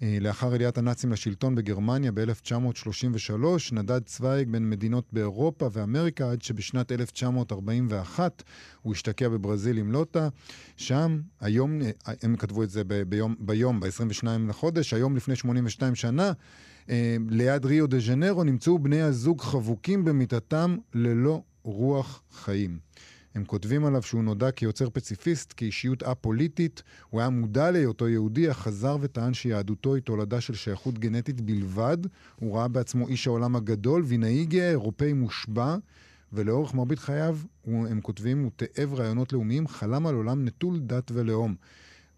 אה, 0.02 0.18
לאחר 0.22 0.54
עליית 0.54 0.78
הנאצים 0.78 1.12
לשלטון 1.12 1.56
בגרמניה 1.56 2.12
ב-1933, 2.12 3.34
נדד 3.72 4.04
צוויג 4.04 4.50
בין 4.50 4.70
מדינות 4.70 5.06
באירופה 5.14 5.68
ואמריקה 5.72 6.32
עד 6.32 6.42
שבשנת 6.42 6.92
1941 6.92 8.44
הוא 8.82 8.94
השתקע 8.94 9.30
בברזיל 9.30 9.78
עם 9.78 9.92
לוטה. 9.92 10.30
שם, 10.78 11.22
היום, 11.40 11.82
אה, 11.82 11.90
הם 12.24 12.36
כתבו 12.36 12.64
את 12.64 12.70
זה 12.70 12.84
ביום, 13.08 13.36
ביום 13.40 13.80
ב-22 13.80 14.28
לחודש, 14.50 14.94
היום 14.94 15.16
לפני 15.16 15.36
82 15.36 15.96
שנה, 15.96 16.32
אה, 16.90 17.18
ליד 17.30 17.66
ריו 17.66 17.88
דה 17.88 18.00
ז'נרו 18.00 18.44
נמצאו 18.44 18.80
בני 18.80 19.02
הזוג 19.02 19.42
חבוקים 19.42 20.06
במיטתם 20.06 20.78
ללא 20.94 21.42
רוח 21.64 22.22
חיים. 22.32 22.80
הם 23.36 23.46
כותבים 23.46 23.86
עליו 23.86 24.02
שהוא 24.02 24.24
נודע 24.24 24.52
כיוצר 24.52 24.90
פציפיסט, 24.90 25.54
כאישיות 25.58 26.04
א-פוליטית. 26.04 26.84
הוא 27.10 27.22
היה 27.22 27.30
מודע 27.30 27.72
להיותו 27.72 28.08
יהודי, 28.08 28.52
אך 28.52 28.58
חזר 28.58 28.98
וטען 29.02 29.34
שיהדותו 29.34 29.96
היא 29.96 30.04
תולדה 30.04 30.42
של 30.42 30.54
שייכות 30.54 31.00
גנטית 31.00 31.42
בלבד. 31.42 31.98
הוא 32.36 32.58
ראה 32.58 32.68
בעצמו 32.68 33.08
איש 33.08 33.28
העולם 33.28 33.56
הגדול, 33.56 34.04
וינאי 34.06 34.46
גאה, 34.46 34.70
אירופאי 34.70 35.14
מושבע. 35.14 35.78
ולאורך 36.34 36.74
מרבית 36.74 37.00
חייו, 37.00 37.38
הוא, 37.62 37.88
הם 37.88 38.02
כותבים, 38.02 38.44
הוא 38.44 38.52
תאב 38.56 38.94
רעיונות 38.94 39.34
לאומיים, 39.34 39.68
חלם 39.68 40.08
על 40.08 40.16
עולם 40.16 40.46
נטול 40.46 40.80
דת 40.80 41.12
ולאום. 41.14 41.56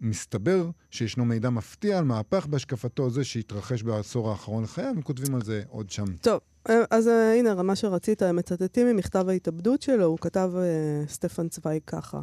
מסתבר 0.02 0.70
שישנו 0.92 1.26
מידע 1.26 1.50
מפתיע 1.50 1.98
על 1.98 2.04
מהפך 2.04 2.46
בהשקפתו 2.46 3.10
זה 3.10 3.24
שהתרחש 3.24 3.84
בעשור 3.84 4.30
האחרון 4.30 4.64
לחייו, 4.64 4.88
הם 4.88 5.02
כותבים 5.02 5.36
על 5.36 5.42
זה 5.42 5.62
עוד 5.70 5.90
שם. 5.90 6.06
טוב, 6.22 6.40
אז 6.66 7.08
uh, 7.08 7.12
הנה, 7.40 7.64
מה 7.64 7.76
שרצית, 7.76 8.22
הם 8.22 8.36
מצטטים 8.36 8.88
ממכתב 8.88 9.30
ההתאבדות 9.30 9.82
שלו, 9.82 10.06
הוא 10.06 10.18
כתב 10.22 10.52
uh, 10.56 11.12
סטפן 11.12 11.48
צוויג 11.48 11.82
ככה: 11.88 12.22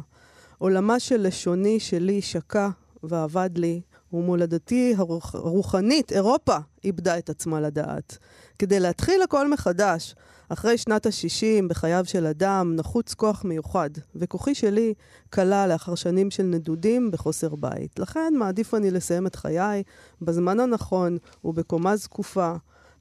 עולמה 0.57 0.99
של 0.99 1.27
לשוני 1.27 1.79
שלי 1.79 2.21
שקע 2.21 2.69
ואבד 3.03 3.49
לי, 3.55 3.81
ומולדתי 4.15 4.93
הרוח, 4.97 5.35
הרוחנית, 5.35 6.11
אירופה, 6.11 6.57
איבדה 6.83 7.17
את 7.17 7.29
עצמה 7.29 7.61
לדעת. 7.61 8.17
כדי 8.59 8.79
להתחיל 8.79 9.21
הכל 9.21 9.47
מחדש, 9.47 10.15
אחרי 10.49 10.77
שנת 10.77 11.05
ה-60 11.05 11.67
בחייו 11.67 12.05
של 12.05 12.25
אדם 12.25 12.75
נחוץ 12.75 13.13
כוח 13.13 13.43
מיוחד, 13.43 13.89
וכוחי 14.15 14.55
שלי 14.55 14.93
קלה 15.29 15.67
לאחר 15.67 15.95
שנים 15.95 16.31
של 16.31 16.43
נדודים 16.43 17.11
בחוסר 17.11 17.55
בית. 17.55 17.99
לכן 17.99 18.33
מעדיף 18.37 18.73
אני 18.73 18.91
לסיים 18.91 19.27
את 19.27 19.35
חיי 19.35 19.83
בזמן 20.21 20.59
הנכון 20.59 21.17
ובקומה 21.43 21.95
זקופה. 21.95 22.53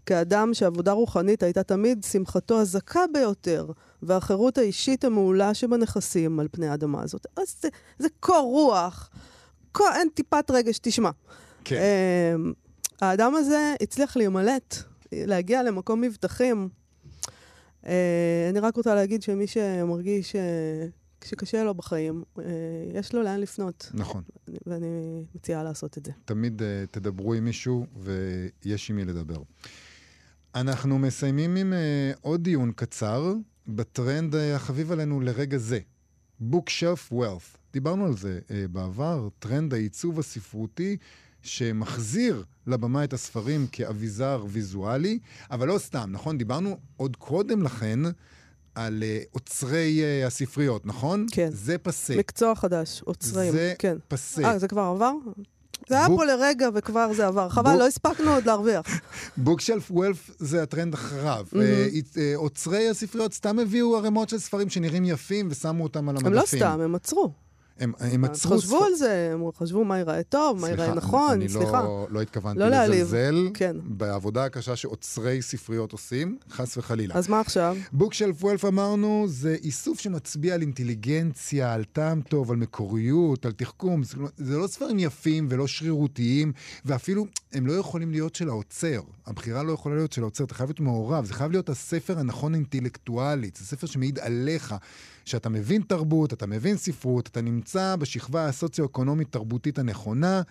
כאדם 0.06 0.54
שעבודה 0.54 0.92
רוחנית 0.92 1.42
הייתה 1.42 1.62
תמיד 1.62 2.04
שמחתו 2.10 2.60
הזכה 2.60 3.00
ביותר, 3.12 3.66
והחירות 4.02 4.58
האישית 4.58 5.04
המעולה 5.04 5.54
שבנכסים 5.54 6.40
על 6.40 6.48
פני 6.50 6.68
האדמה 6.68 7.02
הזאת. 7.02 7.26
אז 7.36 7.56
זה, 7.62 7.68
זה 7.98 8.08
קור 8.20 8.50
רוח, 8.52 9.10
קור, 9.74 9.88
אין 9.94 10.08
טיפת 10.14 10.50
רגש, 10.50 10.78
תשמע. 10.78 11.10
כן. 11.64 11.76
Uh, 11.76 12.54
האדם 13.00 13.34
הזה 13.34 13.74
הצליח 13.80 14.16
להימלט 14.16 14.76
להגיע 15.12 15.62
למקום 15.62 16.00
מבטחים. 16.00 16.68
אה, 17.86 18.46
אני 18.50 18.60
רק 18.60 18.76
רוצה 18.76 18.94
להגיד 18.94 19.22
שמי 19.22 19.46
שמרגיש 19.46 20.36
אה, 20.36 20.86
שקשה 21.24 21.64
לו 21.64 21.74
בחיים, 21.74 22.24
אה, 22.38 22.44
יש 22.94 23.14
לו 23.14 23.22
לאן 23.22 23.40
לפנות. 23.40 23.90
נכון. 23.94 24.22
ואני 24.66 25.24
מציעה 25.34 25.62
לעשות 25.62 25.98
את 25.98 26.06
זה. 26.06 26.12
תמיד 26.24 26.62
תדברו 26.90 27.34
עם 27.34 27.44
מישהו 27.44 27.86
ויש 27.96 28.90
עם 28.90 28.96
מי 28.96 29.04
לדבר. 29.04 29.42
אנחנו 30.54 30.98
מסיימים 30.98 31.56
עם 31.56 31.72
עוד 32.20 32.44
דיון 32.44 32.72
קצר 32.76 33.34
בטרנד 33.66 34.34
החביב 34.34 34.92
עלינו 34.92 35.20
לרגע 35.20 35.58
זה, 35.58 35.78
Bookshelf 36.40 37.12
Wealth. 37.12 37.63
דיברנו 37.74 38.06
על 38.06 38.16
זה 38.16 38.38
אה, 38.48 38.52
בעבר, 38.72 39.28
טרנד 39.38 39.74
העיצוב 39.74 40.18
הספרותי 40.18 40.96
שמחזיר 41.42 42.44
לבמה 42.66 43.04
את 43.04 43.12
הספרים 43.12 43.66
כאביזר 43.72 44.44
ויזואלי, 44.48 45.18
אבל 45.50 45.68
לא 45.68 45.78
סתם, 45.78 46.08
נכון? 46.12 46.38
דיברנו 46.38 46.78
עוד 46.96 47.16
קודם 47.16 47.62
לכן 47.62 48.00
על 48.74 49.02
uh, 49.02 49.28
אוצרי 49.34 50.00
uh, 50.00 50.26
הספריות, 50.26 50.86
נכון? 50.86 51.26
כן. 51.32 51.48
זה 51.52 51.78
פסה. 51.78 52.16
מקצוע 52.16 52.54
חדש, 52.54 53.02
אוצרים. 53.06 53.52
זה 53.52 53.74
כן. 53.78 53.96
פסה. 54.08 54.44
אה, 54.44 54.58
זה 54.58 54.68
כבר 54.68 54.82
עבר? 54.82 55.12
זה 55.88 55.94
היה 55.94 56.06
פה 56.06 56.24
לרגע 56.24 56.68
וכבר 56.74 57.12
זה 57.12 57.26
עבר. 57.26 57.48
חבל, 57.48 57.76
לא 57.76 57.86
הספקנו 57.86 58.34
עוד 58.34 58.46
להרוויח. 58.46 58.86
בוקשלף 59.36 59.90
וולף 59.90 60.30
זה 60.38 60.62
הטרנד 60.62 60.94
אחריו. 60.94 61.46
אה, 61.56 61.88
אה, 62.16 62.32
עוצרי 62.36 62.88
הספריות 62.88 63.32
סתם 63.32 63.58
הביאו 63.58 63.96
ערימות 63.96 64.28
של 64.28 64.38
ספרים 64.38 64.70
שנראים 64.70 65.04
יפים 65.04 65.48
ושמו 65.50 65.82
אותם 65.82 66.08
על 66.08 66.16
המדפים. 66.16 66.32
הם 66.32 66.38
לא 66.38 66.46
סתם, 66.46 66.80
הם 66.80 66.94
עצרו. 66.94 67.32
הם, 67.78 67.92
הם 68.00 68.24
עצרו... 68.24 68.56
חשבו 68.58 68.76
ספר- 68.76 68.86
על 68.86 68.94
זה, 68.94 69.30
הם 69.32 69.42
חשבו 69.56 69.84
מה 69.84 69.98
ייראה 69.98 70.22
טוב, 70.22 70.60
מה 70.60 70.68
ייראה 70.68 70.94
נכון, 70.94 71.32
אני 71.32 71.48
סליחה. 71.48 71.82
לא, 71.82 72.06
לא 72.10 72.22
התכוונתי 72.22 72.58
לא. 72.60 72.68
לזלזל 72.68 73.48
כן. 73.54 73.76
בעבודה 73.84 74.44
הקשה 74.44 74.76
שעוצרי 74.76 75.42
ספריות 75.42 75.92
עושים, 75.92 76.38
חס 76.50 76.76
וחלילה. 76.76 77.14
אז 77.14 77.28
מה 77.28 77.40
עכשיו? 77.40 77.76
בוקשלף 77.92 78.44
וולף 78.44 78.64
אמרנו, 78.64 79.24
זה 79.28 79.56
איסוף 79.64 80.00
שמצביע 80.00 80.54
על 80.54 80.60
אינטליגנציה, 80.60 81.74
על 81.74 81.84
טעם 81.84 82.20
טוב, 82.20 82.50
על 82.50 82.56
מקוריות, 82.56 83.46
על 83.46 83.52
תחכום. 83.52 84.02
זה, 84.02 84.16
לא- 84.16 84.28
זה 84.36 84.58
לא 84.58 84.66
ספרים 84.66 84.98
יפים 84.98 85.46
ולא 85.50 85.66
שרירותיים, 85.66 86.52
ואפילו 86.84 87.26
הם 87.52 87.66
לא 87.66 87.72
יכולים 87.72 88.10
להיות 88.10 88.34
של 88.34 88.48
האוצר. 88.48 89.00
הבחירה 89.26 89.62
לא 89.62 89.72
יכולה 89.72 89.94
להיות 89.94 90.12
של 90.12 90.22
האוצר, 90.22 90.44
אתה 90.44 90.54
חייב 90.54 90.68
להיות 90.68 90.80
מעורב. 90.80 91.24
זה 91.24 91.34
חייב 91.34 91.50
להיות 91.52 91.68
הספר 91.68 92.18
הנכון 92.18 92.54
אינטלקטואלית. 92.54 93.56
זה 93.56 93.64
ספר 93.66 93.86
שמעיד 93.86 94.18
עליך, 94.18 94.74
שאתה 95.24 95.48
מבין 95.48 95.82
תרבות, 95.82 96.32
אתה 96.32 96.46
מבין 96.46 96.76
ספרות, 96.76 97.26
אתה 97.26 97.40
נמצא 97.40 97.96
בשכבה 97.96 98.46
הסוציו-אקונומית-תרבותית 98.46 99.78
הנכונה. 99.78 100.42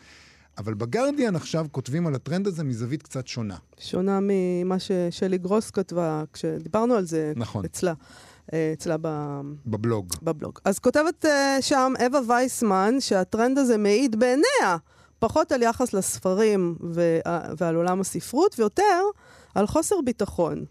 אבל 0.58 0.74
בגרדיאן 0.74 1.36
עכשיו 1.36 1.66
כותבים 1.72 2.08
על 2.08 2.16
הטרנד 2.16 2.48
הזה 2.48 2.64
מזווית 2.64 3.04
קצת 3.04 3.28
שונה. 3.28 3.58
שונה 3.80 4.20
ממה 4.22 4.80
ששלי 4.80 5.38
גרוס 5.38 5.72
כתבה 5.72 6.24
כשדיברנו 6.34 6.94
על 6.94 7.06
זה 7.06 7.34
נכון. 7.36 7.66
אצלה. 7.66 7.94
אה, 8.54 8.74
אצלה 8.74 8.96
ב... 9.02 9.08
בבלוג. 9.66 10.14
בבלוג. 10.22 10.60
אז 10.66 10.80
כותבת 10.80 11.26
uh, 11.26 11.62
שם 11.62 11.94
אווה 12.06 12.20
וייסמן 12.28 12.96
שהטרנד 13.00 13.58
הזה 13.58 13.78
מעיד 13.78 14.20
בעיניה 14.20 14.78
פחות 15.20 15.52
על 15.52 15.62
יחס 15.62 15.94
לספרים 15.94 16.76
ו- 16.94 17.20
ועל 17.58 17.76
עולם 17.76 18.02
הספרות, 18.02 18.60
ויותר 18.60 19.02
על 19.56 19.68
חוסר 19.68 19.96
ביטחון. 20.06 20.66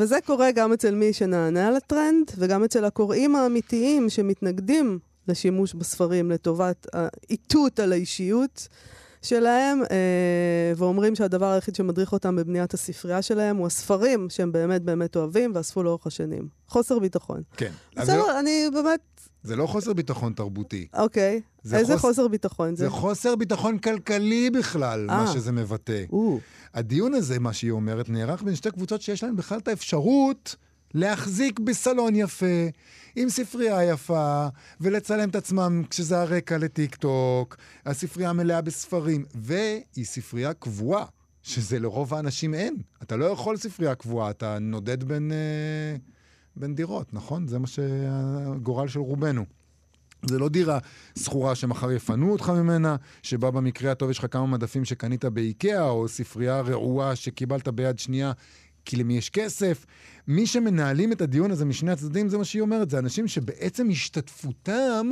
וזה 0.00 0.18
קורה 0.26 0.50
גם 0.52 0.72
אצל 0.72 0.94
מי 0.94 1.12
שנענה 1.12 1.70
לטרנד, 1.70 2.30
וגם 2.36 2.64
אצל 2.64 2.84
הקוראים 2.84 3.36
האמיתיים 3.36 4.10
שמתנגדים 4.10 4.98
לשימוש 5.28 5.74
בספרים 5.74 6.30
לטובת 6.30 6.86
האיתות 6.92 7.80
על 7.80 7.92
האישיות 7.92 8.68
שלהם, 9.22 9.82
אה, 9.90 10.72
ואומרים 10.76 11.14
שהדבר 11.14 11.46
היחיד 11.46 11.74
שמדריך 11.74 12.12
אותם 12.12 12.36
בבניית 12.36 12.74
הספרייה 12.74 13.22
שלהם 13.22 13.56
הוא 13.56 13.66
הספרים 13.66 14.26
שהם 14.30 14.52
באמת 14.52 14.82
באמת 14.82 15.16
אוהבים 15.16 15.52
ואספו 15.54 15.82
לאורך 15.82 16.06
השנים. 16.06 16.48
חוסר 16.68 16.98
ביטחון. 16.98 17.42
כן. 17.56 17.72
זה 18.04 18.16
לא- 18.16 18.22
בסדר, 18.22 18.38
אני 18.38 18.68
באמת... 18.74 19.19
זה 19.42 19.56
לא 19.56 19.66
חוסר 19.66 19.92
ביטחון 19.92 20.32
תרבותי. 20.32 20.86
אוקיי. 20.94 21.40
זה 21.62 21.76
איזה 21.76 21.92
חוס- 21.92 22.00
חוסר 22.00 22.28
ביטחון 22.28 22.76
זה? 22.76 22.84
זה 22.84 22.90
חוסר 22.90 23.36
ביטחון 23.36 23.78
כלכלי 23.78 24.50
בכלל, 24.50 25.06
מה 25.06 25.26
אה. 25.26 25.32
שזה 25.32 25.52
מבטא. 25.52 26.04
או, 26.12 26.38
הדיון 26.74 27.14
הזה, 27.14 27.38
מה 27.38 27.52
שהיא 27.52 27.70
אומרת, 27.70 28.08
נערך 28.08 28.42
בין 28.42 28.54
שתי 28.54 28.70
קבוצות 28.70 29.02
שיש 29.02 29.22
להן 29.22 29.36
בכלל 29.36 29.58
את 29.58 29.68
האפשרות 29.68 30.56
להחזיק 30.94 31.58
בסלון 31.58 32.16
יפה, 32.16 32.46
עם 33.16 33.28
ספרייה 33.28 33.84
יפה, 33.84 34.46
ולצלם 34.80 35.28
את 35.28 35.36
עצמם 35.36 35.82
כשזה 35.90 36.20
הרקע 36.20 36.58
לטיק 36.58 36.94
טוק, 36.96 37.56
הספרייה 37.86 38.32
מלאה 38.32 38.60
בספרים, 38.60 39.24
והיא 39.34 40.04
ספרייה 40.04 40.54
קבועה, 40.54 41.04
שזה 41.42 41.78
לרוב 41.78 42.14
האנשים 42.14 42.54
אין. 42.54 42.76
אתה 43.02 43.16
לא 43.16 43.24
יכול 43.24 43.56
ספרייה 43.56 43.94
קבועה, 43.94 44.30
אתה 44.30 44.58
נודד 44.58 45.04
בין, 45.04 45.32
אה, 45.32 45.96
בין 46.56 46.74
דירות, 46.74 47.14
נכון? 47.14 47.46
זה 47.46 47.58
מה 47.58 47.66
שהגורל 47.66 48.88
של 48.88 49.00
רובנו. 49.00 49.44
זה 50.26 50.38
לא 50.38 50.48
דירה 50.48 50.78
שכורה 51.18 51.54
שמחר 51.54 51.92
יפנו 51.92 52.32
אותך 52.32 52.48
ממנה, 52.48 52.96
שבה 53.22 53.50
במקרה 53.50 53.92
הטוב 53.92 54.10
יש 54.10 54.18
לך 54.18 54.26
כמה 54.30 54.46
מדפים 54.46 54.84
שקנית 54.84 55.24
באיקאה, 55.24 55.88
או 55.88 56.08
ספרייה 56.08 56.60
רעועה 56.60 57.16
שקיבלת 57.16 57.68
ביד 57.68 57.98
שנייה, 57.98 58.32
כי 58.84 58.96
למי 58.96 59.16
יש 59.16 59.30
כסף. 59.30 59.86
מי 60.28 60.46
שמנהלים 60.46 61.12
את 61.12 61.20
הדיון 61.20 61.50
הזה 61.50 61.64
משני 61.64 61.92
הצדדים, 61.92 62.28
זה 62.28 62.38
מה 62.38 62.44
שהיא 62.44 62.62
אומרת, 62.62 62.90
זה 62.90 62.98
אנשים 62.98 63.28
שבעצם 63.28 63.88
השתתפותם, 63.90 65.08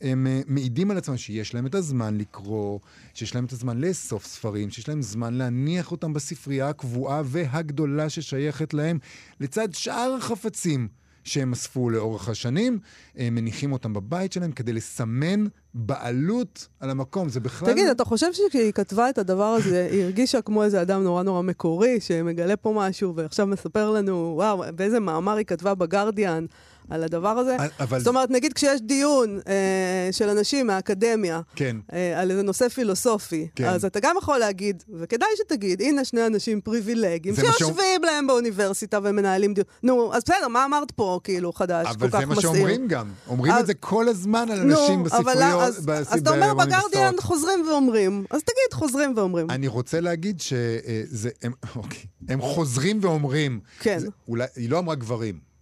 הם 0.00 0.26
אה, 0.26 0.40
מעידים 0.46 0.90
על 0.90 0.98
עצמם 0.98 1.16
שיש 1.16 1.54
להם 1.54 1.66
את 1.66 1.74
הזמן 1.74 2.18
לקרוא, 2.18 2.78
שיש 3.14 3.34
להם 3.34 3.44
את 3.44 3.52
הזמן 3.52 3.80
לאסוף 3.80 4.26
ספרים, 4.26 4.70
שיש 4.70 4.88
להם 4.88 5.02
זמן 5.02 5.34
להניח 5.34 5.92
אותם 5.92 6.12
בספרייה 6.12 6.68
הקבועה 6.68 7.22
והגדולה 7.24 8.10
ששייכת 8.10 8.74
להם, 8.74 8.98
לצד 9.40 9.68
שאר 9.72 10.14
החפצים 10.18 10.88
שהם 11.24 11.52
אספו 11.52 11.90
לאורך 11.90 12.28
השנים, 12.28 12.78
הם 13.16 13.34
מניחים 13.34 13.72
אותם 13.72 13.92
בבית 13.92 14.32
שלהם 14.32 14.52
כדי 14.52 14.72
לסמן 14.72 15.46
בעלות 15.74 16.68
על 16.80 16.90
המקום. 16.90 17.28
זה 17.28 17.40
בכלל... 17.40 17.72
תגיד, 17.72 17.88
אתה 17.88 18.04
חושב 18.04 18.26
שכשהיא 18.32 18.72
כתבה 18.72 19.10
את 19.10 19.18
הדבר 19.18 19.44
הזה, 19.44 19.88
היא 19.90 20.02
הרגישה 20.02 20.42
כמו 20.42 20.64
איזה 20.64 20.82
אדם 20.82 21.02
נורא 21.02 21.22
נורא 21.22 21.42
מקורי, 21.42 22.00
שמגלה 22.00 22.56
פה 22.56 22.72
משהו 22.76 23.14
ועכשיו 23.16 23.46
מספר 23.46 23.90
לנו, 23.90 24.32
וואו, 24.36 24.64
באיזה 24.74 25.00
מאמר 25.00 25.36
היא 25.36 25.46
כתבה 25.46 25.74
בגרדיאן 25.74 26.46
על 26.90 27.02
הדבר 27.04 27.28
הזה? 27.28 27.56
אבל... 27.80 27.98
זאת 27.98 28.06
אומרת, 28.08 28.30
נגיד 28.30 28.52
כשיש 28.52 28.80
דיון 28.80 29.40
אה, 29.48 30.08
של 30.12 30.28
אנשים 30.28 30.66
מהאקדמיה, 30.66 31.40
כן. 31.56 31.76
אה, 31.92 32.20
על 32.20 32.30
איזה 32.30 32.42
נושא 32.42 32.68
פילוסופי, 32.68 33.48
כן. 33.56 33.64
אז 33.64 33.84
אתה 33.84 34.00
גם 34.00 34.14
יכול 34.18 34.38
להגיד, 34.38 34.82
וכדאי 34.98 35.28
שתגיד, 35.36 35.82
הנה 35.82 36.04
שני 36.04 36.26
אנשים 36.26 36.60
פריבילגיים, 36.60 37.34
שיושבים 37.34 38.02
להם 38.02 38.26
באוניברסיטה 38.26 38.98
ומנהלים 39.02 39.54
דיון. 39.54 39.64
נו, 39.82 40.14
אז 40.14 40.22
בסדר, 40.24 40.48
מה 40.48 40.64
אמרת 40.64 40.90
פה, 40.90 41.20
כאילו, 41.24 41.52
חדש, 41.52 41.86
כל 41.86 41.92
אבל 41.92 42.10
כך 42.10 42.18
זה 42.20 42.26
מה 42.26 42.32
מסעיר? 42.34 42.52
שאומרים 42.54 42.88
גם. 42.88 43.10
אומרים 43.28 43.52
אז- 43.52 43.60
את 43.60 43.66
זה 43.66 43.74
כל 43.74 44.08
הזמן 44.08 44.46
על 44.50 44.62
נו, 44.62 44.80
אנשים 44.80 45.00
אבל 45.00 45.04
בספריות, 45.34 45.62
אז, 45.62 45.86
בס- 45.86 46.12
אז 46.12 46.20
אתה 46.20 46.30
אומר. 46.30 46.54
בגרדיאן 46.54 47.14
חוזרים 47.20 47.64
ואומרים, 47.68 48.24
אז 48.30 48.40
תגיד 48.42 48.72
חוזרים 48.72 49.12
ואומרים. 49.16 49.50
אני 49.50 49.66
רוצה 49.68 50.00
להגיד 50.00 50.40
שזה... 50.40 51.30
הם, 51.42 51.52
אוקיי, 51.76 52.00
הם 52.28 52.40
חוזרים 52.40 52.98
ואומרים. 53.02 53.60
כן. 53.80 53.98
זה, 53.98 54.08
אולי, 54.28 54.46
היא 54.56 54.70
לא 54.70 54.78
אמרה 54.78 54.94
גברים. 54.94 55.53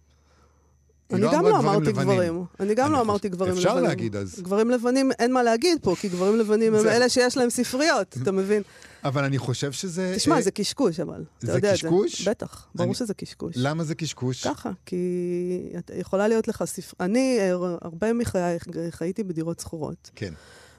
אני 1.11 1.21
גם 1.21 1.45
אמרה 1.45 1.51
לא 1.51 1.59
אמרתי. 1.59 1.91
גברים. 1.91 2.43
אני 2.59 2.75
גם 2.75 2.91
לא 2.91 3.01
אמרתי 3.01 3.29
גברים 3.29 3.51
לבנים. 3.51 3.67
אפשר 3.67 3.81
להגיד 3.81 4.15
אז. 4.15 4.39
גברים 4.39 4.69
לבנים, 4.69 5.11
אין 5.19 5.33
מה 5.33 5.43
להגיד 5.43 5.77
פה, 5.81 5.95
כי 5.99 6.09
גברים 6.09 6.39
לבנים 6.39 6.75
הם 6.75 6.87
אלה 6.87 7.09
שיש 7.09 7.37
להם 7.37 7.49
ספריות, 7.49 8.17
אתה 8.21 8.31
מבין? 8.31 8.63
אבל 9.03 9.23
אני 9.23 9.37
חושב 9.37 9.71
שזה... 9.71 10.13
תשמע, 10.15 10.35
אה, 10.35 10.41
זה 10.41 10.51
קשקוש, 10.51 10.99
אבל. 10.99 11.23
זה 11.39 11.61
קשקוש? 11.61 12.27
בטח, 12.27 12.67
ברור 12.75 12.93
שזה 12.93 13.13
קשקוש. 13.13 13.53
למה 13.57 13.83
זה 13.83 13.95
קשקוש? 13.95 14.47
ככה, 14.47 14.71
כי 14.85 15.69
יכולה 15.95 16.27
להיות 16.27 16.47
לך 16.47 16.63
ספר... 16.65 16.95
אני, 16.99 17.37
אה, 17.39 17.75
הרבה 17.81 18.13
מחיי 18.13 18.57
חייתי 18.89 19.23
בדירות 19.23 19.59
שכורות. 19.59 20.11
כן. 20.15 20.33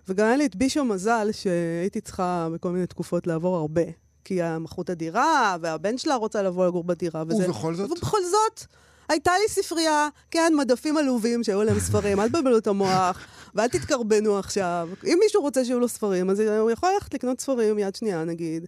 וגם 0.09 0.27
היה 0.27 0.37
לי 0.37 0.47
את 0.47 0.57
בישו 0.57 0.85
מזל, 0.85 1.29
שהייתי 1.33 2.01
צריכה 2.01 2.49
בכל 2.55 2.71
מיני 2.71 2.87
תקופות 2.87 3.27
לעבור 3.27 3.57
הרבה. 3.57 3.83
כי 4.25 4.41
מכרו 4.61 4.83
את 4.83 4.91
הדירה, 4.91 5.57
והבן 5.61 5.99
שלה 5.99 6.15
רוצה 6.15 6.43
לבוא 6.43 6.67
לגור 6.67 6.85
בדירה. 6.85 7.25
וזה... 7.29 7.45
ובכל 7.45 7.75
זאת? 7.75 7.91
ובכל 7.91 8.19
זאת, 8.31 8.67
הייתה 9.09 9.33
לי 9.43 9.63
ספרייה, 9.63 10.09
כן, 10.31 10.53
מדפים 10.59 10.97
עלובים 10.97 11.45
שהיו 11.45 11.63
להם 11.63 11.81
ספרים, 11.81 12.21
אל 12.21 12.29
תבלבלו 12.29 12.59
את 12.59 12.67
המוח, 12.67 13.19
ואל 13.55 13.69
תתקרבנו 13.69 14.39
עכשיו. 14.39 14.89
אם 15.07 15.19
מישהו 15.25 15.43
רוצה 15.43 15.65
שיהיו 15.65 15.81
לו 15.81 15.89
ספרים, 15.89 16.31
אז 16.31 16.41
הוא 16.41 16.71
יכול 16.71 16.89
ללכת 16.95 17.15
לקנות 17.15 17.41
ספרים 17.41 17.79
יד 17.79 17.95
שנייה, 17.95 18.25
נגיד. 18.25 18.67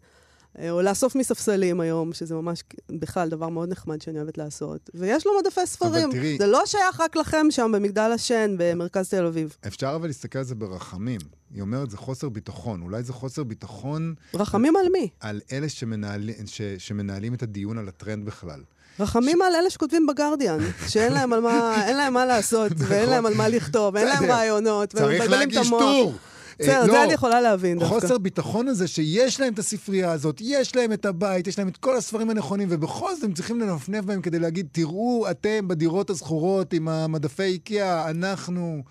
אה, 0.58 0.70
או 0.70 0.82
לאסוף 0.82 1.14
מספסלים 1.16 1.80
היום, 1.80 2.12
שזה 2.12 2.34
ממש 2.34 2.62
בכלל 2.90 3.28
דבר 3.28 3.48
מאוד 3.48 3.68
נחמד 3.68 4.02
שאני 4.02 4.18
אוהבת 4.18 4.38
לעשות. 4.38 4.90
ויש 4.94 5.26
לו 5.26 5.32
מדפי 5.40 5.60
ספרים. 5.66 6.10
תראי- 6.12 6.38
זה 6.38 6.46
לא 6.46 6.62
שייך 6.66 7.00
רק 7.00 7.16
לכם 7.16 7.46
שם 7.50 7.70
במגדל 7.74 8.10
השן 8.14 8.54
במרכז 8.58 9.08
תל 9.08 9.26
אביב. 9.26 9.56
אפשר 9.66 9.92
אבל 9.94 10.06
להסתכל 10.06 10.38
על 10.38 10.44
זה 10.44 10.54
ברחמים. 10.54 11.20
היא 11.54 11.62
אומרת, 11.62 11.90
זה 11.90 11.96
חוסר 11.96 12.28
ביטחון. 12.28 12.82
אולי 12.82 13.02
זה 13.02 13.12
חוסר 13.12 13.42
ביטחון 13.44 14.14
רחמים 14.34 14.76
על 14.76 14.86
מי? 14.92 15.08
על 15.20 15.40
אלה 15.52 15.68
שמנהל, 15.68 16.30
ש, 16.46 16.62
שמנהלים 16.78 17.34
את 17.34 17.42
הדיון 17.42 17.78
על 17.78 17.88
הטרנד 17.88 18.24
בכלל. 18.26 18.60
רחמים 19.00 19.42
על 19.42 19.54
אלה 19.54 19.70
שכותבים 19.70 20.06
בגרדיאן, 20.06 20.58
שאין 20.88 21.12
להם, 21.12 21.32
על 21.32 21.40
מה, 21.40 21.84
אין 21.86 21.96
להם 21.96 22.14
מה 22.14 22.26
לעשות, 22.26 22.72
ואין 22.76 23.08
להם 23.08 23.26
על 23.26 23.34
מה 23.34 23.48
לכתוב, 23.48 23.94
ואין 23.94 24.06
להם. 24.06 24.24
רעיונות, 24.24 24.94
והם 24.94 25.04
צריך 25.04 25.20
מבלבלים 25.20 25.48
את 25.48 25.54
להגיש 25.54 25.66
המוח. 25.66 25.80
טור. 25.80 26.14
בסדר, 26.58 26.86
זה 26.86 27.04
אני 27.04 27.12
יכולה 27.12 27.40
להבין 27.40 27.78
דווקא. 27.78 28.00
חוסר 28.00 28.18
ביטחון 28.18 28.68
הזה 28.68 28.86
שיש 28.86 29.40
להם 29.40 29.52
את 29.52 29.58
הספרייה 29.58 30.12
הזאת, 30.12 30.40
יש 30.40 30.76
להם 30.76 30.92
את 30.92 31.06
הבית, 31.06 31.46
יש 31.46 31.58
להם 31.58 31.68
את 31.68 31.76
כל 31.76 31.96
הספרים 31.96 32.30
הנכונים, 32.30 32.68
ובכל 32.70 33.14
זאת 33.14 33.24
הם 33.24 33.32
צריכים 33.32 33.60
לנפנף 33.60 34.04
בהם 34.04 34.20
כדי 34.22 34.38
להגיד, 34.38 34.66
תראו 34.72 35.26
אתם 35.30 35.68
בדירות 35.68 36.10
הזכורות 36.10 36.72
עם 36.72 36.88
המדפי 36.88 37.42
איקאה, 37.42 38.10
אנחנו... 38.10 38.82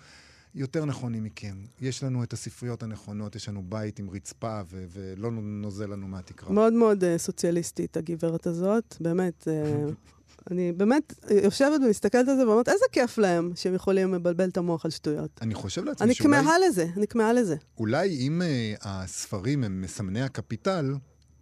יותר 0.56 0.84
נכונים 0.84 1.24
מכם. 1.24 1.56
יש 1.80 2.02
לנו 2.02 2.22
את 2.22 2.32
הספריות 2.32 2.82
הנכונות, 2.82 3.36
יש 3.36 3.48
לנו 3.48 3.62
בית 3.68 3.98
עם 3.98 4.10
רצפה 4.10 4.60
ו- 4.70 4.84
ולא 4.92 5.30
נוזל 5.32 5.86
לנו 5.86 6.08
מהתקרה. 6.08 6.52
מאוד 6.52 6.72
מאוד 6.72 7.04
uh, 7.04 7.06
סוציאליסטית, 7.18 7.96
הגברת 7.96 8.46
הזאת. 8.46 8.96
באמת, 9.00 9.48
uh, 9.48 9.92
אני 10.50 10.72
באמת 10.72 11.14
יושבת 11.44 11.80
ומסתכלת 11.86 12.28
על 12.28 12.36
זה 12.36 12.48
ואומרת, 12.48 12.68
איזה 12.68 12.84
כיף 12.92 13.18
להם 13.18 13.52
שהם 13.54 13.74
יכולים 13.74 14.14
לבלבל 14.14 14.48
את 14.48 14.56
המוח 14.56 14.84
על 14.84 14.90
שטויות. 14.90 15.30
אני 15.42 15.54
חושב 15.54 15.84
לעצמי 15.84 16.04
אני 16.04 16.14
שאולי... 16.14 16.38
כמהה 16.38 16.54
לזה, 16.68 16.86
אני 16.96 17.06
כמהה 17.06 17.32
לזה. 17.32 17.56
אולי 17.78 18.16
אם 18.26 18.42
uh, 18.42 18.78
הספרים 18.82 19.64
הם 19.64 19.80
מסמני 19.80 20.22
הקפיטל, 20.22 20.94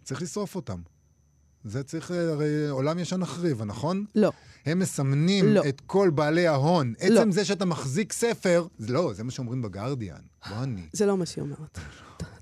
צריך 0.03 0.21
לשרוף 0.21 0.55
אותם. 0.55 0.79
זה 1.65 1.83
צריך, 1.83 2.11
הרי 2.11 2.69
עולם 2.69 2.99
ישן 2.99 3.19
נחריבה, 3.19 3.65
נכון? 3.65 4.05
לא. 4.15 4.31
הם 4.65 4.79
מסמנים 4.79 5.45
לא. 5.45 5.61
את 5.69 5.81
כל 5.85 6.09
בעלי 6.09 6.47
ההון. 6.47 6.93
לא. 7.09 7.19
עצם 7.19 7.31
זה 7.31 7.45
שאתה 7.45 7.65
מחזיק 7.65 8.13
ספר, 8.13 8.67
זה 8.77 8.93
לא, 8.93 9.13
זה 9.13 9.23
מה 9.23 9.31
שאומרים 9.31 9.61
בגרדיאן, 9.61 10.21
לא 10.49 10.63
אני. 10.63 10.81
זה 10.93 11.05
לא 11.05 11.17
מה 11.17 11.25
שהיא 11.25 11.41
אומרת. 11.41 11.79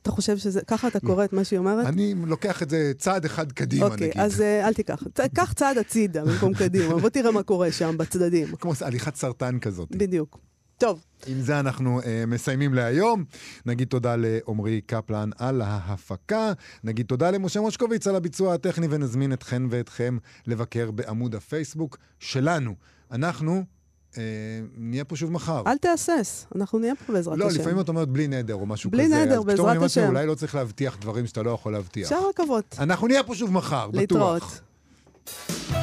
אתה 0.02 0.12
חושב 0.12 0.38
שזה, 0.38 0.62
ככה 0.68 0.88
אתה 0.88 1.00
קורא 1.00 1.26
את 1.26 1.34
מה 1.34 1.44
שהיא 1.44 1.60
אומרת? 1.60 1.86
אני 1.86 2.14
לוקח 2.28 2.64
את 2.64 2.70
זה 2.70 2.92
צעד 2.98 3.26
אחד 3.26 3.52
קדימה, 3.52 3.86
אוקיי, 3.86 4.08
נגיד. 4.08 4.22
אז 4.22 4.42
אה, 4.42 4.68
אל 4.68 4.74
תיקח. 4.74 5.04
קח 5.36 5.54
צעד 5.54 5.78
הצידה 5.78 6.26
במקום 6.26 6.54
קדימה, 6.54 7.00
בוא 7.00 7.10
תראה 7.10 7.32
מה 7.32 7.44
קורה 7.44 7.72
שם 7.72 7.98
בצדדים. 7.98 8.56
כמו 8.56 8.74
הליכת 8.82 9.16
סרטן 9.16 9.60
כזאת. 9.60 9.96
בדיוק. 9.96 10.40
טוב, 10.84 11.04
עם 11.28 11.42
זה 11.42 11.60
אנחנו 11.60 12.02
uh, 12.02 12.06
מסיימים 12.28 12.74
להיום. 12.74 13.24
נגיד 13.66 13.88
תודה 13.88 14.16
לעמרי 14.18 14.82
קפלן 14.82 15.30
על 15.38 15.62
ההפקה. 15.62 16.54
נגיד 16.84 17.06
תודה 17.06 17.32
למשה 17.32 17.62
מושקוביץ 17.62 18.08
על 18.08 18.16
הביצוע 18.16 18.54
הטכני, 18.54 18.88
ונזמין 18.90 19.34
אתכן 19.34 19.64
ואתכם 19.70 20.18
לבקר 20.48 20.92
בעמוד 20.92 21.36
הפייסבוק 21.36 21.98
שלנו. 22.20 22.76
אנחנו 23.12 23.64
uh, 24.12 24.18
נהיה 24.78 25.04
פה 25.04 25.16
שוב 25.16 25.32
מחר. 25.32 25.64
אל 25.68 25.78
תהסס, 25.78 26.46
אנחנו 26.56 26.80
נהיה 26.80 26.94
פה 26.96 27.14
בעזרת 27.14 27.38
לא, 27.38 27.48
השם. 27.48 27.60
לפעמים 27.60 27.80
את 27.80 27.90
אומרת 27.90 28.10
בלי 28.10 28.28
נדר 28.28 28.56
או 28.56 28.66
משהו 28.66 28.92
בלי 28.92 29.06
כזה. 29.06 29.16
נדר, 29.16 29.24
אז 29.24 29.30
פתאום 29.30 29.48
בעזרת 29.48 29.68
אני 29.68 29.78
אומרת, 29.78 29.90
השם. 29.90 30.08
אולי 30.08 30.28
לא 30.28 30.36
צריך 30.36 30.56
להבטיח 30.56 30.98
דברים 31.02 31.28
שאתה 31.28 31.44
לא 31.44 31.52
יכול 31.52 31.74
להבטיח. 31.74 32.12
אפשר 32.12 32.28
לקוות. 32.30 32.76
אנחנו 32.80 33.08
נהיה 33.08 33.24
פה 33.24 33.36
שוב 33.36 33.52
מחר, 33.52 33.88
בטוח. 33.88 34.00
להתראות. 34.00 35.83